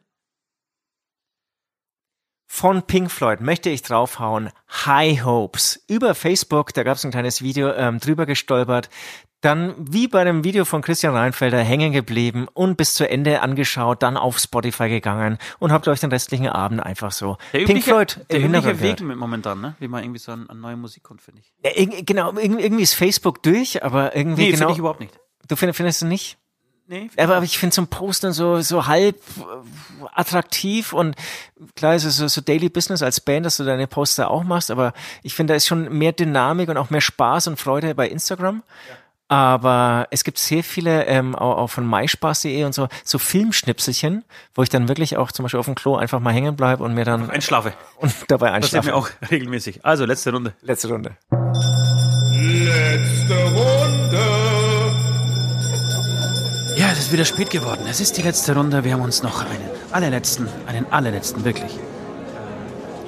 [2.52, 4.50] Von Pink Floyd möchte ich draufhauen.
[4.86, 5.82] High Hopes.
[5.88, 8.90] Über Facebook, da gab es ein kleines Video ähm, drüber gestolpert.
[9.42, 14.02] Dann wie bei dem Video von Christian Reinfelder hängen geblieben und bis zu Ende angeschaut,
[14.02, 17.92] dann auf Spotify gegangen und habt euch den restlichen Abend einfach so der Pink übliche,
[17.92, 19.76] Floyd der im übliche Weg mit momentan, ne?
[19.80, 21.54] Wie man irgendwie so an, an neue Musik kommt, finde ich.
[21.64, 24.60] Ja, genau, irgendwie ist Facebook durch, aber irgendwie nee, genau.
[24.60, 25.18] finde ich überhaupt nicht.
[25.48, 26.39] Du findest, findest du nicht?
[26.92, 31.16] Nee, aber ich finde so ein Posten so, so halb äh, attraktiv und
[31.76, 34.72] klar ist es so, so Daily Business als Band, dass du deine Poster auch machst,
[34.72, 38.08] aber ich finde, da ist schon mehr Dynamik und auch mehr Spaß und Freude bei
[38.08, 38.64] Instagram.
[38.90, 38.96] Ja.
[39.28, 44.26] Aber es gibt sehr viele, ähm, auch, auch von myspaß.de und so, so Filmschnipselchen,
[44.56, 46.96] wo ich dann wirklich auch zum Beispiel auf dem Klo einfach mal hängen bleibe und
[46.96, 47.30] mir dann.
[47.30, 47.74] Einschlafe.
[47.98, 48.78] Und dabei einschlafe.
[48.78, 49.86] Das mir auch regelmäßig.
[49.86, 50.56] Also, letzte Runde.
[50.64, 51.16] Letzte Runde.
[52.32, 54.59] Letzte Runde.
[57.10, 57.88] Ist wieder spät geworden.
[57.90, 58.84] Es ist die letzte Runde.
[58.84, 61.72] Wir haben uns noch einen allerletzten, einen allerletzten, wirklich,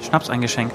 [0.00, 0.74] Schnaps eingeschenkt.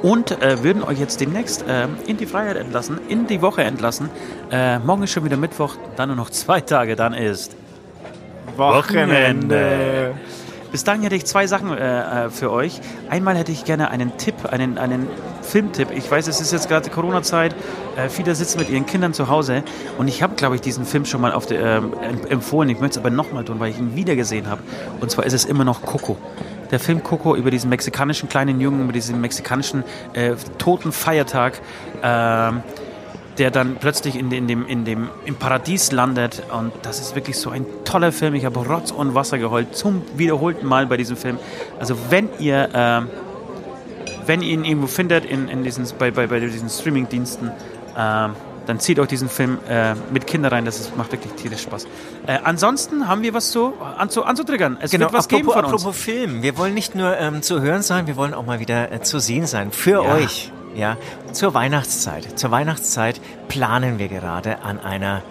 [0.00, 4.08] und äh, würden euch jetzt demnächst äh, in die Freiheit entlassen, in die Woche entlassen.
[4.50, 7.54] Äh, morgen ist schon wieder Mittwoch, dann nur noch zwei Tage, dann ist
[8.56, 10.14] Wochenende.
[10.70, 12.80] Bis dahin hätte ich zwei Sachen äh, äh, für euch.
[13.08, 15.08] Einmal hätte ich gerne einen Tipp, einen, einen
[15.42, 15.88] Filmtipp.
[15.90, 17.54] Ich weiß, es ist jetzt gerade Corona-Zeit.
[17.96, 19.62] Äh, viele sitzen mit ihren Kindern zu Hause.
[19.98, 21.80] Und ich habe, glaube ich, diesen Film schon mal auf der, äh,
[22.28, 22.68] empfohlen.
[22.68, 24.62] Ich möchte es aber nochmal tun, weil ich ihn wieder gesehen habe.
[25.00, 26.16] Und zwar ist es immer noch Coco
[26.70, 31.60] der Film Coco über diesen mexikanischen kleinen Jungen, über diesen mexikanischen äh, toten Feiertag.
[32.00, 32.52] Äh,
[33.40, 36.42] der dann plötzlich in, in, dem, in dem, im Paradies landet.
[36.52, 38.34] Und das ist wirklich so ein toller Film.
[38.34, 41.38] Ich habe Rotz und Wasser geheult zum wiederholten Mal bei diesem Film.
[41.78, 43.00] Also wenn ihr, äh,
[44.26, 47.48] wenn ihr ihn irgendwo findet in, in diesen, bei, bei, bei diesen Streaming-Diensten,
[47.96, 48.28] äh,
[48.66, 50.64] dann zieht euch diesen Film äh, mit Kindern rein.
[50.66, 51.86] Das ist, macht wirklich tierisch Spaß.
[52.26, 54.76] Äh, ansonsten haben wir was zu, anzu, anzutriggern.
[54.82, 55.82] Es genau, wird was apropos, geben von uns.
[55.82, 56.42] Apropos Film.
[56.42, 59.18] Wir wollen nicht nur ähm, zu hören sein, wir wollen auch mal wieder äh, zu
[59.18, 59.72] sehen sein.
[59.72, 60.14] Für ja.
[60.14, 60.52] euch.
[60.74, 60.96] Ja,
[61.32, 62.38] zur Weihnachtszeit.
[62.38, 65.22] Zur Weihnachtszeit planen wir gerade an einer,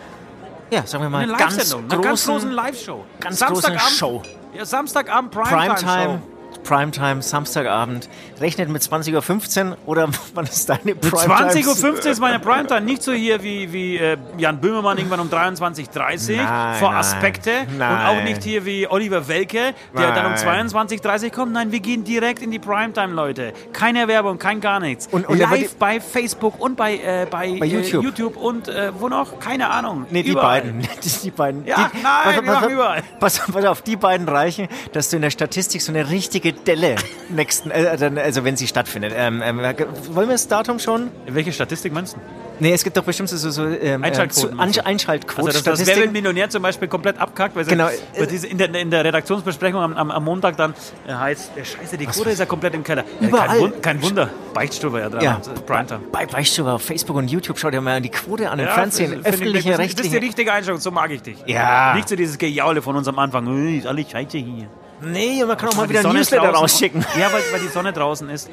[0.71, 3.05] ja, sagen wir mal, ganz großen, ganz großen Live-Show.
[3.19, 4.21] Ganz großen Show.
[4.53, 6.21] Ja, Samstagabend Primetime, Primetime
[6.63, 8.09] Primetime, Samstagabend.
[8.39, 11.51] Rechnet mit 20.15 Uhr oder wann ist deine Primetime?
[11.51, 12.81] 20.15 Uhr ist meine Primetime.
[12.81, 17.51] Nicht so hier wie, wie äh, Jan Böhmermann irgendwann um 23.30 Uhr vor Aspekte.
[17.77, 17.91] Nein.
[17.91, 20.15] Und auch nicht hier wie Oliver Welke, der nein.
[20.15, 21.53] dann um 22.30 Uhr kommt.
[21.53, 23.53] Nein, wir gehen direkt in die Primetime, Leute.
[23.73, 25.07] Keine Werbung, kein gar nichts.
[25.07, 28.03] Und, und Live bei Facebook und bei, äh, bei, bei YouTube.
[28.03, 28.37] Äh, YouTube.
[28.37, 29.39] und äh, wo noch?
[29.39, 30.05] Keine Ahnung.
[30.09, 30.61] Nee, die überall.
[30.61, 30.81] beiden.
[31.03, 31.65] Die, die beiden.
[31.65, 33.03] Ja, die, nein, pass, wir machen überall.
[33.19, 36.95] Pass, pass auf, die beiden reichen, dass du in der Statistik so eine richtige Delle
[37.29, 39.13] nächsten, äh, also wenn sie stattfindet.
[39.15, 41.11] Ähm, ähm, wollen wir das Datum schon?
[41.27, 42.19] Welche Statistik meinst du?
[42.61, 44.59] Nee, es gibt doch bestimmt so, so ähm, Einschaltquoten.
[44.59, 45.47] Äh, Einschaltquoten.
[45.47, 47.87] Also, dass das Wer will Millionär zum Beispiel komplett abkackt, weil, genau.
[48.17, 50.73] weil diese in, der, in der Redaktionsbesprechung am, am, am Montag dann
[51.07, 53.05] äh, heißt, äh, scheiße, die Quote ist ja komplett im Keller.
[53.21, 53.47] Überall.
[53.47, 55.23] kein, Wund, kein, Wunder, Beichtstube ja dran.
[55.23, 55.41] Ja.
[55.65, 56.01] Primetime.
[56.11, 59.25] Bei Beichtstube auf Facebook und YouTube, schaut dir mal die Quote an, im ja, Fernsehen,
[59.25, 59.95] öffentliche, rechtliche.
[59.95, 61.37] Das ist die richtige Einstellung, so mag ich dich.
[61.45, 61.93] Ja.
[61.95, 64.67] Nicht so dieses Gejaule von unserem Anfang, ist alles scheiße hier.
[65.01, 67.05] Nee, man kann auch mal wieder ein Newsletter rausschicken.
[67.17, 68.49] Ja, weil, weil die Sonne draußen ist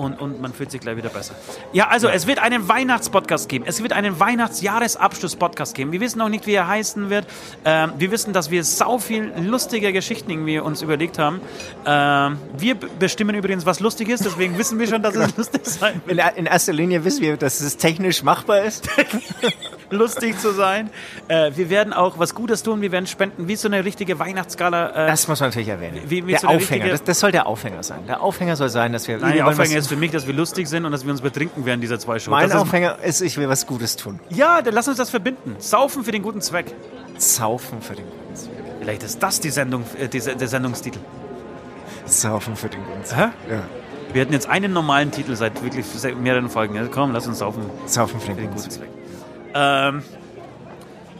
[0.00, 1.34] und, und man fühlt sich gleich wieder besser.
[1.74, 3.66] Ja, also es wird einen Weihnachtspodcast geben.
[3.68, 5.92] Es wird einen Weihnachtsjahresabschluss-Podcast geben.
[5.92, 7.26] Wir wissen noch nicht, wie er heißen wird.
[7.66, 11.42] Ähm, wir wissen, dass wir sau viel lustige Geschichten irgendwie uns überlegt haben.
[11.84, 16.00] Ähm, wir bestimmen übrigens, was lustig ist, deswegen wissen wir schon, dass es lustig sein
[16.06, 16.18] wird.
[16.18, 18.88] In, in, erster Linie wissen wir, dass es technisch machbar ist.
[19.90, 20.90] lustig zu sein.
[21.28, 22.80] Äh, wir werden auch was Gutes tun.
[22.80, 24.90] Wir werden spenden, wie so eine richtige Weihnachtsskala.
[24.90, 26.00] Äh, das muss man natürlich erwähnen.
[26.06, 26.88] Wie, wie der so Aufhänger.
[26.88, 28.00] Das, das, soll der Aufhänger sein.
[28.06, 29.18] Der Aufhänger soll sein, dass wir.
[29.18, 31.64] Nein, der Aufhänger ist für mich, dass wir lustig sind und dass wir uns betrinken
[31.64, 32.30] während dieser zwei Shows.
[32.30, 34.20] Mein das Aufhänger ist, ich will was Gutes tun.
[34.30, 35.56] Ja, dann lass uns das verbinden.
[35.58, 36.74] Saufen für den guten Zweck.
[37.18, 38.54] Saufen für den guten Zweck.
[38.80, 41.00] Vielleicht ist das die Sendung, äh, die, der Sendungstitel.
[42.06, 43.30] Saufen für den guten Zweck.
[43.48, 43.54] Hä?
[43.54, 43.62] Ja.
[44.12, 45.86] Wir hatten jetzt einen normalen Titel seit wirklich
[46.20, 46.74] mehreren Folgen.
[46.74, 47.62] Ja, komm, lass uns saufen.
[47.86, 48.88] Saufen für den, guten Zweck.
[49.54, 50.02] Ähm,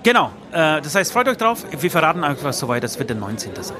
[0.02, 1.62] Genau, äh, das heißt, freut euch drauf.
[1.78, 3.52] Wir verraten einfach soweit, das wird der 19.
[3.60, 3.76] sein.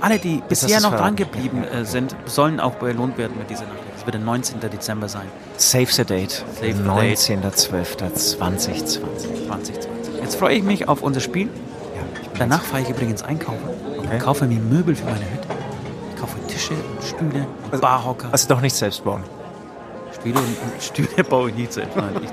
[0.00, 3.80] Alle, die bisher noch dran geblieben äh, sind, sollen auch belohnt werden mit dieser Nacht.
[3.94, 4.60] Das wird der 19.
[4.60, 5.26] Dezember sein.
[5.56, 6.44] Save the date.
[6.54, 9.00] Save 19.12.2020.
[9.48, 9.88] 2020.
[10.20, 11.48] Jetzt freue ich mich auf unser Spiel.
[11.48, 12.02] Ja,
[12.38, 13.68] Danach fahre ich übrigens einkaufen
[13.98, 14.08] okay.
[14.12, 15.48] und kaufe mir Möbel für meine Hütte.
[16.14, 18.28] Ich kaufe Tische und Stühle und also, Barhocker.
[18.30, 19.24] Also doch nicht selbst bauen.
[20.20, 21.96] Stühle und Stühle baue ich nicht selbst.
[21.96, 22.30] Nein, ich,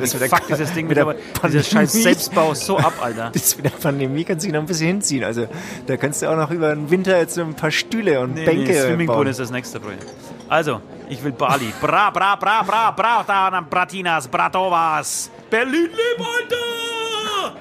[0.00, 1.14] das fuck der, dieses Ding mit der
[1.44, 3.30] dieser scheiß Selbstbau so ab, Alter.
[3.32, 5.24] Das mit der Pandemie kannst du noch ein bisschen hinziehen.
[5.24, 5.46] Also
[5.86, 8.72] da kannst du auch noch über den Winter jetzt ein paar Stühle und nee, Bänke
[8.72, 10.06] nee, Swimmingpool ist das nächste Projekt.
[10.48, 11.72] Also, ich will Bali.
[11.80, 15.30] Bra, bra, bra, bra, bra, da, Bratinas, Bratovas.
[15.50, 17.60] Berlin, Alter!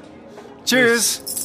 [0.66, 1.45] Tschüss.